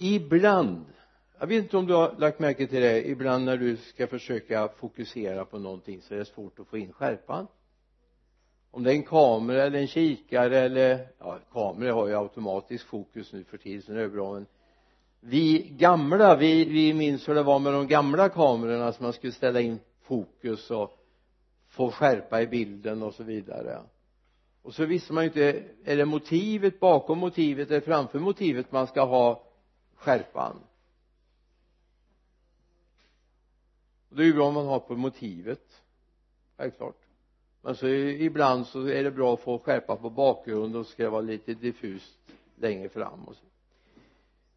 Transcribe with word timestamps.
ibland 0.00 0.84
jag 1.40 1.46
vet 1.46 1.62
inte 1.62 1.76
om 1.76 1.86
du 1.86 1.94
har 1.94 2.14
lagt 2.18 2.38
märke 2.38 2.66
till 2.66 2.80
det 2.80 3.08
ibland 3.08 3.44
när 3.44 3.56
du 3.56 3.76
ska 3.76 4.06
försöka 4.06 4.68
fokusera 4.68 5.44
på 5.44 5.58
någonting 5.58 6.00
så 6.02 6.14
är 6.14 6.18
det 6.18 6.24
svårt 6.24 6.58
att 6.58 6.66
få 6.66 6.78
in 6.78 6.92
skärpan. 6.92 7.46
Om 8.70 8.82
det 8.82 8.90
är 8.90 8.94
en 8.94 9.02
kamera 9.02 9.64
eller 9.64 9.78
en 9.78 9.86
kikare 9.86 10.58
eller 10.58 11.08
ja 11.18 11.38
kameror 11.52 11.92
har 11.92 12.08
ju 12.08 12.16
automatisk 12.16 12.86
fokus 12.86 13.32
nu 13.32 13.44
för 13.44 13.58
tiden 13.58 13.82
så 13.82 13.92
det 13.92 14.02
är 14.02 14.08
bra 14.08 14.32
men 14.32 14.46
vi 15.20 15.68
gamla 15.78 16.36
vi, 16.36 16.64
vi 16.64 16.94
minns 16.94 17.28
hur 17.28 17.34
det 17.34 17.42
var 17.42 17.58
med 17.58 17.72
de 17.72 17.86
gamla 17.86 18.28
kamerorna 18.28 18.92
som 18.92 19.04
man 19.04 19.12
skulle 19.12 19.32
ställa 19.32 19.60
in 19.60 19.78
fokus 20.02 20.70
och 20.70 20.98
få 21.68 21.90
skärpa 21.90 22.42
i 22.42 22.46
bilden 22.46 23.02
och 23.02 23.14
så 23.14 23.22
vidare. 23.22 23.78
Och 24.62 24.74
så 24.74 24.84
visste 24.84 25.12
man 25.12 25.24
ju 25.24 25.28
inte 25.28 25.62
är 25.84 25.96
det 25.96 26.04
motivet 26.04 26.80
bakom 26.80 27.18
motivet 27.18 27.70
eller 27.70 27.80
framför 27.80 28.18
motivet 28.18 28.72
man 28.72 28.86
ska 28.86 29.04
ha 29.04 29.49
skärpan 30.00 30.56
och 34.10 34.16
det 34.16 34.22
är 34.22 34.26
ju 34.26 34.34
bra 34.34 34.48
om 34.48 34.54
man 34.54 34.66
har 34.66 34.80
på 34.80 34.96
motivet 34.96 35.82
självklart. 36.56 36.96
Men 37.62 37.76
så 37.76 37.88
ibland 37.88 38.66
så 38.66 38.86
är 38.86 39.04
det 39.04 39.10
bra 39.10 39.34
att 39.34 39.40
få 39.40 39.58
skärpa 39.58 39.96
på 39.96 40.10
bakgrunden 40.10 40.80
och 40.80 40.86
ska 40.86 41.02
det 41.02 41.10
vara 41.10 41.20
lite 41.20 41.54
diffust 41.54 42.18
längre 42.56 42.88
fram 42.88 43.24
och 43.24 43.36
så. 43.36 43.44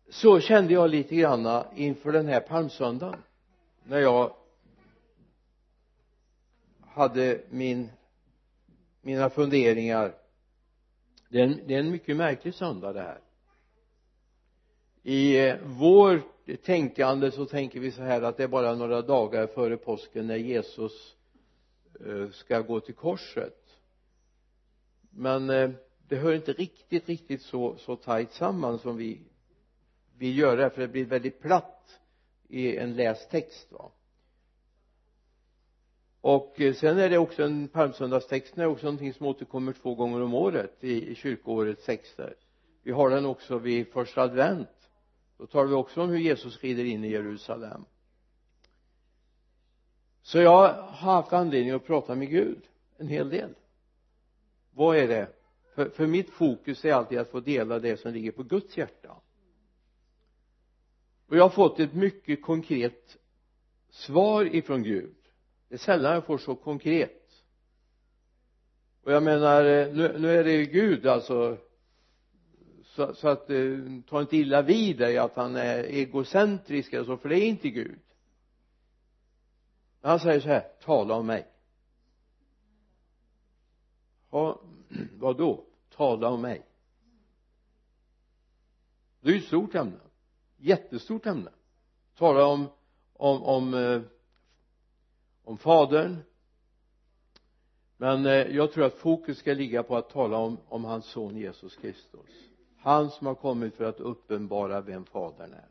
Så 0.10 0.40
kände 0.40 0.74
jag 0.74 0.90
lite 0.90 1.16
granna 1.16 1.66
inför 1.76 2.12
den 2.12 2.28
här 2.28 2.40
palmsöndagen 2.40 3.20
när 3.84 4.00
jag 4.00 4.36
hade 6.82 7.42
min 7.50 7.90
mina 9.02 9.30
funderingar. 9.30 10.16
Det 11.30 11.40
är 11.40 11.44
en, 11.44 11.60
det 11.68 11.76
är 11.76 11.80
en 11.80 11.92
mycket 11.92 12.16
märklig 12.16 12.54
söndag 12.54 12.94
det 12.94 13.02
här 13.02 13.20
i 15.04 15.40
eh, 15.40 15.58
vårt 15.64 16.64
tänkande 16.64 17.32
så 17.32 17.46
tänker 17.46 17.80
vi 17.80 17.92
så 17.92 18.02
här 18.02 18.22
att 18.22 18.38
det 18.38 18.44
är 18.44 18.48
bara 18.48 18.76
några 18.76 19.02
dagar 19.02 19.48
före 19.48 19.78
påsken 19.78 20.28
när 20.28 20.36
Jesus 20.36 21.16
eh, 22.06 22.30
ska 22.30 22.60
gå 22.60 22.80
till 22.80 22.96
korset. 22.96 23.60
Men 25.10 25.50
eh, 25.50 25.70
det 26.08 26.16
hör 26.16 26.34
inte 26.34 26.54
riktigt 26.54 27.10
riktigt 27.10 27.42
så, 27.42 27.78
så 27.78 27.96
tajt 27.96 28.32
samman 28.32 28.80
som 28.80 28.98
vi 28.98 29.22
vill 30.18 30.38
göra 30.38 30.70
för 30.70 30.82
det 30.82 30.88
blir 30.88 31.06
väldigt 31.06 31.42
platt 31.42 32.00
i 32.48 32.78
en 32.78 32.96
läst 32.96 33.32
text 33.32 33.72
va. 33.72 33.92
Och 36.22 36.56
sen 36.76 36.98
är 36.98 37.10
det 37.10 37.18
också 37.18 37.44
en 37.44 37.68
palmsöndagstexten 37.68 38.64
är 38.64 38.68
också 38.68 38.86
någonting 38.86 39.14
som 39.14 39.26
återkommer 39.26 39.74
två 39.74 39.96
gånger 39.96 40.22
om 40.22 40.34
året 40.34 40.78
i, 40.80 41.12
i 41.12 41.16
kyrkoårets 41.16 41.86
texter. 41.86 42.36
Vi 42.84 42.92
har 42.92 43.10
den 43.10 43.26
också 43.26 43.58
vid 43.58 43.88
första 43.88 44.22
advent 44.22 44.83
då 45.38 45.48
talar 45.48 45.68
vi 45.68 45.74
också 45.74 46.02
om 46.02 46.10
hur 46.10 46.18
Jesus 46.18 46.64
rider 46.64 46.86
in 46.86 47.04
i 47.04 47.10
Jerusalem. 47.10 47.86
Så 50.22 50.38
jag 50.38 50.50
har 50.50 50.92
haft 50.92 51.34
anledning 51.34 51.72
att 51.72 51.86
prata 51.86 52.16
med 52.16 52.30
Gud 52.30 52.62
en 52.98 53.08
hel 53.08 53.30
del. 53.30 53.56
Vad 54.72 54.98
är 54.98 55.08
det? 55.08 55.30
För, 55.76 55.90
för 55.90 56.08
mitt 56.08 56.30
fokus 56.30 56.86
är 56.86 56.94
alltid 56.94 57.20
att 57.20 57.30
få 57.30 57.40
dela 57.40 57.80
det 57.80 57.98
som 57.98 58.14
ligger 58.14 58.32
på 58.32 58.44
Guds 58.44 58.78
hjärta. 58.78 59.16
Och 61.28 61.38
jag 61.38 61.44
har 61.44 61.50
fått 61.50 61.80
ett 61.80 61.94
mycket 61.94 62.42
konkret 62.42 63.18
svar 63.90 64.56
ifrån 64.56 64.84
Gud. 64.84 65.16
Det 65.68 65.76
är 65.76 65.80
sällan 65.80 66.14
jag 66.14 66.26
får 66.26 66.38
så 66.38 66.56
konkret. 66.56 67.44
Och 69.04 69.12
jag 69.12 69.24
menar 69.24 69.64
nu, 69.94 70.20
nu 70.20 70.40
är 70.40 70.44
det 70.44 70.52
ju 70.52 70.66
Gud 70.66 71.08
alltså 71.08 71.58
så, 72.96 73.14
så 73.14 73.28
att 73.28 73.50
eh, 73.50 73.78
ta 74.08 74.22
inte 74.22 74.38
illa 74.38 74.62
vid 74.62 74.98
dig 74.98 75.18
att 75.18 75.36
han 75.36 75.56
är 75.56 75.84
egocentrisk 75.84 76.94
eller 76.94 77.06
så 77.06 77.18
för 77.18 77.30
det 77.30 77.40
är 77.40 77.48
inte 77.48 77.70
Gud. 77.70 78.00
Han 80.02 80.20
säger 80.20 80.40
så 80.40 80.48
här 80.48 80.72
tala 80.82 81.16
om 81.16 81.26
mig. 81.26 81.48
Ja, 84.32 84.62
vad 85.18 85.38
då 85.38 85.66
tala 85.90 86.30
om 86.30 86.42
mig. 86.42 86.66
Det 89.22 89.30
är 89.30 89.34
ju 89.34 89.40
ett 89.40 89.46
stort 89.46 89.76
ämne. 89.76 90.00
Jättestort 90.58 91.26
ämne. 91.26 91.52
Tala 92.16 92.46
om 92.46 92.68
om 93.14 93.44
om 93.44 93.74
eh, 93.74 94.02
om 95.44 95.58
fadern. 95.58 96.18
Men 97.98 98.26
eh, 98.26 98.32
jag 98.32 98.72
tror 98.72 98.86
att 98.86 98.94
fokus 98.94 99.38
ska 99.38 99.54
ligga 99.54 99.84
på 99.84 99.98
att 99.98 100.10
tala 100.10 100.38
om, 100.38 100.58
om 100.68 100.84
hans 100.84 101.06
son 101.06 101.38
Jesus 101.38 101.76
Kristus 101.76 102.53
han 102.84 103.10
som 103.10 103.28
har 103.28 103.36
kommit 103.36 103.76
för 103.76 103.84
att 103.84 104.00
uppenbara 104.00 104.82
vem 104.82 105.06
fadern 105.06 105.54
är. 105.54 105.68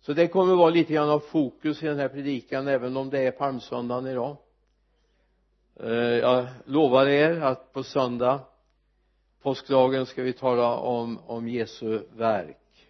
Så 0.00 0.12
det 0.12 0.28
kommer 0.28 0.54
vara 0.54 0.70
lite 0.70 0.92
grann 0.92 1.10
av 1.10 1.20
fokus 1.20 1.82
i 1.82 1.86
den 1.86 1.98
här 1.98 2.08
predikan 2.08 2.68
även 2.68 2.96
om 2.96 3.10
det 3.10 3.20
är 3.20 3.30
palmsöndagen 3.30 4.06
idag. 4.06 4.36
Eh, 5.76 5.92
jag 5.94 6.46
lovar 6.64 7.06
er 7.06 7.40
att 7.40 7.72
på 7.72 7.82
söndag 7.82 8.40
påskdagen 9.42 10.06
ska 10.06 10.22
vi 10.22 10.32
tala 10.32 10.76
om, 10.76 11.18
om 11.26 11.48
Jesu 11.48 12.02
verk. 12.12 12.88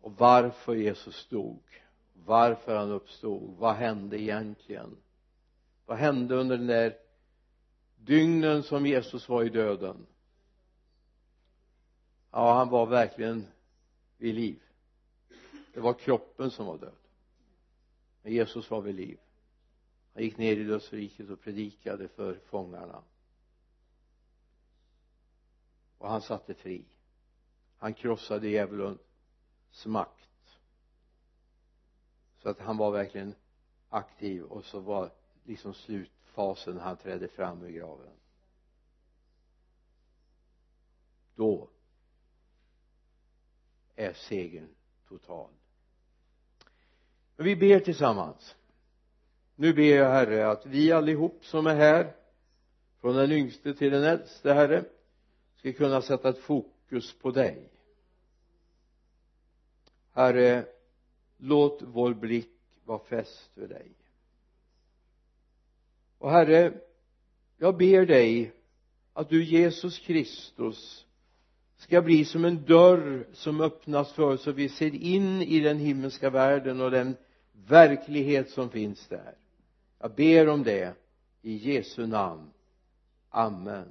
Och 0.00 0.12
varför 0.18 0.74
Jesus 0.74 1.26
dog. 1.28 1.62
Varför 2.26 2.76
han 2.76 2.90
uppstod. 2.90 3.56
Vad 3.58 3.74
hände 3.74 4.20
egentligen? 4.20 4.96
Vad 5.86 5.98
hände 5.98 6.34
under 6.34 6.56
den 6.56 6.66
där 6.66 6.96
dygnen 7.96 8.62
som 8.62 8.86
Jesus 8.86 9.28
var 9.28 9.42
i 9.42 9.48
döden? 9.48 10.06
Ja 12.34 12.54
han 12.54 12.68
var 12.68 12.86
verkligen 12.86 13.46
vid 14.16 14.34
liv. 14.34 14.62
Det 15.72 15.80
var 15.80 15.94
kroppen 15.94 16.50
som 16.50 16.66
var 16.66 16.78
död. 16.78 16.96
Men 18.22 18.32
Jesus 18.32 18.70
var 18.70 18.80
vid 18.80 18.94
liv. 18.94 19.20
Han 20.14 20.22
gick 20.22 20.38
ner 20.38 20.56
i 20.56 20.64
dödsriket 20.64 21.30
och 21.30 21.40
predikade 21.40 22.08
för 22.08 22.34
fångarna. 22.34 23.02
Och 25.98 26.10
han 26.10 26.22
satte 26.22 26.54
fri. 26.54 26.84
Han 27.78 27.94
krossade 27.94 28.48
djävulens 28.48 28.98
makt. 29.86 30.58
Så 32.42 32.48
att 32.48 32.58
han 32.58 32.76
var 32.76 32.90
verkligen 32.90 33.34
aktiv 33.88 34.44
och 34.44 34.64
så 34.64 34.80
var 34.80 35.10
liksom 35.44 35.74
slutfasen 35.74 36.78
han 36.78 36.96
trädde 36.96 37.28
fram 37.28 37.62
ur 37.62 37.70
graven. 37.70 38.16
Då 41.34 41.68
är 44.04 44.12
segern 44.12 44.68
total. 45.08 45.50
Vi 47.36 47.56
ber 47.56 47.80
tillsammans. 47.80 48.56
Nu 49.56 49.72
ber 49.72 49.96
jag 49.96 50.10
herre 50.10 50.50
att 50.50 50.66
vi 50.66 50.92
allihop 50.92 51.44
som 51.44 51.66
är 51.66 51.74
här 51.74 52.16
från 53.00 53.16
den 53.16 53.32
yngste 53.32 53.74
till 53.74 53.92
den 53.92 54.04
äldste 54.04 54.52
herre 54.52 54.84
ska 55.56 55.72
kunna 55.72 56.02
sätta 56.02 56.28
ett 56.28 56.38
fokus 56.38 57.18
på 57.18 57.30
dig. 57.30 57.70
Herre 60.12 60.66
låt 61.36 61.82
vår 61.82 62.14
blick 62.14 62.80
vara 62.84 62.98
fäst 62.98 63.50
vid 63.54 63.68
dig. 63.68 63.92
Och 66.18 66.30
herre 66.30 66.80
jag 67.56 67.76
ber 67.76 68.06
dig 68.06 68.52
att 69.12 69.28
du 69.28 69.44
Jesus 69.44 69.98
Kristus 69.98 71.06
ska 71.76 72.02
bli 72.02 72.24
som 72.24 72.44
en 72.44 72.64
dörr 72.64 73.26
som 73.32 73.60
öppnas 73.60 74.12
för 74.12 74.22
oss 74.22 74.42
så 74.42 74.52
vi 74.52 74.68
ser 74.68 74.94
in 74.94 75.42
i 75.42 75.60
den 75.60 75.78
himmelska 75.78 76.30
världen 76.30 76.80
och 76.80 76.90
den 76.90 77.16
verklighet 77.52 78.50
som 78.50 78.70
finns 78.70 79.08
där. 79.08 79.34
Jag 79.98 80.14
ber 80.14 80.48
om 80.48 80.62
det 80.62 80.94
i 81.42 81.72
Jesu 81.72 82.06
namn. 82.06 82.50
Amen. 83.28 83.88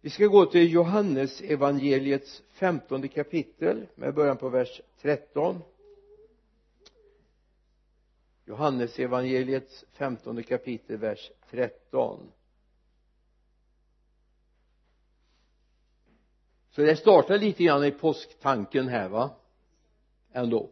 Vi 0.00 0.10
ska 0.10 0.26
gå 0.26 0.46
till 0.46 0.72
Johannes 0.72 1.40
evangeliets 1.40 2.42
femtonde 2.52 3.08
kapitel 3.08 3.86
med 3.94 4.14
början 4.14 4.36
på 4.36 4.48
vers 4.48 4.80
13 5.02 5.62
Johannes 8.44 8.98
evangeliets 8.98 9.84
femtonde 9.92 10.42
kapitel 10.42 10.96
vers 10.96 11.30
13 11.50 12.32
så 16.74 16.82
det 16.82 16.96
startar 16.96 17.38
lite 17.38 17.64
grann 17.64 17.84
i 17.84 17.90
påsktanken 17.90 18.88
här 18.88 19.08
va? 19.08 19.30
Ändå. 20.32 20.70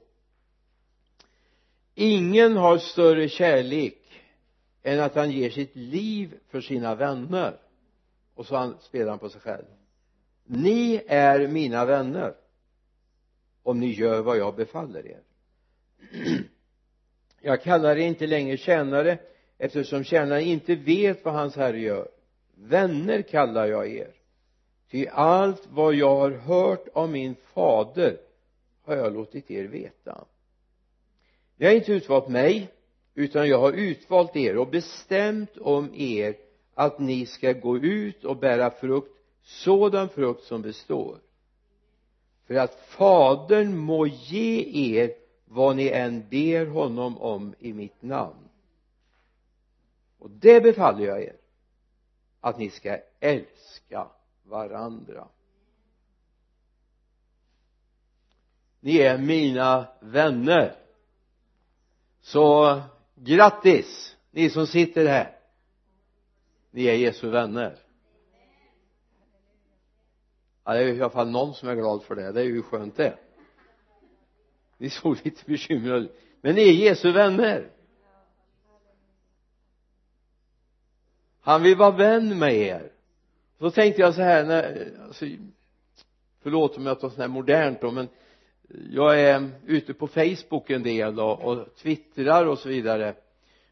Ingen 1.94 2.56
har 2.56 2.78
större 2.78 3.28
kärlek 3.28 4.22
än 4.82 5.00
att 5.00 5.14
han 5.14 5.30
ger 5.30 5.50
sitt 5.50 5.76
liv 5.76 6.38
för 6.48 6.60
sina 6.60 6.94
vänner. 6.94 7.60
Och 8.34 8.46
så 8.46 8.74
spelar 8.80 9.10
han 9.10 9.18
på 9.18 9.28
sig 9.28 9.40
själv. 9.40 9.64
Ni 10.44 11.02
är 11.06 11.48
mina 11.48 11.84
vänner 11.84 12.34
om 13.62 13.80
ni 13.80 13.92
gör 13.92 14.22
vad 14.22 14.38
jag 14.38 14.56
befaller 14.56 15.06
er. 15.06 15.22
jag 17.42 17.62
kallar 17.62 17.96
er 17.96 18.06
inte 18.06 18.26
längre 18.26 18.56
tjänare 18.56 19.18
eftersom 19.58 20.04
tjänaren 20.04 20.42
inte 20.42 20.74
vet 20.74 21.24
vad 21.24 21.34
hans 21.34 21.56
herre 21.56 21.80
gör. 21.80 22.08
Vänner 22.54 23.22
kallar 23.22 23.66
jag 23.66 23.88
er. 23.88 24.10
Ty 24.90 25.06
allt 25.06 25.62
vad 25.70 25.94
jag 25.94 26.16
har 26.16 26.30
hört 26.30 26.88
av 26.92 27.10
min 27.10 27.34
fader 27.54 28.16
har 28.84 28.96
jag 28.96 29.14
låtit 29.14 29.50
er 29.50 29.64
veta. 29.64 30.24
Ni 31.56 31.66
har 31.66 31.72
inte 31.72 31.92
utvalt 31.92 32.28
mig 32.28 32.68
utan 33.14 33.48
jag 33.48 33.58
har 33.58 33.72
utvalt 33.72 34.36
er 34.36 34.56
och 34.56 34.68
bestämt 34.68 35.56
om 35.56 35.94
er 35.94 36.36
att 36.74 36.98
ni 36.98 37.26
ska 37.26 37.52
gå 37.52 37.78
ut 37.78 38.24
och 38.24 38.36
bära 38.36 38.70
frukt 38.70 39.12
sådan 39.42 40.08
frukt 40.08 40.44
som 40.44 40.62
består. 40.62 41.18
För 42.46 42.54
att 42.54 42.74
fadern 42.74 43.76
må 43.76 44.06
ge 44.06 44.64
er 44.94 45.21
vad 45.52 45.76
ni 45.76 45.88
än 45.88 46.28
ber 46.28 46.66
honom 46.66 47.18
om 47.18 47.54
i 47.58 47.72
mitt 47.72 48.02
namn. 48.02 48.48
Och 50.18 50.30
det 50.30 50.60
befaller 50.60 51.06
jag 51.06 51.22
er 51.22 51.36
att 52.40 52.58
ni 52.58 52.70
ska 52.70 52.98
älska 53.20 54.08
varandra. 54.42 55.28
Ni 58.80 58.98
är 58.98 59.18
mina 59.18 59.88
vänner. 60.00 60.76
Så 62.20 62.80
grattis 63.14 64.16
ni 64.30 64.50
som 64.50 64.66
sitter 64.66 65.06
här. 65.06 65.38
Ni 66.70 66.84
är 66.84 66.94
Jesu 66.94 67.30
vänner. 67.30 67.78
Ja 70.64 70.72
det 70.72 70.80
är 70.80 70.88
i 70.88 71.00
alla 71.00 71.10
fall 71.10 71.30
någon 71.30 71.54
som 71.54 71.68
är 71.68 71.74
glad 71.74 72.02
för 72.02 72.14
det. 72.14 72.32
Det 72.32 72.40
är 72.40 72.44
ju 72.44 72.62
skönt 72.62 72.96
det 72.96 73.18
ni 74.82 74.90
såg 74.90 75.16
lite 75.24 75.42
bekymrade 75.46 76.08
men 76.40 76.54
ni 76.54 76.62
är 76.62 76.72
Jesu 76.72 77.12
vänner. 77.12 77.70
Han 81.40 81.62
vill 81.62 81.76
vara 81.76 81.90
vän 81.90 82.38
med 82.38 82.54
er. 82.54 82.92
Så 83.58 83.70
tänkte 83.70 84.02
jag 84.02 84.14
så 84.14 84.22
här 84.22 84.44
när, 84.44 84.92
alltså, 85.06 85.26
förlåt 86.42 86.76
om 86.76 86.86
jag 86.86 87.00
tar 87.00 87.08
sånt 87.08 87.20
här 87.20 87.28
modernt 87.28 87.80
då 87.80 87.90
men 87.90 88.08
jag 88.90 89.20
är 89.20 89.50
ute 89.66 89.94
på 89.94 90.06
Facebook 90.06 90.70
en 90.70 90.82
del 90.82 91.20
och, 91.20 91.42
och 91.42 91.74
twittrar 91.76 92.46
och 92.46 92.58
så 92.58 92.68
vidare. 92.68 93.14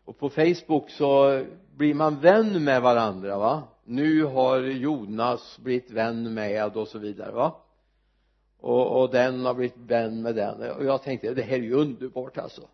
Och 0.04 0.18
på 0.18 0.30
Facebook 0.30 0.90
så 0.90 1.42
blir 1.76 1.94
man 1.94 2.20
vän 2.20 2.64
med 2.64 2.82
varandra 2.82 3.38
va? 3.38 3.62
Nu 3.84 4.24
har 4.24 4.60
Jonas 4.60 5.58
blivit 5.58 5.90
vän 5.90 6.34
med 6.34 6.76
och 6.76 6.88
så 6.88 6.98
vidare 6.98 7.32
va? 7.32 7.56
Och, 8.60 9.00
och 9.00 9.10
den 9.10 9.44
har 9.44 9.54
blivit 9.54 9.76
vän 9.76 10.22
med 10.22 10.34
den. 10.34 10.70
Och 10.70 10.84
jag 10.84 11.02
tänkte 11.02 11.34
det 11.34 11.42
här 11.42 11.56
är 11.56 11.62
ju 11.62 11.74
underbart 11.74 12.38
alltså. 12.38 12.68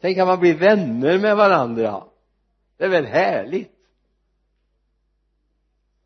Tänk 0.00 0.18
att 0.18 0.26
man 0.26 0.40
blir 0.40 0.58
vänner 0.58 1.18
med 1.18 1.36
varandra. 1.36 2.04
Det 2.76 2.84
är 2.84 2.88
väl 2.88 3.04
härligt? 3.04 3.76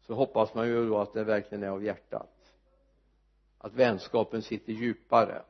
Så 0.07 0.15
hoppas 0.15 0.55
man 0.55 0.67
ju 0.67 0.89
då 0.89 0.99
att 0.99 1.13
det 1.13 1.25
verkligen 1.25 1.65
är 1.65 1.69
av 1.69 1.85
hjärtat. 1.85 2.55
Att 3.59 3.75
vänskapen 3.75 4.43
sitter 4.43 4.73
djupare. 4.73 5.43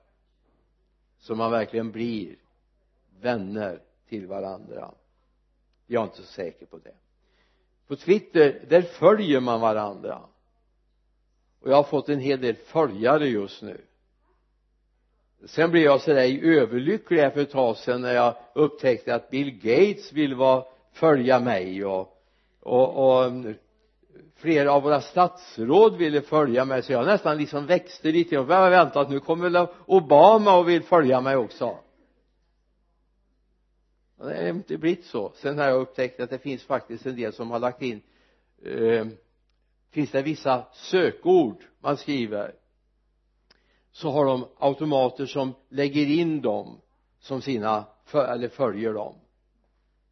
Så 1.19 1.35
man 1.35 1.51
verkligen 1.51 1.93
blir 1.93 2.37
vänner 3.21 3.83
till 4.09 4.27
varandra. 4.27 4.91
Jag 5.87 6.01
är 6.01 6.05
inte 6.05 6.17
så 6.17 6.23
säker 6.23 6.67
på 6.67 6.79
det. 6.79 6.95
På 7.87 7.97
Twitter 7.97 8.67
där 8.69 8.83
följer 8.83 9.41
man 9.41 9.61
varandra 9.61 10.29
och 11.65 11.71
jag 11.71 11.77
har 11.77 11.83
fått 11.83 12.09
en 12.09 12.21
hel 12.21 12.41
del 12.41 12.55
följare 12.55 13.29
just 13.29 13.63
nu. 13.63 13.81
Sen 15.45 15.71
blev 15.71 15.83
jag 15.83 16.01
sådär 16.01 16.45
överlycklig 16.45 17.19
här 17.19 17.31
för 17.31 17.41
ett 17.41 17.51
tag 17.51 17.77
sedan 17.77 18.01
när 18.01 18.15
jag 18.15 18.35
upptäckte 18.55 19.15
att 19.15 19.31
Bill 19.31 19.51
Gates 19.51 20.13
vill 20.13 20.35
vara 20.35 20.65
följa 20.93 21.41
mig 21.41 21.85
och, 21.85 22.23
och, 22.61 23.07
och 23.07 23.25
mm, 23.25 23.55
flera 24.37 24.73
av 24.73 24.83
våra 24.83 25.01
statsråd 25.01 25.97
ville 25.97 26.21
följa 26.21 26.65
mig 26.65 26.83
så 26.83 26.93
jag 26.93 27.07
nästan 27.07 27.39
liksom 27.39 27.67
växte 27.67 28.09
lite 28.09 28.39
och 28.39 28.51
jag 28.51 28.71
väntat 28.71 29.11
nu 29.11 29.21
kommer 29.21 29.51
väl 29.51 29.67
Obama 29.87 30.59
och 30.59 30.69
vill 30.69 30.83
följa 30.83 31.21
mig 31.21 31.37
också. 31.37 31.79
Det 34.17 34.25
har 34.25 34.49
inte 34.49 34.77
blivit 34.77 35.05
så. 35.05 35.33
Sen 35.35 35.59
har 35.59 35.67
jag 35.67 35.81
upptäckt 35.81 36.21
att 36.21 36.31
det 36.31 36.39
finns 36.39 36.65
faktiskt 36.65 37.07
en 37.07 37.17
del 37.17 37.33
som 37.33 37.51
har 37.51 37.59
lagt 37.59 37.83
in 37.83 38.03
eh, 38.65 39.07
finns 39.95 40.11
det 40.11 40.23
vissa 40.23 40.67
sökord 40.73 41.65
man 41.81 41.97
skriver 41.97 42.55
så 43.93 44.11
har 44.11 44.25
de 44.25 44.49
automater 44.59 45.27
som 45.27 45.55
lägger 45.69 46.07
in 46.07 46.41
dem 46.41 46.81
som 47.21 47.43
sina 47.43 47.85
eller 48.13 48.49
följer 48.49 48.93
dem. 48.93 49.15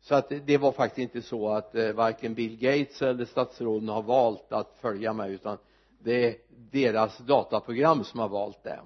Så 0.01 0.15
att 0.15 0.33
det 0.47 0.59
var 0.59 0.73
faktiskt 0.73 0.99
inte 0.99 1.29
så 1.29 1.49
att 1.49 1.75
eh, 1.75 1.93
varken 1.93 2.35
Bill 2.35 2.57
Gates 2.57 3.03
eller 3.03 3.25
statsråden 3.25 3.89
har 3.89 4.03
valt 4.03 4.53
att 4.53 4.77
följa 4.81 5.13
mig 5.13 5.33
utan 5.33 5.59
det 5.99 6.27
är 6.27 6.37
deras 6.71 7.19
dataprogram 7.19 8.05
som 8.05 8.21
har 8.21 8.29
valt 8.29 8.63
det. 8.63 8.81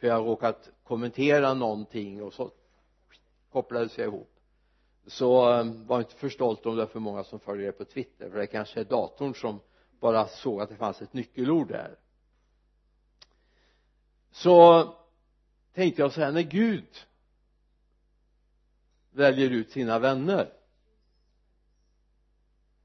För 0.00 0.06
jag 0.06 0.14
har 0.14 0.22
råkat 0.22 0.70
kommentera 0.84 1.54
någonting 1.54 2.22
och 2.22 2.32
så 2.32 2.50
kopplades 3.52 3.98
jag 3.98 4.06
ihop. 4.06 4.30
Så 5.06 5.52
eh, 5.52 5.64
var 5.86 5.98
inte 5.98 6.14
för 6.14 6.28
stolt 6.28 6.66
om 6.66 6.76
det 6.76 6.82
är 6.82 6.86
för 6.86 7.00
många 7.00 7.24
som 7.24 7.40
följer 7.40 7.66
det 7.66 7.72
på 7.72 7.84
Twitter 7.84 8.30
för 8.30 8.38
det 8.38 8.46
kanske 8.46 8.80
är 8.80 8.84
datorn 8.84 9.34
som 9.34 9.60
bara 10.00 10.28
såg 10.28 10.60
att 10.60 10.68
det 10.68 10.76
fanns 10.76 11.02
ett 11.02 11.12
nyckelord 11.12 11.68
där. 11.68 11.98
Så 14.30 14.84
tänkte 15.74 16.02
jag 16.02 16.12
så 16.12 16.20
här 16.20 16.32
när 16.32 16.42
Gud 16.42 16.88
väljer 19.10 19.50
ut 19.50 19.70
sina 19.70 19.98
vänner 19.98 20.52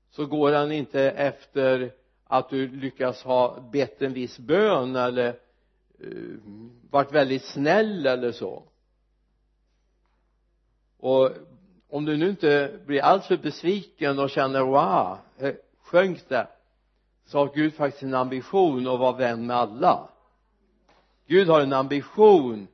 så 0.10 0.26
går 0.26 0.52
han 0.52 0.72
inte 0.72 1.02
efter 1.02 1.94
att 2.24 2.50
du 2.50 2.68
lyckas 2.68 3.24
ha 3.24 3.60
bett 3.72 4.02
en 4.02 4.14
viss 4.14 4.40
bön 4.40 4.96
eller 4.96 5.40
uh, 6.04 6.38
varit 6.90 7.12
väldigt 7.12 7.46
snäll 7.46 8.06
eller 8.06 8.32
så. 8.32 8.64
Och 10.98 11.32
om 11.90 12.06
du 12.06 12.18
nu 12.18 12.30
inte 12.30 12.80
blir 12.86 13.02
alltför 13.02 13.38
besviken 13.38 14.20
och 14.20 14.30
känner 14.30 14.62
wow 14.62 15.18
sjönk 15.82 16.30
det 16.30 16.48
så 17.32 17.38
har 17.38 17.52
Gud 17.54 17.74
faktiskt 17.74 18.04
en 18.04 18.14
ambition 18.14 18.88
att 18.88 19.00
vara 19.00 19.18
vän 19.18 19.46
med 19.46 19.58
alla. 19.58 20.10
Gud 21.28 21.48
har 21.48 21.62
en 21.62 21.74
ambition 21.74 22.68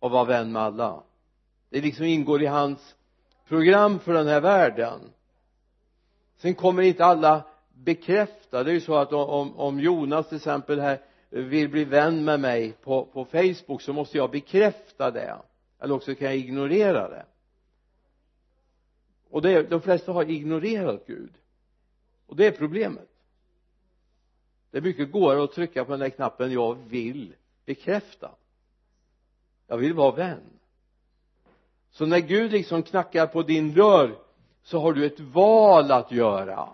att 0.00 0.10
vara 0.10 0.24
vän 0.24 0.52
med 0.52 0.62
alla. 0.62 1.02
Det 1.70 1.80
liksom 1.80 2.04
ingår 2.04 2.42
i 2.42 2.46
hans 2.46 2.94
program 3.48 3.98
för 3.98 4.12
den 4.12 4.26
här 4.26 4.40
världen. 4.40 5.00
Sen 6.36 6.54
kommer 6.54 6.82
inte 6.82 7.04
alla 7.04 7.42
bekräfta. 7.74 8.64
Det 8.64 8.70
är 8.70 8.74
ju 8.74 8.80
så 8.80 8.96
att 8.96 9.12
om, 9.12 9.56
om 9.56 9.80
Jonas 9.80 10.28
till 10.28 10.36
exempel 10.36 10.80
här 10.80 11.00
vill 11.30 11.68
bli 11.68 11.84
vän 11.84 12.24
med 12.24 12.40
mig 12.40 12.72
på, 12.72 13.04
på 13.04 13.24
Facebook 13.24 13.82
så 13.82 13.92
måste 13.92 14.16
jag 14.16 14.30
bekräfta 14.30 15.10
det. 15.10 15.36
Eller 15.80 15.94
också 15.94 16.14
kan 16.14 16.26
jag 16.26 16.36
ignorera 16.36 17.08
det. 17.08 17.26
Och 19.30 19.42
det, 19.42 19.62
de 19.62 19.80
flesta 19.80 20.12
har 20.12 20.30
ignorerat 20.30 21.06
Gud. 21.06 21.32
Och 22.26 22.36
det 22.36 22.46
är 22.46 22.50
problemet 22.50 23.08
det 24.70 24.78
är 24.78 24.82
mycket 24.82 25.12
godare 25.12 25.44
att 25.44 25.52
trycka 25.52 25.84
på 25.84 25.90
den 25.90 26.00
där 26.00 26.10
knappen 26.10 26.52
jag 26.52 26.74
vill 26.74 27.34
bekräfta. 27.64 28.30
Jag 29.66 29.76
vill 29.76 29.94
vara 29.94 30.14
vän. 30.14 30.42
Så 31.90 32.06
när 32.06 32.18
Gud 32.18 32.52
liksom 32.52 32.82
knackar 32.82 33.26
på 33.26 33.42
din 33.42 33.74
dörr 33.74 34.18
så 34.62 34.78
har 34.78 34.92
du 34.92 35.06
ett 35.06 35.20
val 35.20 35.90
att 35.90 36.12
göra. 36.12 36.68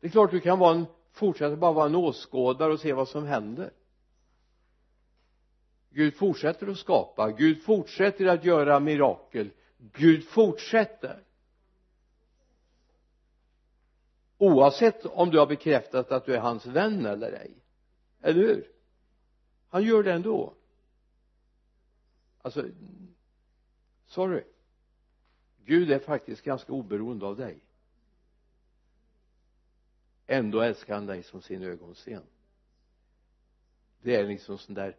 Det 0.00 0.06
är 0.06 0.10
klart 0.10 0.30
du 0.30 0.40
kan 0.40 0.58
vara 0.58 0.74
en 0.74 0.86
fortsätta 1.18 1.56
bara 1.56 1.72
vara 1.72 1.86
en 1.86 1.94
åskådare 1.94 2.72
och 2.72 2.80
se 2.80 2.92
vad 2.92 3.08
som 3.08 3.26
händer. 3.26 3.70
Gud 5.90 6.14
fortsätter 6.14 6.66
att 6.66 6.78
skapa. 6.78 7.30
Gud 7.30 7.62
fortsätter 7.62 8.26
att 8.26 8.44
göra 8.44 8.80
mirakel. 8.80 9.50
Gud 9.78 10.24
fortsätter. 10.24 11.22
Oavsett 14.38 15.06
om 15.06 15.30
du 15.30 15.38
har 15.38 15.46
bekräftat 15.46 16.12
att 16.12 16.24
du 16.24 16.34
är 16.34 16.40
hans 16.40 16.66
vän 16.66 17.06
eller 17.06 17.32
ej. 17.32 17.54
Eller 18.20 18.40
hur? 18.40 18.72
Han 19.68 19.82
gör 19.82 20.02
det 20.02 20.12
ändå. 20.12 20.54
Alltså 22.42 22.68
sorry. 24.06 24.44
Gud 25.64 25.90
är 25.90 25.98
faktiskt 25.98 26.42
ganska 26.42 26.72
oberoende 26.72 27.26
av 27.26 27.36
dig. 27.36 27.58
Ändå 30.26 30.60
älskar 30.60 30.94
han 30.94 31.06
dig 31.06 31.22
som 31.22 31.42
sin 31.42 31.62
ögonsten. 31.62 32.22
Det 34.02 34.16
är 34.16 34.26
liksom 34.26 34.58
sån 34.58 34.74
där 34.74 34.96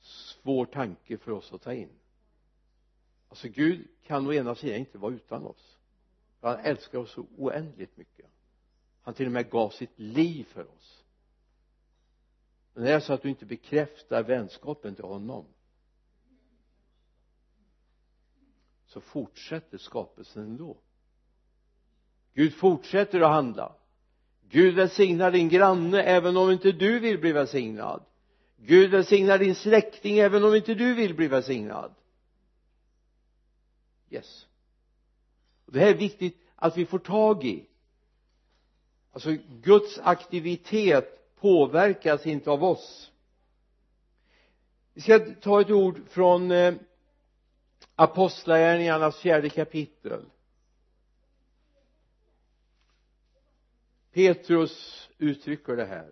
svår 0.00 0.66
tanke 0.66 1.18
för 1.18 1.32
oss 1.32 1.52
att 1.52 1.62
ta 1.62 1.74
in. 1.74 1.90
Alltså 3.28 3.48
Gud 3.48 3.88
kan 4.02 4.26
å 4.26 4.32
ena 4.32 4.54
sidan 4.54 4.76
inte 4.78 4.98
vara 4.98 5.14
utan 5.14 5.46
oss 5.46 5.75
för 6.46 6.56
han 6.56 6.64
älskar 6.64 6.98
oss 6.98 7.10
så 7.12 7.26
oändligt 7.36 7.96
mycket. 7.96 8.26
Han 9.02 9.14
till 9.14 9.26
och 9.26 9.32
med 9.32 9.50
gav 9.50 9.70
sitt 9.70 9.98
liv 9.98 10.44
för 10.44 10.70
oss. 10.70 11.04
Men 12.74 12.84
det 12.84 12.92
är 12.92 13.00
så 13.00 13.12
att 13.12 13.22
du 13.22 13.28
inte 13.28 13.46
bekräftar 13.46 14.22
vänskapen 14.22 14.94
till 14.94 15.04
honom. 15.04 15.44
Så 18.86 19.00
fortsätter 19.00 19.78
skapelsen 19.78 20.42
ändå. 20.42 20.76
Gud 22.34 22.54
fortsätter 22.54 23.20
att 23.20 23.30
handla. 23.30 23.74
Gud 24.48 24.74
välsignar 24.74 25.30
din 25.30 25.48
granne 25.48 26.02
även 26.02 26.36
om 26.36 26.50
inte 26.50 26.72
du 26.72 26.98
vill 26.98 27.18
bli 27.18 27.32
välsignad. 27.32 28.02
Gud 28.56 28.90
välsignar 28.90 29.38
din 29.38 29.54
släkting 29.54 30.18
även 30.18 30.44
om 30.44 30.54
inte 30.54 30.74
du 30.74 30.94
vill 30.94 31.14
bli 31.14 31.28
välsignad. 31.28 31.94
Yes 34.10 34.45
det 35.66 35.80
här 35.80 35.86
är 35.86 35.94
viktigt 35.94 36.38
att 36.56 36.76
vi 36.76 36.86
får 36.86 36.98
tag 36.98 37.44
i. 37.44 37.66
Alltså 39.12 39.36
Guds 39.62 39.98
aktivitet 39.98 41.34
påverkas 41.36 42.26
inte 42.26 42.50
av 42.50 42.64
oss. 42.64 43.12
Vi 44.94 45.00
ska 45.00 45.18
ta 45.18 45.60
ett 45.60 45.70
ord 45.70 46.00
från 46.08 46.50
eh, 46.50 46.74
apostlagärningarnas 47.94 49.16
fjärde 49.18 49.48
kapitel. 49.48 50.24
Petrus 54.12 55.08
uttrycker 55.18 55.76
det 55.76 55.84
här. 55.84 56.10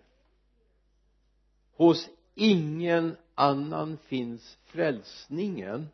Hos 1.71 2.09
ingen 2.33 3.17
annan 3.35 3.97
finns 3.97 4.57
frälsningen 4.63 5.89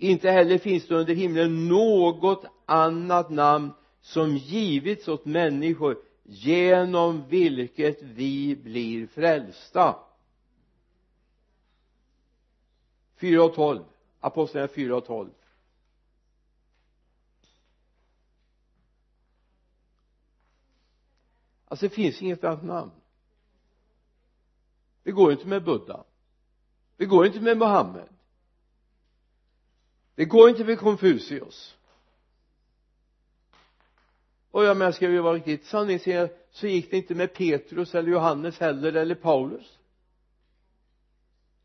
inte 0.00 0.30
heller 0.30 0.58
finns 0.58 0.88
det 0.88 0.94
under 0.94 1.14
himlen 1.14 1.68
något 1.68 2.44
annat 2.66 3.30
namn 3.30 3.72
som 4.00 4.36
givits 4.36 5.08
åt 5.08 5.24
människor 5.24 5.98
genom 6.22 7.28
vilket 7.28 8.02
vi 8.02 8.56
blir 8.56 9.06
frälsta. 9.06 9.96
4 13.16 13.44
och 13.44 13.54
12 13.54 13.84
apostlagärningarna 14.20 14.74
4 14.74 14.96
och 14.96 15.06
12 15.06 15.30
alltså 21.64 21.86
det 21.86 21.94
finns 21.94 22.22
inget 22.22 22.44
annat 22.44 22.64
namn. 22.64 22.90
Det 25.02 25.12
går 25.12 25.32
inte 25.32 25.46
med 25.46 25.64
Buddha. 25.64 26.04
Det 26.96 27.06
går 27.06 27.26
inte 27.26 27.40
med 27.40 27.58
Mohammed 27.58 28.08
det 30.14 30.24
går 30.24 30.48
inte 30.48 30.64
med 30.64 30.78
Konfucius 30.78 31.76
och 34.50 34.64
jag 34.64 34.76
menar 34.76 34.92
ska 34.92 35.08
vi 35.08 35.18
vara 35.18 35.34
riktigt 35.34 35.64
sanningsenliga 35.64 36.28
så 36.50 36.66
gick 36.66 36.90
det 36.90 36.96
inte 36.96 37.14
med 37.14 37.34
Petrus 37.34 37.94
eller 37.94 38.10
Johannes 38.12 38.58
heller 38.58 38.92
eller 38.92 39.14
Paulus. 39.14 39.78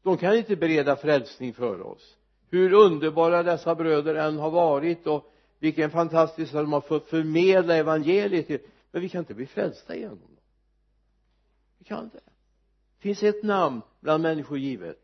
De 0.04 0.18
kan 0.18 0.36
inte 0.36 0.56
bereda 0.56 0.96
frälsning 0.96 1.54
för 1.54 1.82
oss. 1.82 2.18
Hur 2.50 2.74
underbara 2.74 3.44
dessa 3.44 3.75
bröder 3.75 4.16
än 4.16 4.38
har 4.38 4.52
varit 4.52 5.08
och 5.08 5.34
vilken 5.60 5.92
fantastisk 5.92 6.54
de 6.54 6.74
har 6.74 6.82
fått 6.82 7.10
förmedla 7.10 7.75
evangeliet 7.75 8.48
till. 8.48 8.60
Men 8.92 9.02
vi 9.02 9.10
kan 9.10 9.20
inte 9.20 9.34
bli 9.34 9.46
frälsta 9.46 9.96
genom 9.96 10.20
dem. 10.20 10.38
Vi 11.78 11.86
kan 11.86 12.04
inte. 12.04 12.20
Det 12.98 13.02
finns 13.02 13.24
ett 13.24 13.44
namn 13.44 13.82
bland 14.00 14.24
människor 14.24 14.58
givet? 14.58 15.00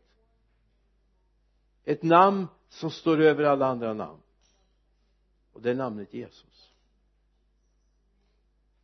Ett 1.84 2.02
namn 2.02 2.46
som 2.72 2.90
står 2.90 3.20
över 3.20 3.44
alla 3.44 3.66
andra 3.66 3.94
namn. 3.94 4.20
Och 5.52 5.62
det 5.62 5.70
är 5.70 5.74
namnet 5.74 6.14
Jesus. 6.14 6.70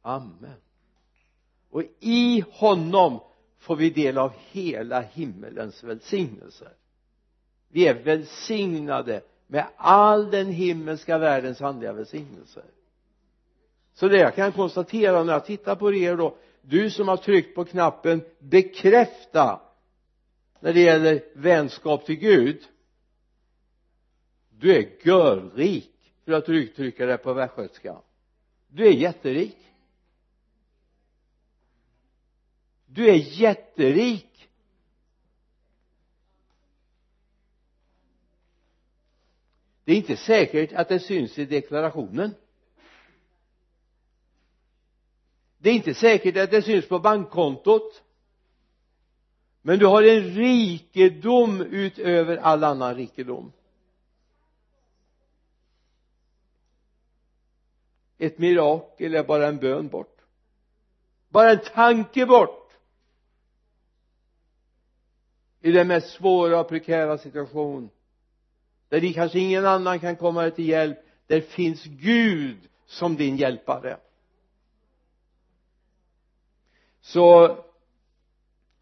Amen. 0.02 0.61
Och 1.71 1.83
i 2.00 2.45
honom 2.50 3.21
får 3.59 3.76
vi 3.76 3.90
del 3.90 4.18
av 4.18 4.33
hela 4.50 5.00
himmelens 5.00 5.85
välsignelser. 5.85 6.73
Vi 7.68 7.87
är 7.87 7.95
välsignade 7.95 9.23
med 9.47 9.66
all 9.76 10.30
den 10.30 10.47
himmelska 10.47 11.18
världens 11.18 11.62
andliga 11.62 11.92
välsignelser. 11.92 12.64
Så 13.95 14.09
det 14.09 14.18
jag 14.18 14.35
kan 14.35 14.52
konstatera 14.52 15.23
när 15.25 15.33
jag 15.33 15.45
tittar 15.45 15.76
på 15.76 15.95
er 15.95 16.16
då 16.16 16.37
du 16.62 16.90
som 16.90 17.09
har 17.09 17.16
tryckt 17.16 17.54
på 17.54 17.64
knappen 17.64 18.23
bekräfta 18.38 19.61
när 20.61 20.73
det 20.73 20.80
gäller 20.80 21.25
vänskap 21.35 22.07
till 22.07 22.16
Gud 22.16 22.68
du 24.61 24.77
är 24.77 25.07
görrik 25.07 26.12
för 26.25 26.33
att 26.33 26.49
uttrycka 26.49 27.07
det 27.07 27.19
på 27.19 27.33
västgötska. 27.33 28.03
Du 28.69 28.87
är 28.87 28.93
jätterik. 28.93 29.57
Du 32.87 33.09
är 33.09 33.41
jätterik. 33.41 34.49
Det 39.85 39.93
är 39.93 39.97
inte 39.97 40.17
säkert 40.17 40.73
att 40.73 40.88
det 40.88 41.00
syns 41.00 41.38
i 41.38 41.45
deklarationen. 41.45 42.35
Det 45.59 45.71
är 45.71 45.75
inte 45.75 45.95
säkert 45.95 46.37
att 46.37 46.50
det 46.50 46.62
syns 46.62 46.88
på 46.88 46.99
bankkontot. 46.99 48.03
Men 49.62 49.79
du 49.79 49.87
har 49.87 50.03
en 50.03 50.35
rikedom 50.35 51.61
utöver 51.61 52.37
all 52.37 52.65
annan 52.65 52.95
rikedom. 52.95 53.53
Ett 58.19 58.39
mirakel 58.39 59.15
är 59.15 59.23
bara 59.23 59.47
en 59.47 59.59
bön 59.59 59.89
bort. 59.89 60.21
Bara 61.29 61.51
en 61.51 61.61
tanke 61.75 62.27
bort. 62.27 62.73
I 65.61 65.73
den 65.73 65.89
mest 65.89 66.11
svåra 66.11 66.61
och 66.61 66.69
prekära 66.69 67.19
situation. 67.19 67.91
Där 68.89 69.01
det 69.01 69.13
kanske 69.13 69.39
ingen 69.39 69.67
annan 69.67 70.01
kan 70.01 70.17
komma 70.17 70.43
dig 70.43 70.51
till 70.51 70.69
hjälp. 70.69 70.99
Där 71.27 71.41
finns 71.41 71.85
Gud 71.85 72.59
som 72.87 73.17
din 73.17 73.37
hjälpare. 73.37 73.97
Så 77.01 77.57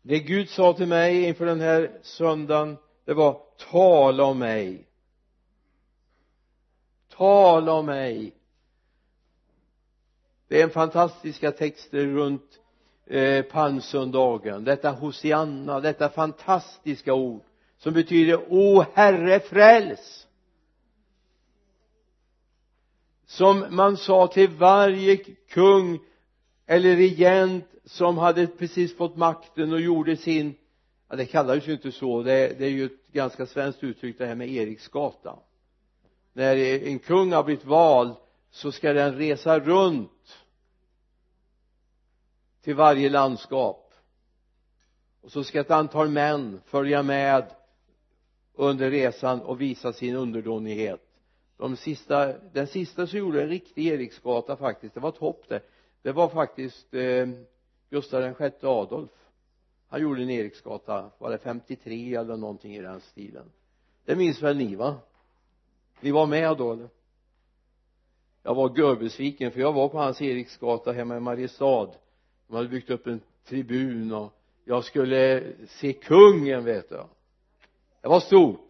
det 0.03 0.19
Gud 0.19 0.49
sa 0.49 0.73
till 0.73 0.87
mig 0.87 1.25
inför 1.25 1.47
den 1.47 1.61
här 1.61 1.99
söndagen 2.03 2.77
det 3.05 3.15
var 3.15 3.41
tala 3.71 4.25
om 4.25 4.39
mig. 4.39 4.87
Tala 7.09 7.73
om 7.73 7.87
mig 7.87 8.36
det 10.49 10.61
är 10.61 10.65
en 10.65 10.71
fantastiska 10.71 11.53
texter 11.53 12.07
runt 12.07 12.61
eh, 13.07 13.43
palmsöndagen 13.43 14.65
detta 14.65 14.91
hosianna 14.91 15.81
detta 15.81 16.09
fantastiska 16.09 17.15
ord 17.15 17.43
som 17.79 17.95
betyder 17.95 18.53
o 18.53 18.85
herre 18.95 19.41
fräls! 19.41 20.27
Som 23.27 23.65
man 23.71 23.97
sa 23.97 24.27
till 24.27 24.51
varje 24.51 25.17
kung 25.49 25.99
eller 26.67 26.97
regent 26.97 27.65
som 27.85 28.19
hade 28.19 28.47
precis 28.47 28.97
fått 28.97 29.17
makten 29.17 29.73
och 29.73 29.81
gjorde 29.81 30.17
sin 30.17 30.55
ja 31.09 31.17
det 31.17 31.27
kallades 31.27 31.69
ju 31.69 31.73
inte 31.73 31.93
så. 31.93 32.23
Det, 32.23 32.59
det 32.59 32.65
är 32.65 32.71
ju 32.71 32.85
ett 32.85 33.13
ganska 33.13 33.47
svenskt 33.47 33.85
uttryck 33.85 34.19
det 34.19 34.27
här 34.27 34.35
med 34.35 34.49
Eriksgata 34.49 35.39
när 36.33 36.57
en 36.87 36.99
kung 36.99 37.33
har 37.33 37.45
blivit 37.45 37.65
vald 37.65 38.15
så 38.57 38.73
ska 38.73 38.93
den 38.93 39.15
resa 39.17 39.61
runt 39.61 40.39
till 42.63 42.75
varje 42.75 43.11
landskap. 43.11 43.95
Och 45.21 45.33
så 45.33 45.45
ska 45.45 45.61
ett 45.61 45.71
antal 45.71 46.09
män 46.09 46.61
följa 46.65 47.03
med 47.03 47.55
under 48.55 48.91
resan 48.91 49.41
och 49.41 49.61
visa 49.61 49.93
sin 49.93 50.17
underdånighet. 50.17 51.01
De 51.57 51.77
sista, 51.77 52.39
den 52.39 52.67
sista 52.67 53.07
som 53.07 53.19
gjorde 53.19 53.43
en 53.43 53.49
riktig 53.49 53.87
Eriksgata 53.87 54.57
faktiskt 54.57 54.95
det 54.95 55.01
var 55.01 55.09
ett 55.09 55.17
hopp 55.17 55.49
det. 55.49 55.61
Det 56.03 56.13
var 56.13 56.29
faktiskt 56.29 56.95
eh, 56.95 57.29
Gustav 57.91 58.21
den 58.21 58.35
sjätte 58.35 58.69
Adolf. 58.69 59.11
Han 59.89 60.03
gjorde 60.03 60.23
en 60.23 60.31
Eriksgata 60.31 61.11
var 61.19 61.31
det 61.31 61.39
53 61.39 62.15
eller 62.15 62.37
någonting 62.37 62.77
i 62.77 62.83
den 62.83 63.01
stilen. 63.01 63.53
Det 64.05 64.17
minns 64.17 64.43
väl 64.43 64.57
ni 64.57 64.75
va? 64.75 64.97
Ni 66.01 66.11
var 66.11 66.27
med 66.27 66.57
då 66.57 66.73
eller? 66.73 66.96
Jag 68.47 68.55
var 68.55 68.79
görbesviken 68.79 69.51
för 69.51 69.61
jag 69.61 69.73
var 69.73 69.89
på 69.89 69.99
hans 69.99 70.23
Eriksgata 70.23 70.93
hemma 70.93 71.17
i 71.17 71.21
Mariestad. 71.21 71.91
De 72.49 72.57
hade 72.57 72.69
byggt 72.69 72.91
upp 72.91 73.07
en 73.07 73.21
tribun 73.49 74.13
och 74.13 74.33
jag 74.65 74.85
skulle 74.85 75.43
se 75.69 75.93
kungen 75.93 76.65
vet 76.65 76.89
du 76.89 77.03
det 78.03 78.09
var 78.09 78.21
stort. 78.21 78.69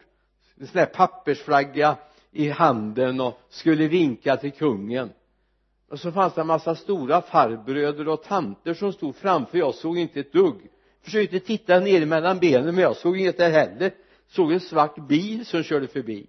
En 0.55 0.67
sån 0.67 0.77
där 0.77 0.85
pappersflagga 0.85 1.97
i 2.31 2.49
handen 2.49 3.21
och 3.21 3.39
skulle 3.49 3.87
vinka 3.87 4.37
till 4.37 4.51
kungen. 4.51 5.09
Och 5.89 5.99
så 5.99 6.11
fanns 6.11 6.33
det 6.33 6.41
en 6.41 6.47
massa 6.47 6.75
stora 6.75 7.21
farbröder 7.21 8.07
och 8.07 8.23
tanter 8.23 8.73
som 8.73 8.93
stod 8.93 9.15
framför. 9.15 9.57
Jag 9.57 9.75
såg 9.75 9.97
inte 9.97 10.19
ett 10.19 10.33
dugg. 10.33 10.69
Försökte 11.01 11.39
titta 11.39 11.79
ner 11.79 12.05
mellan 12.05 12.39
benen 12.39 12.75
men 12.75 12.83
jag 12.83 12.95
såg 12.95 13.17
inget 13.17 13.37
där 13.37 13.51
heller. 13.51 13.91
Såg 14.27 14.51
en 14.51 14.59
svart 14.59 15.07
bil 15.07 15.45
som 15.45 15.63
körde 15.63 15.87
förbi. 15.87 16.27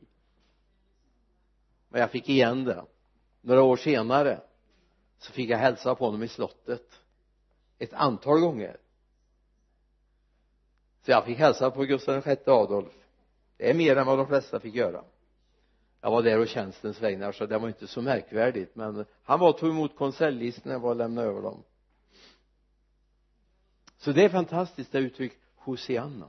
Men 1.89 2.01
jag 2.01 2.11
fick 2.11 2.29
igen 2.29 2.65
det 2.65 2.85
några 3.49 3.63
år 3.63 3.77
senare 3.77 4.41
så 5.19 5.33
fick 5.33 5.51
jag 5.51 5.59
hälsa 5.59 5.95
på 5.95 6.05
honom 6.05 6.23
i 6.23 6.29
slottet 6.29 7.01
ett 7.79 7.93
antal 7.93 8.41
gånger. 8.41 8.77
Så 11.03 11.11
jag 11.11 11.25
fick 11.25 11.39
hälsa 11.39 11.71
på 11.71 11.85
Gustav 11.85 12.25
VI 12.25 12.37
Adolf. 12.47 12.93
Det 13.57 13.71
är 13.71 13.75
mer 13.75 13.97
än 13.97 14.07
vad 14.07 14.19
de 14.19 14.27
flesta 14.27 14.61
fick 14.61 14.75
göra. 14.75 15.05
Jag 16.01 16.11
var 16.11 16.23
där 16.23 16.39
och 16.39 16.49
tjänstens 16.49 17.03
vägnar 17.03 17.33
så 17.33 17.47
det 17.47 17.59
var 17.59 17.69
inte 17.69 17.87
så 17.87 18.03
märkvärdigt 18.03 18.77
men 18.77 19.05
han 19.23 19.41
var 19.41 19.49
och 19.49 19.59
tog 19.59 19.71
emot 19.71 19.97
konseljlistorna 19.97 20.75
jag 20.75 20.81
var 20.81 20.91
och 20.91 20.97
lämnade 20.97 21.29
över 21.29 21.43
dem. 21.43 21.63
Så 23.97 24.13
det 24.13 24.25
är 24.25 24.29
fantastiskt 24.29 24.93
det 24.93 24.99
uttryck 24.99 25.33
Hosianna. 25.57 26.29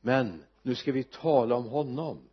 Men 0.00 0.44
nu 0.62 0.74
ska 0.74 0.92
vi 0.92 1.04
tala 1.04 1.54
om 1.54 1.64
honom 1.64 2.28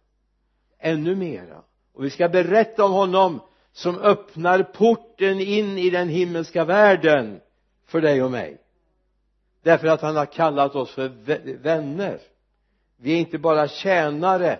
ännu 0.77 1.15
mera. 1.15 1.63
Och 1.93 2.03
vi 2.03 2.09
ska 2.09 2.29
berätta 2.29 2.85
om 2.85 2.91
honom 2.91 3.39
som 3.73 3.99
öppnar 3.99 4.63
porten 4.63 5.39
in 5.39 5.77
i 5.77 5.89
den 5.89 6.09
himmelska 6.09 6.65
världen 6.65 7.41
för 7.85 8.01
dig 8.01 8.23
och 8.23 8.31
mig. 8.31 8.57
Därför 9.63 9.87
att 9.87 10.01
han 10.01 10.15
har 10.15 10.25
kallat 10.25 10.75
oss 10.75 10.91
för 10.91 11.07
vänner. 11.57 12.19
Vi 12.97 13.13
är 13.13 13.17
inte 13.17 13.37
bara 13.37 13.67
tjänare. 13.67 14.59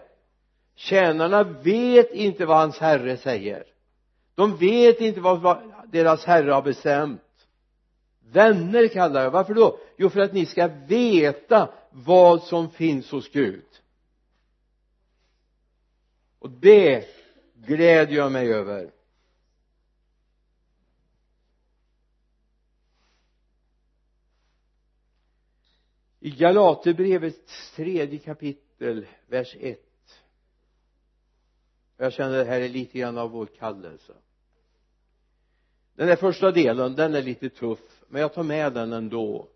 Tjänarna 0.76 1.44
vet 1.44 2.12
inte 2.12 2.46
vad 2.46 2.58
hans 2.58 2.78
herre 2.80 3.18
säger. 3.18 3.64
De 4.36 4.58
vet 4.58 5.02
inte 5.02 5.20
vad 5.20 5.58
deras 5.92 6.26
herre 6.26 6.52
har 6.52 6.62
bestämt. 6.62 7.22
Vänner 8.32 8.88
kallar 8.88 9.24
jag. 9.24 9.32
Varför 9.32 9.54
då? 9.54 9.78
Jo 9.98 10.10
för 10.10 10.20
att 10.20 10.34
ni 10.34 10.46
ska 10.46 10.70
veta 10.88 11.70
vad 11.92 12.44
som 12.44 12.70
finns 12.70 13.12
hos 13.12 13.32
Gud. 13.32 13.66
Och 16.40 16.50
det 16.50 17.06
glädjer 17.56 18.18
jag 18.18 18.32
mig 18.32 18.54
över. 18.54 18.92
I 26.24 26.30
Galaterbrevets 26.30 27.72
tredje 27.76 28.20
kapitel 28.20 29.08
vers 29.28 29.56
1 29.60 29.80
jag 31.98 32.14
känner 32.14 32.38
det 32.38 32.46
här 32.46 32.62
är 32.62 32.70
lite 32.70 33.00
grann 33.00 33.18
av 33.18 33.32
vår 33.32 33.46
kallelse. 33.46 34.14
Den 35.96 36.08
här 36.08 36.16
första 36.16 36.52
delen 36.52 36.96
den 36.96 37.16
är 37.16 37.22
lite 37.22 37.50
tuff 37.50 38.04
men 38.08 38.22
jag 38.22 38.34
tar 38.34 38.44
med 38.44 38.74
den 38.74 38.94
ändå. 38.94 39.48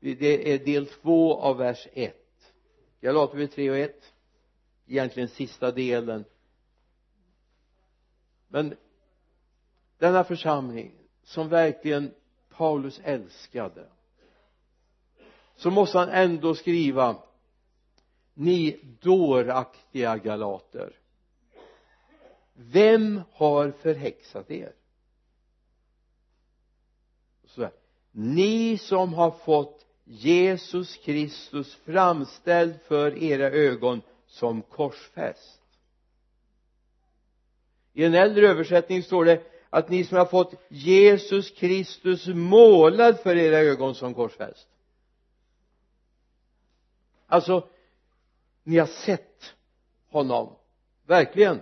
Det 0.00 0.52
är 0.52 0.64
del 0.64 0.86
två 0.86 1.40
av 1.40 1.56
vers 1.56 1.88
1 1.92 2.16
Galaterbrevet 3.00 3.52
3 3.52 3.70
och 3.70 3.76
1 3.76 4.12
egentligen 4.86 5.28
sista 5.28 5.70
delen. 5.70 6.24
Men 8.48 8.76
denna 9.98 10.24
församling 10.24 10.92
som 11.22 11.48
verkligen 11.48 12.14
Paulus 12.48 13.00
älskade 13.04 13.86
så 15.60 15.70
måste 15.70 15.98
han 15.98 16.08
ändå 16.08 16.54
skriva 16.54 17.16
ni 18.34 18.80
dåraktiga 19.00 20.16
galater 20.16 21.00
vem 22.54 23.20
har 23.32 23.70
förhäxat 23.70 24.50
er? 24.50 24.72
Så 27.44 27.62
här, 27.62 27.72
ni 28.12 28.78
som 28.78 29.14
har 29.14 29.30
fått 29.30 29.86
Jesus 30.04 30.96
Kristus 30.96 31.74
framställd 31.74 32.74
för 32.88 33.22
era 33.22 33.50
ögon 33.50 34.02
som 34.26 34.62
korsfäst. 34.62 35.60
I 37.92 38.04
en 38.04 38.14
äldre 38.14 38.48
översättning 38.48 39.02
står 39.02 39.24
det 39.24 39.42
att 39.70 39.88
ni 39.88 40.04
som 40.04 40.18
har 40.18 40.26
fått 40.26 40.54
Jesus 40.68 41.50
Kristus 41.50 42.26
målad 42.26 43.20
för 43.20 43.36
era 43.36 43.58
ögon 43.58 43.94
som 43.94 44.14
korsfäst 44.14 44.68
alltså 47.30 47.68
ni 48.62 48.78
har 48.78 48.86
sett 48.86 49.54
honom. 50.08 50.54
Verkligen. 51.06 51.60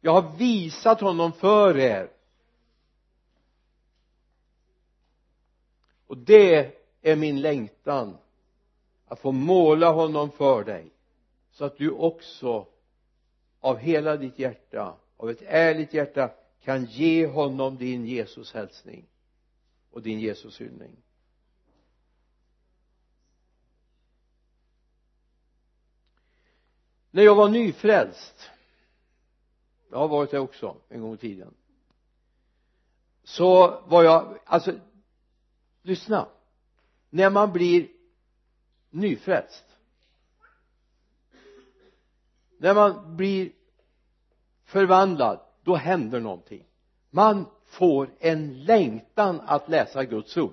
Jag 0.00 0.12
har 0.12 0.36
visat 0.36 1.00
honom 1.00 1.32
för 1.32 1.78
er. 1.78 2.10
Och 6.06 6.16
det 6.16 6.76
är 7.02 7.16
min 7.16 7.40
längtan. 7.40 8.16
Att 9.06 9.20
få 9.20 9.32
måla 9.32 9.90
honom 9.90 10.30
för 10.30 10.64
dig. 10.64 10.90
Så 11.50 11.64
att 11.64 11.78
du 11.78 11.90
också 11.90 12.66
av 13.60 13.76
hela 13.76 14.16
ditt 14.16 14.38
hjärta 14.38 14.96
av 15.20 15.30
ett 15.30 15.42
ärligt 15.46 15.94
hjärta 15.94 16.30
kan 16.64 16.84
ge 16.84 17.26
honom 17.26 17.76
din 17.76 18.06
Jesus 18.06 18.52
hälsning 18.52 19.04
och 19.90 20.02
din 20.02 20.20
Jesus 20.20 20.60
hyllning. 20.60 20.96
När 27.10 27.22
jag 27.22 27.34
var 27.34 27.48
nyfrälst 27.48 28.50
jag 29.90 29.98
har 29.98 30.08
varit 30.08 30.30
det 30.30 30.38
också 30.38 30.76
en 30.88 31.00
gång 31.00 31.14
i 31.14 31.16
tiden 31.16 31.54
så 33.24 33.80
var 33.86 34.02
jag 34.02 34.38
alltså 34.44 34.72
lyssna. 35.82 36.28
När 37.10 37.30
man 37.30 37.52
blir 37.52 37.88
nyfrälst 38.90 39.64
när 42.58 42.74
man 42.74 43.16
blir 43.16 43.52
förvandlad 44.64 45.40
då 45.62 45.76
händer 45.76 46.20
någonting. 46.20 46.64
Man 47.10 47.46
får 47.64 48.10
en 48.18 48.64
längtan 48.64 49.40
att 49.46 49.68
läsa 49.68 50.04
Guds 50.04 50.36
ord. 50.36 50.52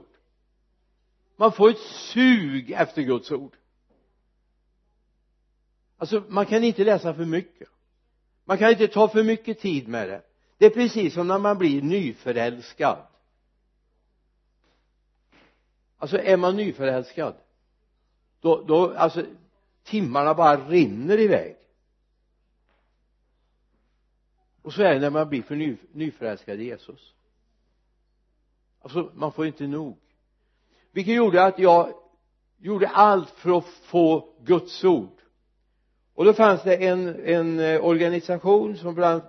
Man 1.36 1.52
får 1.52 1.70
ett 1.70 1.80
sug 1.80 2.72
efter 2.72 3.02
Guds 3.02 3.32
ord 3.32 3.56
alltså 5.98 6.24
man 6.28 6.46
kan 6.46 6.64
inte 6.64 6.84
läsa 6.84 7.14
för 7.14 7.26
mycket. 7.26 7.70
Man 8.46 8.58
kan 8.58 8.70
inte 8.70 8.88
ta 8.88 9.08
för 9.08 9.24
mycket 9.24 9.60
tid 9.60 9.88
med 9.88 10.10
det. 10.10 10.22
Det 10.58 10.66
är 10.66 10.70
precis 10.70 11.14
som 11.14 11.28
när 11.28 11.40
man 11.40 11.58
blir 11.58 11.82
nyförälskad. 11.82 12.98
Alltså 15.98 16.18
är 16.18 16.38
man 16.38 16.56
nyförälskad 16.56 17.36
då, 18.42 18.64
då 18.64 18.94
alltså 18.94 19.26
timmarna 19.84 20.34
bara 20.34 20.70
rinner 20.70 21.20
iväg. 21.20 21.58
Och 24.62 24.74
så 24.74 24.82
är 24.82 24.94
det 24.94 25.00
när 25.00 25.10
man 25.10 25.30
blir 25.30 25.42
för 25.42 25.56
ny, 25.56 25.78
nyförälskad 25.92 26.62
i 26.62 26.64
Jesus. 26.64 27.14
Alltså 28.82 29.12
man 29.14 29.32
får 29.32 29.48
inte 29.48 29.68
nog. 29.68 29.98
Vilket 30.92 31.16
gjorde 31.16 31.46
att 31.46 31.60
jag 31.60 31.94
gjorde 32.58 32.88
allt 32.88 33.30
för 33.30 33.58
att 33.58 33.66
få 33.66 34.34
Guds 34.44 34.84
ord 34.84 35.17
och 36.18 36.26
då 36.26 36.34
fanns 36.34 36.64
det 36.64 36.76
en, 36.76 37.26
en 37.26 37.60
eh, 37.60 37.86
organisation 37.86 38.78
som 38.78 38.96
bland 38.96 39.22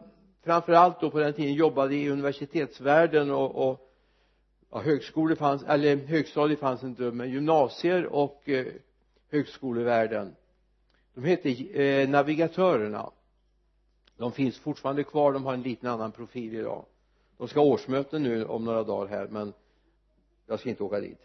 framförallt 0.44 1.00
då 1.00 1.10
på 1.10 1.18
den 1.18 1.32
tiden 1.32 1.54
jobbade 1.54 1.94
i 1.94 2.10
universitetsvärlden 2.10 3.30
och, 3.30 3.68
och 3.68 3.90
ja, 4.70 4.80
högskolor 4.80 5.34
fanns, 5.34 5.62
eller 5.62 5.96
högstadiet 5.96 6.60
fanns 6.60 6.82
inte 6.82 7.02
men 7.02 7.30
gymnasier 7.30 8.06
och 8.06 8.48
eh, 8.48 8.66
högskolevärlden. 9.30 10.34
De 11.14 11.24
hette 11.24 11.50
eh, 11.82 12.08
navigatörerna. 12.08 13.10
De 14.16 14.32
finns 14.32 14.58
fortfarande 14.58 15.04
kvar 15.04 15.32
de 15.32 15.44
har 15.44 15.54
en 15.54 15.62
liten 15.62 15.88
annan 15.88 16.12
profil 16.12 16.54
idag. 16.54 16.84
De 17.38 17.48
ska 17.48 17.60
ha 17.60 17.66
årsmöten 17.66 18.22
nu 18.22 18.44
om 18.44 18.64
några 18.64 18.82
dagar 18.82 19.06
här 19.06 19.28
men 19.30 19.52
jag 20.46 20.60
ska 20.60 20.68
inte 20.68 20.82
åka 20.82 21.00
dit. 21.00 21.20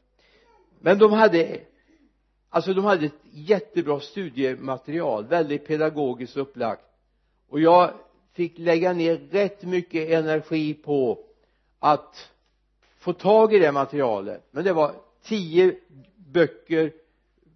Men 0.80 0.97
de 0.97 1.12
hade 1.13 1.60
alltså 2.53 2.73
de 2.73 2.85
hade 2.85 3.05
ett 3.05 3.21
jättebra 3.31 3.99
studiematerial 3.99 5.25
väldigt 5.25 5.67
pedagogiskt 5.67 6.37
upplagt. 6.37 6.85
Och 7.49 7.59
jag 7.59 7.93
fick 8.33 8.57
lägga 8.57 8.93
ner 8.93 9.17
rätt 9.17 9.63
mycket 9.63 10.09
energi 10.09 10.73
på 10.73 11.19
att 11.79 12.31
få 12.97 13.13
tag 13.13 13.53
i 13.53 13.59
det 13.59 13.71
materialet. 13.71 14.47
Men 14.51 14.63
det 14.63 14.73
var 14.73 14.95
tio 15.23 15.75
böcker 16.15 16.93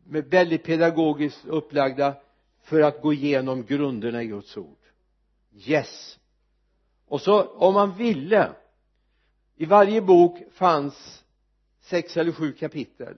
med 0.04 0.26
väldigt 0.26 0.64
pedagogiskt 0.64 1.46
upplagda 1.46 2.16
för 2.64 2.82
att 2.82 3.02
gå 3.02 3.14
igenom 3.14 3.66
grunderna 3.66 4.24
i 4.24 4.28
Guds 4.28 4.58
ord. 4.58 4.78
Yes. 5.66 6.20
Och 7.08 7.22
så 7.22 7.44
om 7.44 7.74
man 7.74 7.98
ville 7.98 8.50
i 9.56 9.66
varje 9.66 10.02
bok 10.02 10.38
fanns 10.52 11.24
sex 11.82 12.18
eller 12.18 12.32
sju 12.32 12.52
kapitel 12.52 13.18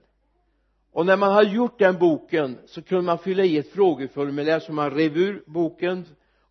och 0.92 1.06
när 1.06 1.16
man 1.16 1.32
hade 1.32 1.50
gjort 1.50 1.78
den 1.78 1.98
boken 1.98 2.58
så 2.66 2.82
kunde 2.82 3.04
man 3.04 3.18
fylla 3.18 3.44
i 3.44 3.58
ett 3.58 3.72
frågeformulär 3.72 4.60
så 4.60 4.72
man 4.72 4.90
rev 4.90 5.16
ur 5.16 5.44
boken 5.46 6.04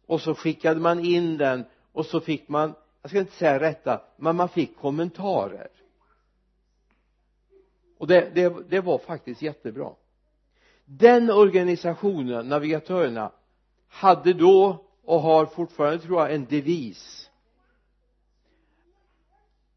och 0.06 0.22
så 0.22 0.36
skickade 0.36 0.80
man 0.80 1.06
in 1.06 1.38
den 1.38 1.66
och 1.92 2.06
så 2.06 2.20
fick 2.20 2.50
man 2.50 2.74
jag 3.02 3.10
ska 3.10 3.20
inte 3.20 3.32
säga 3.32 3.60
rätta 3.60 4.02
men 4.18 4.36
man 4.36 4.50
fick 4.50 4.78
kommentarer. 4.78 5.70
Och 7.98 8.08
det, 8.08 8.32
det, 8.36 8.70
det 8.70 8.80
var 8.80 8.98
faktiskt 8.98 9.42
jättebra. 9.42 9.94
Den 10.86 11.30
organisationen 11.30 12.50
navigatörerna 12.50 13.32
hade 13.88 14.34
då 14.34 14.86
och 15.04 15.22
har 15.22 15.46
fortfarande 15.46 16.00
tror 16.00 16.20
jag 16.22 16.34
en 16.34 16.46
devis. 16.46 17.30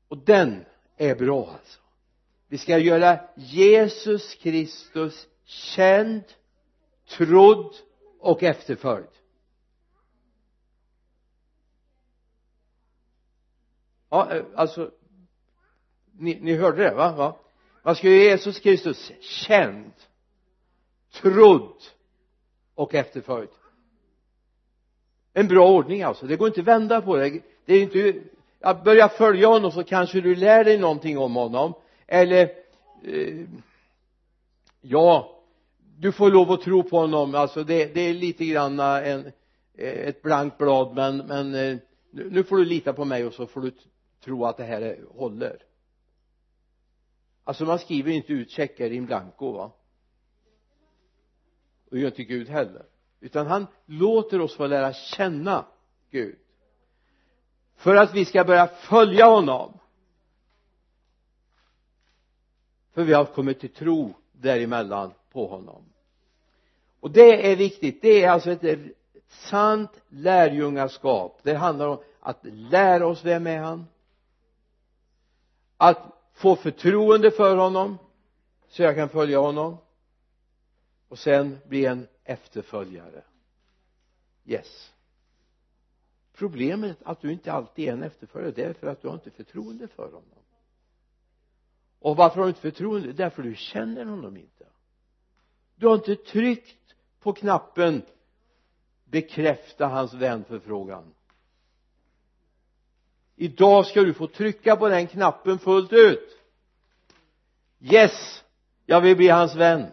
Och 0.09 0.19
den 0.19 0.65
är 0.97 1.15
bra 1.15 1.51
alltså 1.59 1.82
vi 2.53 2.59
ska 2.59 2.79
göra 2.79 3.21
Jesus 3.35 4.35
Kristus 4.35 5.29
känd 5.45 6.25
trodd 7.09 7.75
och 8.19 8.43
efterföljd. 8.43 9.09
Ja 14.11 14.35
eh, 14.35 14.45
alltså 14.55 14.91
ni, 16.13 16.39
ni 16.41 16.57
hörde 16.57 16.83
det 16.83 16.95
va, 16.95 17.13
va? 17.13 17.37
Man 17.83 17.97
ska 17.97 18.09
göra 18.09 18.31
Jesus 18.31 18.61
Kristus 18.61 19.13
känd 19.21 19.93
trodd 21.13 21.77
och 22.75 22.95
efterföljd. 22.95 23.51
En 25.33 25.49
bra 25.49 25.69
ordning 25.69 26.03
alltså. 26.03 26.27
Det 26.27 26.37
går 26.37 26.49
inte 26.49 26.61
att 26.61 26.67
vända 26.67 27.01
på 27.01 27.17
det. 27.17 27.41
Det 27.65 27.75
är 27.75 27.83
inte 27.83 28.23
att 28.61 28.85
börja 28.85 29.09
följa 29.09 29.49
honom 29.49 29.73
så 29.73 29.85
kanske 29.85 30.21
du 30.21 30.35
lär 30.35 30.65
dig 30.65 30.79
någonting 30.79 31.19
om 31.19 31.35
honom 31.35 31.75
eller 32.13 32.51
eh, 33.03 33.47
ja 34.81 35.39
du 35.99 36.13
får 36.13 36.31
lov 36.31 36.51
att 36.51 36.61
tro 36.61 36.83
på 36.83 36.99
honom. 36.99 37.35
Alltså 37.35 37.65
det, 37.65 37.95
det 37.95 38.01
är 38.01 38.15
lite 38.15 38.45
grann 38.47 38.81
en, 38.81 39.33
ett 39.75 40.23
blankt 40.23 40.59
blad 40.59 40.95
men, 40.95 41.17
men 41.17 41.55
eh, 41.55 41.79
nu 42.11 42.45
får 42.45 42.57
du 42.57 42.65
lita 42.65 42.93
på 42.93 43.05
mig 43.05 43.25
och 43.25 43.35
så 43.35 43.47
får 43.47 43.61
du 43.61 43.73
tro 44.25 44.45
att 44.45 44.57
det 44.57 44.65
här 44.65 44.99
håller. 45.15 45.63
Alltså 47.45 47.65
man 47.65 47.79
skriver 47.79 48.13
inte 48.13 48.33
ut 48.33 48.51
checkar 48.51 48.91
in 48.91 49.07
blanco 49.07 49.53
va? 49.53 49.71
Och 51.91 51.99
gör 51.99 52.07
inte 52.07 52.25
Gud 52.25 52.49
heller. 52.49 52.87
Utan 53.21 53.47
han 53.47 53.67
låter 53.87 54.41
oss 54.41 54.57
få 54.57 54.67
lära 54.67 54.93
känna 54.93 55.67
Gud. 56.11 56.37
För 57.77 57.95
att 57.95 58.15
vi 58.15 58.25
ska 58.25 58.45
börja 58.45 58.67
följa 58.67 59.27
honom. 59.27 59.79
För 62.93 63.05
vi 63.05 63.13
har 63.13 63.25
kommit 63.25 63.61
till 63.61 63.73
tro 63.73 64.15
däremellan 64.33 65.13
på 65.33 65.47
honom. 65.47 65.85
Och 67.01 67.11
det 67.11 67.53
är 67.53 67.57
viktigt. 67.57 68.03
Det 68.03 68.25
är 68.25 68.31
alltså 68.31 68.51
ett 68.51 68.81
sant 69.29 69.91
lärjungaskap. 70.09 71.41
Det 71.43 71.55
handlar 71.55 71.87
om 71.87 71.99
att 72.21 72.39
lära 72.43 73.07
oss 73.07 73.25
vem 73.25 73.47
är 73.47 73.59
han. 73.59 73.87
Att 75.77 75.99
få 76.35 76.57
förtroende 76.57 77.31
för 77.31 77.57
honom 77.57 77.99
så 78.69 78.83
jag 78.83 78.97
kan 78.97 79.09
följa 79.09 79.39
honom. 79.39 79.77
Och 81.09 81.19
sen 81.19 81.59
bli 81.69 81.87
en 81.87 82.09
efterföljare. 82.25 83.23
Yes. 84.45 84.93
Problemet 86.35 86.99
att 87.05 87.21
du 87.21 87.33
inte 87.33 87.53
alltid 87.53 87.89
är 87.89 87.93
en 87.93 88.03
efterföljare. 88.03 88.53
Det 88.53 88.63
är 88.63 88.73
för 88.73 88.87
att 88.87 89.03
du 89.03 89.09
har 89.09 89.15
inte 89.15 89.31
förtroende 89.31 89.89
för 89.89 90.05
honom 90.05 90.42
och 92.03 92.17
varför 92.17 92.37
har 92.37 92.45
du 92.45 92.49
inte 92.49 92.61
förtroende? 92.61 93.13
Därför 93.13 93.43
du 93.43 93.55
känner 93.57 94.05
honom 94.05 94.37
inte. 94.37 94.67
Du 95.75 95.87
har 95.87 95.95
inte 95.95 96.17
tryckt 96.17 96.95
på 97.21 97.33
knappen. 97.33 98.03
Bekräfta 99.05 99.87
hans 99.87 100.15
vänförfrågan. 100.15 101.15
Idag 103.37 103.87
ska 103.87 104.03
du 104.03 104.15
få 104.15 104.27
trycka 104.27 104.77
på 104.77 104.89
den 104.89 105.07
knappen 105.07 105.59
fullt 105.59 105.93
ut. 105.93 106.39
Yes 107.81 108.45
jag 108.87 109.01
vill 109.01 109.17
bli 109.17 109.29
hans 109.29 109.55
vän. 109.55 109.87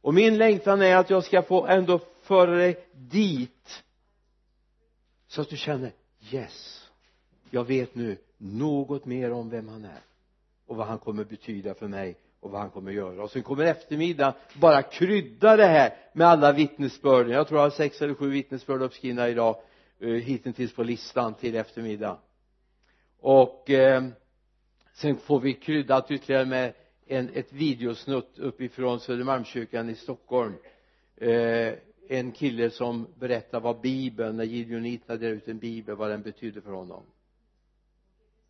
Och 0.00 0.14
min 0.14 0.38
längtan 0.38 0.82
är 0.82 0.96
att 0.96 1.10
jag 1.10 1.24
ska 1.24 1.42
få 1.42 1.66
ändå 1.66 2.00
föra 2.22 2.50
dig 2.50 2.86
dit. 2.92 3.84
Så 5.26 5.40
att 5.40 5.48
du 5.48 5.56
känner 5.56 5.92
yes 6.30 6.88
jag 7.50 7.64
vet 7.64 7.94
nu 7.94 8.18
något 8.42 9.04
mer 9.04 9.32
om 9.32 9.50
vem 9.50 9.68
han 9.68 9.84
är 9.84 10.00
och 10.66 10.76
vad 10.76 10.86
han 10.86 10.98
kommer 10.98 11.24
betyda 11.24 11.74
för 11.74 11.88
mig 11.88 12.16
och 12.40 12.50
vad 12.50 12.60
han 12.60 12.70
kommer 12.70 12.92
göra. 12.92 13.22
Och 13.22 13.30
sen 13.30 13.42
kommer 13.42 13.64
eftermiddag 13.64 14.34
bara 14.60 14.82
krydda 14.82 15.56
det 15.56 15.66
här 15.66 15.94
med 16.12 16.26
alla 16.26 16.52
vittnesbörd 16.52 17.28
jag 17.28 17.48
tror 17.48 17.60
jag 17.60 17.66
har 17.66 17.70
sex 17.70 18.02
eller 18.02 18.14
sju 18.14 18.30
vittnesbörd 18.30 18.82
uppskrivna 18.82 19.28
idag 19.28 19.56
eh, 20.00 20.08
hittills 20.08 20.74
på 20.74 20.82
listan 20.82 21.34
till 21.34 21.56
eftermiddag 21.56 22.18
och 23.20 23.70
eh, 23.70 24.02
sen 24.92 25.16
får 25.16 25.40
vi 25.40 25.54
kryddat 25.54 26.10
ytterligare 26.10 26.44
med 26.44 26.72
en, 27.06 27.30
ett 27.34 27.52
videosnutt 27.52 28.38
uppifrån 28.38 29.00
Södermalmskyrkan 29.00 29.90
i 29.90 29.94
Stockholm. 29.94 30.54
Eh, 31.16 31.74
en 32.08 32.32
kille 32.32 32.70
som 32.70 33.06
berättar 33.18 33.60
vad 33.60 33.80
bibeln 33.80 34.36
när 34.36 34.44
gideoniterna 34.44 35.18
delade 35.18 35.36
ut 35.36 35.48
en 35.48 35.58
bibel 35.58 35.96
vad 35.96 36.10
den 36.10 36.22
betydde 36.22 36.60
för 36.60 36.70
honom 36.70 37.02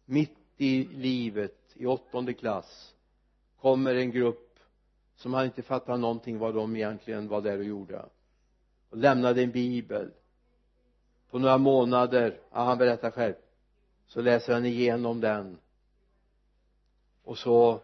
mitt 0.05 0.39
i 0.57 0.85
livet 0.85 1.59
i 1.75 1.87
åttonde 1.87 2.35
klass 2.35 2.95
kommer 3.61 3.95
en 3.95 4.11
grupp 4.11 4.59
som 5.17 5.35
han 5.35 5.45
inte 5.45 5.63
fattar 5.63 5.97
någonting 5.97 6.39
vad 6.39 6.55
de 6.55 6.77
egentligen 6.77 7.29
var 7.29 7.41
där 7.41 7.59
och 7.59 7.65
gjorde. 7.65 8.05
Och 8.91 8.97
lämnade 8.97 9.43
en 9.43 9.51
bibel. 9.51 10.11
På 11.31 11.39
några 11.39 11.59
månader, 11.59 12.41
ja, 12.51 12.65
han 12.65 12.79
berättar 12.79 13.11
själv 13.11 13.35
så 14.07 14.21
läser 14.21 14.53
han 14.53 14.65
igenom 14.65 15.21
den. 15.21 15.59
Och 17.25 17.39
så 17.39 17.81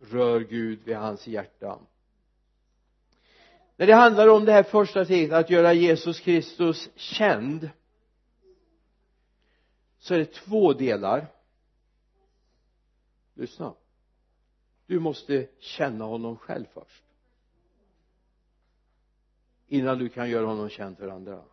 rör 0.00 0.40
Gud 0.40 0.78
vid 0.84 0.96
hans 0.96 1.26
hjärta. 1.26 1.78
När 3.76 3.86
det 3.86 3.94
handlar 3.94 4.28
om 4.28 4.44
det 4.44 4.52
här 4.52 4.62
första 4.62 5.04
steget 5.04 5.32
att 5.32 5.50
göra 5.50 5.72
Jesus 5.72 6.20
Kristus 6.20 6.88
känd 6.94 7.70
så 10.06 10.14
är 10.14 10.18
det 10.18 10.32
två 10.32 10.72
delar. 10.72 11.26
Lyssna. 13.34 13.74
Du 14.86 14.98
måste 15.00 15.48
känna 15.58 16.04
honom 16.04 16.36
själv 16.36 16.64
först. 16.72 17.04
Innan 19.66 19.98
du 19.98 20.08
kan 20.08 20.30
göra 20.30 20.46
honom 20.46 20.68
känd 20.68 20.98
för 20.98 21.08
andra. 21.08 21.44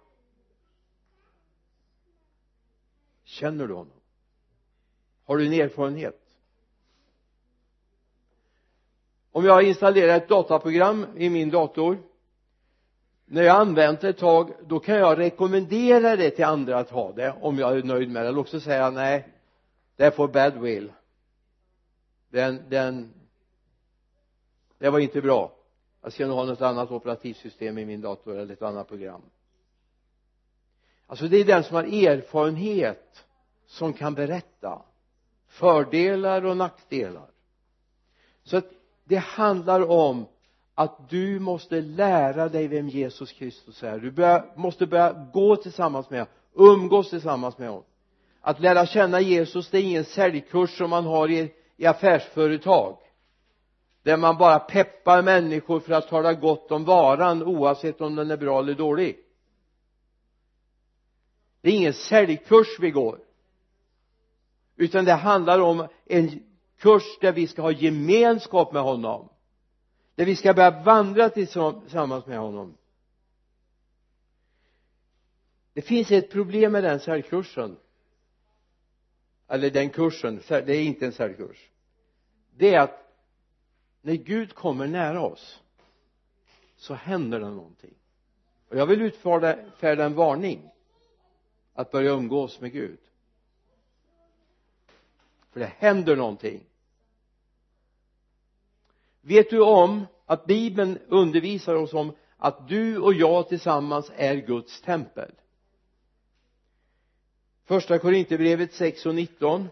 Känner 3.23 3.67
du 3.67 3.73
honom? 3.73 3.99
Har 5.23 5.37
du 5.37 5.45
en 5.45 5.53
erfarenhet? 5.53 6.37
Om 9.31 9.45
jag 9.45 9.63
installerar 9.63 10.17
ett 10.17 10.29
dataprogram 10.29 11.05
i 11.17 11.29
min 11.29 11.49
dator 11.49 11.97
när 13.33 13.43
jag 13.43 13.55
använt 13.57 14.01
det 14.01 14.09
ett 14.09 14.17
tag 14.17 14.53
då 14.67 14.79
kan 14.79 14.95
jag 14.95 15.19
rekommendera 15.19 16.15
det 16.15 16.29
till 16.29 16.45
andra 16.45 16.79
att 16.79 16.89
ha 16.89 17.11
det 17.11 17.35
om 17.41 17.59
jag 17.59 17.77
är 17.77 17.83
nöjd 17.83 18.09
med 18.09 18.23
det. 18.23 18.29
Eller 18.29 18.39
också 18.39 18.59
säga 18.59 18.89
nej 18.89 19.27
det 19.95 20.03
är 20.03 20.27
bad 20.27 20.57
will. 20.57 20.91
Den, 22.29 22.61
den 22.69 23.13
det 24.77 24.89
var 24.89 24.99
inte 24.99 25.21
bra. 25.21 25.51
Jag 26.01 26.13
ska 26.13 26.27
nog 26.27 26.35
ha 26.35 26.45
något 26.45 26.61
annat 26.61 26.91
operativsystem 26.91 27.77
i 27.77 27.85
min 27.85 28.01
dator 28.01 28.37
eller 28.37 28.53
ett 28.53 28.61
annat 28.61 28.87
program. 28.87 29.21
Alltså 31.07 31.27
det 31.27 31.37
är 31.37 31.45
den 31.45 31.63
som 31.63 31.75
har 31.75 31.83
erfarenhet 31.83 33.25
som 33.65 33.93
kan 33.93 34.13
berätta 34.13 34.81
fördelar 35.47 36.45
och 36.45 36.57
nackdelar. 36.57 37.29
Så 38.43 38.57
att 38.57 38.71
det 39.03 39.17
handlar 39.17 39.89
om 39.89 40.25
att 40.75 41.09
du 41.09 41.39
måste 41.39 41.81
lära 41.81 42.49
dig 42.49 42.67
vem 42.67 42.89
Jesus 42.89 43.31
Kristus 43.31 43.83
är. 43.83 43.99
Du 43.99 44.11
börjar, 44.11 44.53
måste 44.55 44.85
börja 44.85 45.29
gå 45.33 45.55
tillsammans 45.55 46.09
med 46.09 46.19
honom 46.19 46.33
umgås 46.55 47.09
tillsammans 47.09 47.57
med 47.57 47.69
honom. 47.69 47.83
Att 48.41 48.59
lära 48.59 48.85
känna 48.85 49.21
Jesus 49.21 49.69
det 49.69 49.77
är 49.77 49.81
ingen 49.81 50.05
säljkurs 50.05 50.77
som 50.77 50.89
man 50.89 51.05
har 51.05 51.31
i, 51.31 51.53
i 51.77 51.85
affärsföretag. 51.85 52.97
Där 54.03 54.17
man 54.17 54.37
bara 54.37 54.59
peppar 54.59 55.21
människor 55.21 55.79
för 55.79 55.93
att 55.93 56.07
tala 56.07 56.33
gott 56.33 56.71
om 56.71 56.85
varan 56.85 57.43
oavsett 57.43 58.01
om 58.01 58.15
den 58.15 58.31
är 58.31 58.37
bra 58.37 58.59
eller 58.59 58.73
dålig. 58.73 59.17
Det 61.61 61.69
är 61.69 61.73
ingen 61.73 61.93
säljkurs 61.93 62.79
vi 62.79 62.91
går. 62.91 63.19
Utan 64.75 65.05
det 65.05 65.13
handlar 65.13 65.59
om 65.59 65.87
en 66.05 66.43
kurs 66.79 67.17
där 67.21 67.31
vi 67.31 67.47
ska 67.47 67.61
ha 67.61 67.71
gemenskap 67.71 68.73
med 68.73 68.81
honom 68.81 69.29
där 70.15 70.25
vi 70.25 70.35
ska 70.35 70.53
börja 70.53 70.83
vandra 70.83 71.29
tillsammans 71.29 72.25
med 72.25 72.39
honom. 72.39 72.77
Det 75.73 75.81
finns 75.81 76.11
ett 76.11 76.31
problem 76.31 76.71
med 76.71 76.83
den 76.83 76.99
säljkursen 76.99 77.77
eller 79.47 79.69
den 79.69 79.89
kursen, 79.89 80.41
det 80.47 80.69
är 80.69 80.83
inte 80.83 81.05
en 81.05 81.11
säljkurs 81.11 81.69
det 82.57 82.73
är 82.73 82.79
att 82.79 83.13
när 84.01 84.15
Gud 84.15 84.55
kommer 84.55 84.87
nära 84.87 85.21
oss 85.21 85.61
så 86.75 86.93
händer 86.93 87.39
det 87.39 87.49
någonting. 87.49 87.93
Och 88.69 88.77
jag 88.77 88.85
vill 88.85 89.01
utfärda 89.01 90.05
en 90.05 90.13
varning. 90.13 90.69
Att 91.73 91.91
börja 91.91 92.11
umgås 92.11 92.61
med 92.61 92.71
Gud. 92.71 92.99
För 95.51 95.59
det 95.59 95.65
händer 95.77 96.15
någonting 96.15 96.63
vet 99.23 99.49
du 99.49 99.61
om 99.61 100.05
att 100.25 100.45
bibeln 100.45 100.99
undervisar 101.07 101.75
oss 101.75 101.93
om 101.93 102.11
att 102.37 102.67
du 102.67 102.97
och 102.97 103.13
jag 103.13 103.49
tillsammans 103.49 104.11
är 104.15 104.35
Guds 104.35 104.81
tempel? 104.81 105.31
Första 107.65 107.99
Korinthierbrevet 107.99 108.73
6 108.73 109.05
och 109.05 109.15
19 109.15 109.69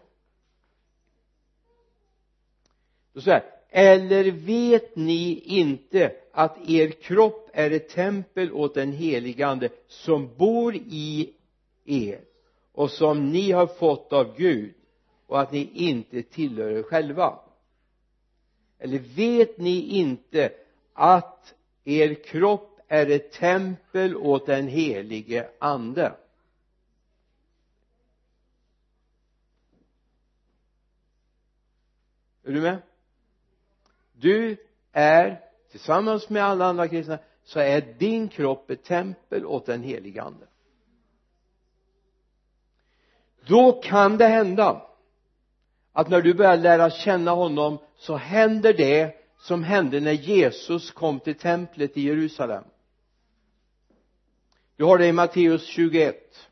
då 3.13 3.21
säger 3.21 3.43
eller 3.73 4.31
vet 4.31 4.95
ni 4.95 5.39
inte 5.45 6.15
att 6.31 6.69
er 6.69 6.89
kropp 6.89 7.49
är 7.53 7.71
ett 7.71 7.89
tempel 7.89 8.51
åt 8.51 8.73
den 8.73 8.91
helige 8.91 9.47
ande 9.47 9.69
som 9.87 10.29
bor 10.37 10.75
i 10.75 11.33
er 11.85 12.21
och 12.71 12.91
som 12.91 13.29
ni 13.31 13.51
har 13.51 13.67
fått 13.67 14.13
av 14.13 14.37
Gud 14.37 14.73
och 15.27 15.41
att 15.41 15.51
ni 15.51 15.69
inte 15.73 16.23
tillhör 16.23 16.71
er 16.71 16.83
själva? 16.83 17.39
Eller 18.81 18.99
vet 18.99 19.57
ni 19.57 19.79
inte 19.81 20.53
att 20.93 21.53
er 21.83 22.13
kropp 22.13 22.79
är 22.87 23.09
ett 23.09 23.31
tempel 23.31 24.15
åt 24.15 24.45
den 24.45 24.67
helige 24.67 25.49
ande? 25.59 26.15
Är 32.43 32.51
du 32.51 32.61
med? 32.61 32.77
Du 34.13 34.57
är 34.91 35.41
tillsammans 35.71 36.29
med 36.29 36.43
alla 36.43 36.65
andra 36.65 36.87
kristna 36.87 37.19
så 37.43 37.59
är 37.59 37.81
din 37.81 38.27
kropp 38.27 38.69
ett 38.69 38.83
tempel 38.83 39.45
åt 39.45 39.65
den 39.65 39.83
helige 39.83 40.21
ande. 40.21 40.47
Då 43.45 43.81
kan 43.81 44.17
det 44.17 44.27
hända 44.27 44.90
att 45.93 46.09
när 46.09 46.21
du 46.21 46.33
börjar 46.33 46.57
lära 46.57 46.89
känna 46.89 47.31
honom 47.31 47.77
så 47.97 48.15
händer 48.15 48.73
det 48.73 49.15
som 49.37 49.63
hände 49.63 49.99
när 49.99 50.11
Jesus 50.11 50.91
kom 50.91 51.19
till 51.19 51.35
templet 51.35 51.97
i 51.97 52.01
Jerusalem. 52.01 52.63
Du 54.75 54.83
har 54.83 54.97
det 54.97 55.07
i 55.07 55.13
Matteus 55.13 55.65
21 55.65 56.49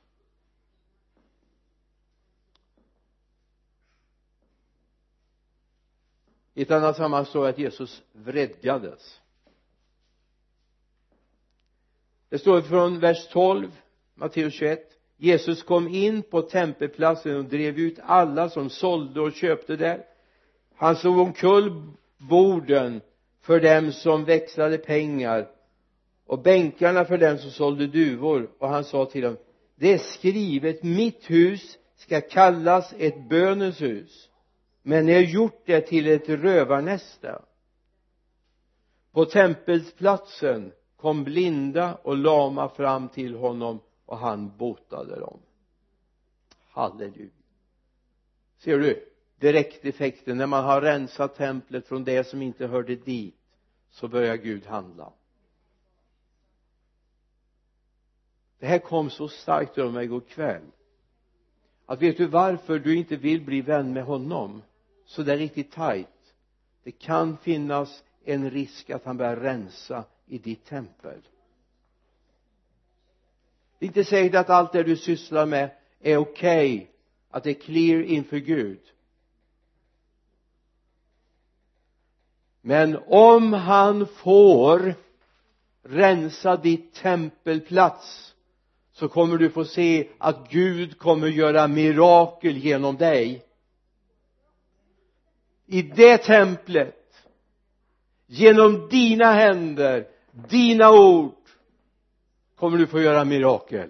i 6.53 6.61
ett 6.61 6.71
annat 6.71 6.97
sammanhang 6.97 7.25
står 7.25 7.43
det 7.43 7.49
att 7.49 7.59
Jesus 7.59 8.03
vredgades. 8.11 9.21
Det 12.29 12.39
står 12.39 12.61
från 12.61 12.99
vers 12.99 13.27
12 13.31 13.71
Matteus 14.13 14.53
21 14.53 14.98
Jesus 15.21 15.63
kom 15.63 15.87
in 15.87 16.23
på 16.23 16.41
tempelplatsen 16.41 17.37
och 17.37 17.45
drev 17.45 17.79
ut 17.79 17.99
alla 18.03 18.49
som 18.49 18.69
sålde 18.69 19.21
och 19.21 19.33
köpte 19.33 19.75
där. 19.75 20.05
Han 20.75 20.95
slog 20.95 21.19
omkull 21.19 21.91
borden 22.17 23.01
för 23.41 23.59
dem 23.59 23.91
som 23.91 24.25
växlade 24.25 24.77
pengar 24.77 25.47
och 26.25 26.41
bänkarna 26.41 27.05
för 27.05 27.17
dem 27.17 27.37
som 27.37 27.51
sålde 27.51 27.87
duvor. 27.87 28.49
Och 28.59 28.69
han 28.69 28.83
sa 28.83 29.05
till 29.05 29.21
dem 29.21 29.37
det 29.75 29.93
är 29.93 29.97
skrivet 29.97 30.83
mitt 30.83 31.29
hus 31.29 31.77
ska 31.95 32.21
kallas 32.21 32.93
ett 32.97 33.29
bönens 33.29 33.81
hus 33.81 34.29
men 34.83 35.05
ni 35.05 35.13
har 35.13 35.21
gjort 35.21 35.61
det 35.65 35.81
till 35.81 36.07
ett 36.07 36.29
rövarnäste 36.29 37.41
på 39.11 39.25
tempelplatsen 39.25 40.71
kom 40.97 41.23
blinda 41.23 41.97
och 42.03 42.17
lama 42.17 42.69
fram 42.69 43.09
till 43.09 43.35
honom 43.35 43.79
och 44.09 44.17
han 44.17 44.57
botade 44.57 45.19
dem. 45.19 45.39
Halleluja. 46.69 47.29
Ser 48.57 48.79
du? 48.79 49.05
Direkteffekten. 49.39 50.37
När 50.37 50.47
man 50.47 50.63
har 50.63 50.81
rensat 50.81 51.35
templet 51.35 51.87
från 51.87 52.03
det 52.03 52.23
som 52.23 52.41
inte 52.41 52.67
hörde 52.67 52.95
dit 52.95 53.35
så 53.89 54.07
börjar 54.07 54.35
Gud 54.35 54.65
handla. 54.65 55.13
Det 58.59 58.67
här 58.67 58.79
kom 58.79 59.09
så 59.09 59.27
starkt 59.27 59.77
över 59.77 59.91
mig 59.91 60.05
igår 60.05 60.21
kväll. 60.21 60.65
Att 61.85 62.01
vet 62.01 62.17
du 62.17 62.27
varför 62.27 62.79
du 62.79 62.95
inte 62.95 63.15
vill 63.15 63.45
bli 63.45 63.61
vän 63.61 63.93
med 63.93 64.03
honom? 64.03 64.61
Så 65.05 65.23
där 65.23 65.37
riktigt 65.37 65.71
tajt 65.71 66.35
det 66.83 66.91
kan 66.91 67.37
finnas 67.37 68.03
en 68.23 68.49
risk 68.49 68.89
att 68.89 69.05
han 69.05 69.17
börjar 69.17 69.35
rensa 69.35 70.03
i 70.25 70.37
ditt 70.37 70.65
tempel 70.65 71.21
inte 73.79 74.03
säkert 74.03 74.35
att 74.35 74.49
allt 74.49 74.71
det 74.71 74.83
du 74.83 74.97
sysslar 74.97 75.45
med 75.45 75.69
är 75.99 76.17
okej 76.17 76.75
okay, 76.75 76.87
att 77.29 77.43
det 77.43 77.49
är 77.49 77.53
clear 77.53 78.01
inför 78.01 78.37
Gud. 78.37 78.79
Men 82.61 82.99
om 83.07 83.53
han 83.53 84.07
får 84.07 84.93
rensa 85.83 86.57
ditt 86.57 86.93
tempelplats 86.93 88.35
så 88.91 89.07
kommer 89.07 89.37
du 89.37 89.49
få 89.49 89.65
se 89.65 90.07
att 90.17 90.49
Gud 90.49 90.97
kommer 90.97 91.27
göra 91.27 91.67
mirakel 91.67 92.57
genom 92.57 92.97
dig. 92.97 93.45
I 95.65 95.81
det 95.81 96.17
templet 96.17 97.27
genom 98.27 98.89
dina 98.89 99.31
händer 99.31 100.07
dina 100.49 100.91
ord 100.91 101.38
kommer 102.59 102.77
du 102.77 102.87
få 102.87 103.01
göra 103.01 103.25
mirakel? 103.25 103.89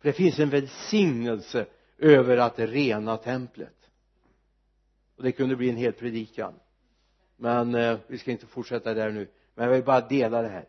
För 0.00 0.08
det 0.08 0.12
finns 0.12 0.38
en 0.38 0.50
välsignelse 0.50 1.66
över 1.98 2.36
att 2.36 2.58
rena 2.58 3.16
templet. 3.16 3.74
Och 5.16 5.22
det 5.22 5.32
kunde 5.32 5.56
bli 5.56 5.70
en 5.70 5.76
hel 5.76 5.92
predikan. 5.92 6.54
Men 7.36 7.74
eh, 7.74 7.98
vi 8.06 8.18
ska 8.18 8.30
inte 8.30 8.46
fortsätta 8.46 8.94
där 8.94 9.10
nu. 9.10 9.28
Men 9.54 9.64
jag 9.64 9.72
vill 9.72 9.84
bara 9.84 10.00
dela 10.00 10.42
det 10.42 10.48
här. 10.48 10.64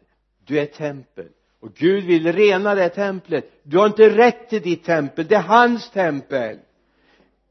Du 0.45 0.59
är 0.59 0.65
tempel. 0.65 1.27
Och 1.59 1.73
Gud 1.73 2.03
vill 2.03 2.33
rena 2.33 2.75
det 2.75 2.89
templet. 2.89 3.51
Du 3.63 3.77
har 3.77 3.87
inte 3.87 4.09
rätt 4.09 4.49
till 4.49 4.61
ditt 4.61 4.83
tempel. 4.83 5.27
Det 5.27 5.35
är 5.35 5.41
hans 5.41 5.91
tempel. 5.91 6.59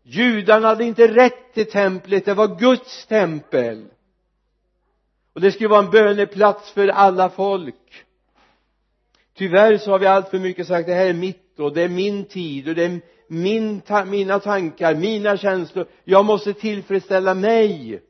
Judarna 0.03 0.69
hade 0.69 0.85
inte 0.85 1.15
rätt 1.15 1.55
till 1.55 1.71
templet. 1.71 2.25
Det 2.25 2.35
var 2.35 2.59
Guds 2.59 3.07
tempel. 3.07 3.85
Och 5.33 5.41
det 5.41 5.53
skulle 5.53 5.69
vara 5.69 5.85
en 5.85 5.91
böneplats 5.91 6.71
för 6.71 6.89
alla 6.89 7.31
folk 7.31 8.06
tyvärr 9.37 9.79
så 9.79 9.90
har 9.90 9.99
vi 9.99 10.07
allt 10.07 10.29
för 10.29 10.38
mycket 10.38 10.66
sagt 10.66 10.87
det 10.87 10.94
här 10.94 11.07
är 11.07 11.14
mitt 11.14 11.59
och 11.59 11.75
det 11.75 11.83
är 11.83 11.88
min 11.88 12.25
tid 12.25 12.68
och 12.68 12.75
det 12.75 12.85
är 12.85 13.01
min 13.29 13.81
ta 13.81 14.05
mina 14.05 14.40
tankar, 14.40 14.94
mina 14.94 15.37
känslor. 15.37 15.87
Jag 16.05 16.25
måste 16.25 16.53
tillfredsställa 16.53 17.35
mig. 17.35 18.03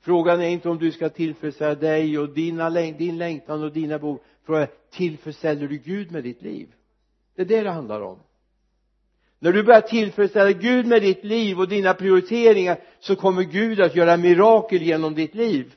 Frågan 0.00 0.40
är 0.40 0.48
inte 0.48 0.68
om 0.68 0.78
du 0.78 0.92
ska 0.92 1.08
tillfredsställa 1.08 1.74
dig 1.74 2.18
och 2.18 2.28
dina, 2.28 2.70
din 2.70 3.18
längtan 3.18 3.62
och 3.62 3.72
dina 3.72 3.98
behov. 3.98 4.18
Frågan 4.46 4.62
är 4.62 4.68
tillfredsställer 4.90 5.68
du 5.68 5.78
Gud 5.78 6.12
med 6.12 6.24
ditt 6.24 6.42
liv? 6.42 6.68
Det 7.36 7.42
är 7.42 7.46
det 7.46 7.62
det 7.62 7.70
handlar 7.70 8.00
om. 8.00 8.18
När 9.38 9.52
du 9.52 9.62
börjar 9.62 9.80
tillfredsställa 9.80 10.52
Gud 10.52 10.86
med 10.86 11.02
ditt 11.02 11.24
liv 11.24 11.60
och 11.60 11.68
dina 11.68 11.94
prioriteringar 11.94 12.78
så 13.00 13.16
kommer 13.16 13.42
Gud 13.42 13.80
att 13.80 13.96
göra 13.96 14.16
mirakel 14.16 14.82
genom 14.82 15.14
ditt 15.14 15.34
liv. 15.34 15.74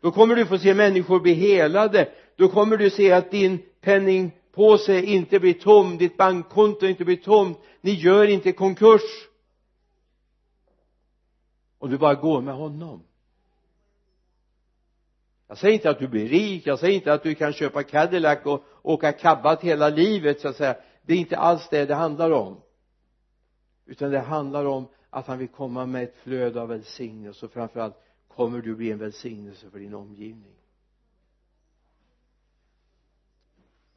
Då 0.00 0.10
kommer 0.12 0.36
du 0.36 0.46
få 0.46 0.58
se 0.58 0.74
människor 0.74 1.20
bli 1.20 1.34
helade 1.34 2.08
då 2.36 2.48
kommer 2.48 2.76
du 2.76 2.90
se 2.90 3.12
att 3.12 3.30
din 3.30 3.58
penningpåse 3.80 5.02
inte 5.02 5.40
blir 5.40 5.54
tom 5.54 5.98
ditt 5.98 6.16
bankkonto 6.16 6.86
inte 6.86 7.04
blir 7.04 7.16
tomt. 7.16 7.58
Ni 7.80 7.90
gör 7.90 8.26
inte 8.26 8.52
konkurs. 8.52 9.28
Om 11.78 11.90
du 11.90 11.98
bara 11.98 12.14
går 12.14 12.40
med 12.40 12.54
honom. 12.54 13.02
Jag 15.48 15.58
säger 15.58 15.74
inte 15.74 15.90
att 15.90 15.98
du 15.98 16.08
blir 16.08 16.28
rik 16.28 16.66
jag 16.66 16.78
säger 16.78 16.94
inte 16.94 17.12
att 17.12 17.22
du 17.22 17.34
kan 17.34 17.52
köpa 17.52 17.82
Cadillac 17.82 18.38
och 18.44 18.64
åka 18.82 19.12
kabbat 19.12 19.62
hela 19.62 19.88
livet 19.88 20.40
så 20.40 20.48
att 20.48 20.56
säga. 20.56 20.76
Det 21.02 21.14
är 21.14 21.18
inte 21.18 21.36
alls 21.36 21.68
det 21.70 21.84
det 21.84 21.94
handlar 21.94 22.30
om. 22.30 22.60
Utan 23.86 24.10
det 24.10 24.20
handlar 24.20 24.64
om 24.64 24.86
att 25.10 25.26
han 25.26 25.38
vill 25.38 25.48
komma 25.48 25.86
med 25.86 26.02
ett 26.02 26.16
flöde 26.22 26.62
av 26.62 26.68
välsignelse. 26.68 27.46
Och 27.46 27.52
framförallt 27.52 27.96
kommer 28.28 28.60
du 28.60 28.74
bli 28.74 28.90
en 28.90 28.98
välsignelse 28.98 29.70
för 29.70 29.78
din 29.78 29.94
omgivning? 29.94 30.55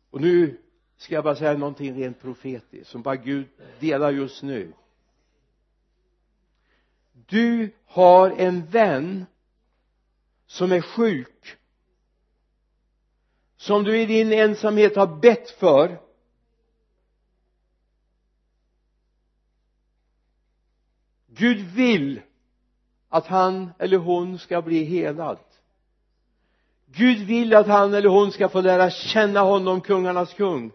Och 0.10 0.22
nu 0.22 0.58
ska 0.98 1.15
jag 1.15 1.24
bara 1.24 1.36
säga 1.36 1.58
någonting 1.58 2.02
rent 2.02 2.22
profetiskt 2.22 2.91
som 2.91 3.02
bara 3.02 3.15
Gud 3.15 3.48
delar 3.80 4.12
just 4.12 4.43
nu. 4.43 4.74
Du 7.12 7.72
har 7.86 8.32
en 8.32 8.65
vän 8.65 9.26
som 10.45 10.72
är 10.72 10.82
sjuk 10.82 11.58
som 13.58 13.84
du 13.84 14.02
i 14.02 14.06
din 14.06 14.34
ensamhet 14.34 14.95
har 14.95 15.19
bett 15.19 15.50
för. 15.50 16.02
Gud 21.28 21.60
vill 21.60 22.22
att 23.10 23.28
han 23.28 23.69
eller 23.80 23.98
hon 23.98 24.39
ska 24.39 24.62
bli 24.62 24.84
helad. 24.84 25.39
Gud 26.91 27.17
vill 27.17 27.56
att 27.56 27.67
han 27.67 27.93
eller 27.93 28.10
hon 28.10 28.32
ska 28.32 28.49
få 28.49 28.62
lära 28.62 28.89
känna 28.89 29.39
honom 29.39 29.82
kungarnas 29.82 30.34
kung. 30.34 30.71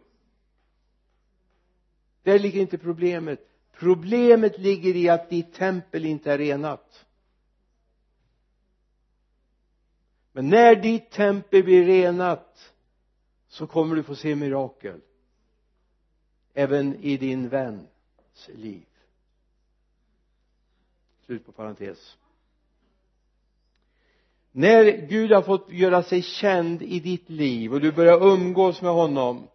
Där 2.23 2.39
ligger 2.39 2.61
inte 2.61 2.79
problemet. 2.79 3.51
Problemet 3.73 4.59
ligger 4.59 4.97
i 4.97 5.09
att 5.09 5.31
ditt 5.31 5.55
tempel 5.55 6.05
inte 6.05 6.33
är 6.33 6.39
renat. 6.39 7.07
Men 10.33 10.49
när 10.49 10.77
ditt 10.77 11.11
tempel 11.11 11.65
blir 11.65 11.85
renat 11.85 12.75
så 13.49 13.67
kommer 13.67 13.97
du 13.97 14.03
få 14.03 14.15
se 14.15 14.35
mirakel. 14.35 15.01
Även 16.55 16.95
i 16.95 17.17
din 17.17 17.49
väns 17.49 18.49
liv. 18.55 18.87
Slut 21.27 21.47
på 21.47 21.53
parentes 21.53 22.17
när 24.57 25.07
Gud 25.07 25.33
har 25.33 25.43
fått 25.43 25.71
göra 25.71 26.03
sig 26.03 26.23
känd 26.23 26.83
i 26.83 27.01
ditt 27.01 27.31
liv 27.31 27.73
och 27.73 27.81
du 27.81 27.93
börjar 27.93 28.27
umgås 28.27 28.83
med 28.83 28.93
honom 28.93 29.49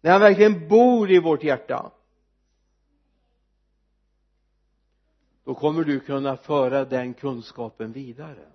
när 0.00 0.12
han 0.12 0.20
verkligen 0.20 0.68
bor 0.68 1.10
i 1.10 1.18
vårt 1.18 1.42
hjärta 1.42 1.92
då 5.44 5.54
kommer 5.54 5.84
du 5.84 6.00
kunna 6.00 6.36
föra 6.36 6.84
den 6.84 7.14
kunskapen 7.14 7.92
vidare. 7.92 8.46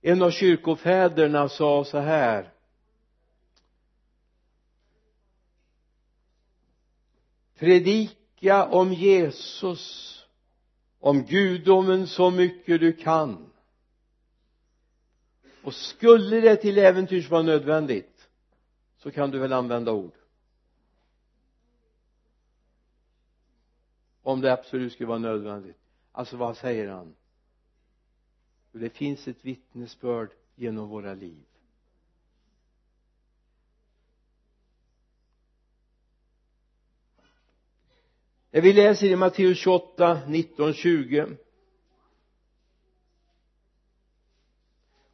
En 0.00 0.22
av 0.22 0.30
kyrkofäderna 0.30 1.48
sa 1.48 1.84
så 1.84 1.98
här 1.98 2.52
predika 7.58 8.66
om 8.66 8.92
Jesus 8.92 10.23
om 11.04 11.22
gudomen 11.22 12.06
så 12.06 12.30
mycket 12.30 12.80
du 12.80 12.92
kan. 12.92 13.50
Och 15.62 15.74
skulle 15.74 16.40
det 16.40 16.56
till 16.56 16.78
äventyrs 16.78 17.30
vara 17.30 17.42
nödvändigt 17.42 18.28
så 18.96 19.10
kan 19.10 19.30
du 19.30 19.38
väl 19.38 19.52
använda 19.52 19.92
ord. 19.92 20.12
Om 24.22 24.40
det 24.40 24.52
absolut 24.52 24.92
skulle 24.92 25.06
vara 25.06 25.18
nödvändigt. 25.18 25.78
Alltså 26.12 26.36
vad 26.36 26.56
säger 26.56 26.88
han? 26.88 27.14
Det 28.72 28.90
finns 28.90 29.28
ett 29.28 29.44
vittnesbörd 29.44 30.30
genom 30.54 30.88
våra 30.88 31.14
liv. 31.14 31.44
När 38.54 38.60
vi 38.60 38.72
läser 38.72 39.06
i 39.06 39.16
Matteus 39.16 39.58
28, 39.58 40.18
19, 40.26 40.72
20 40.72 41.26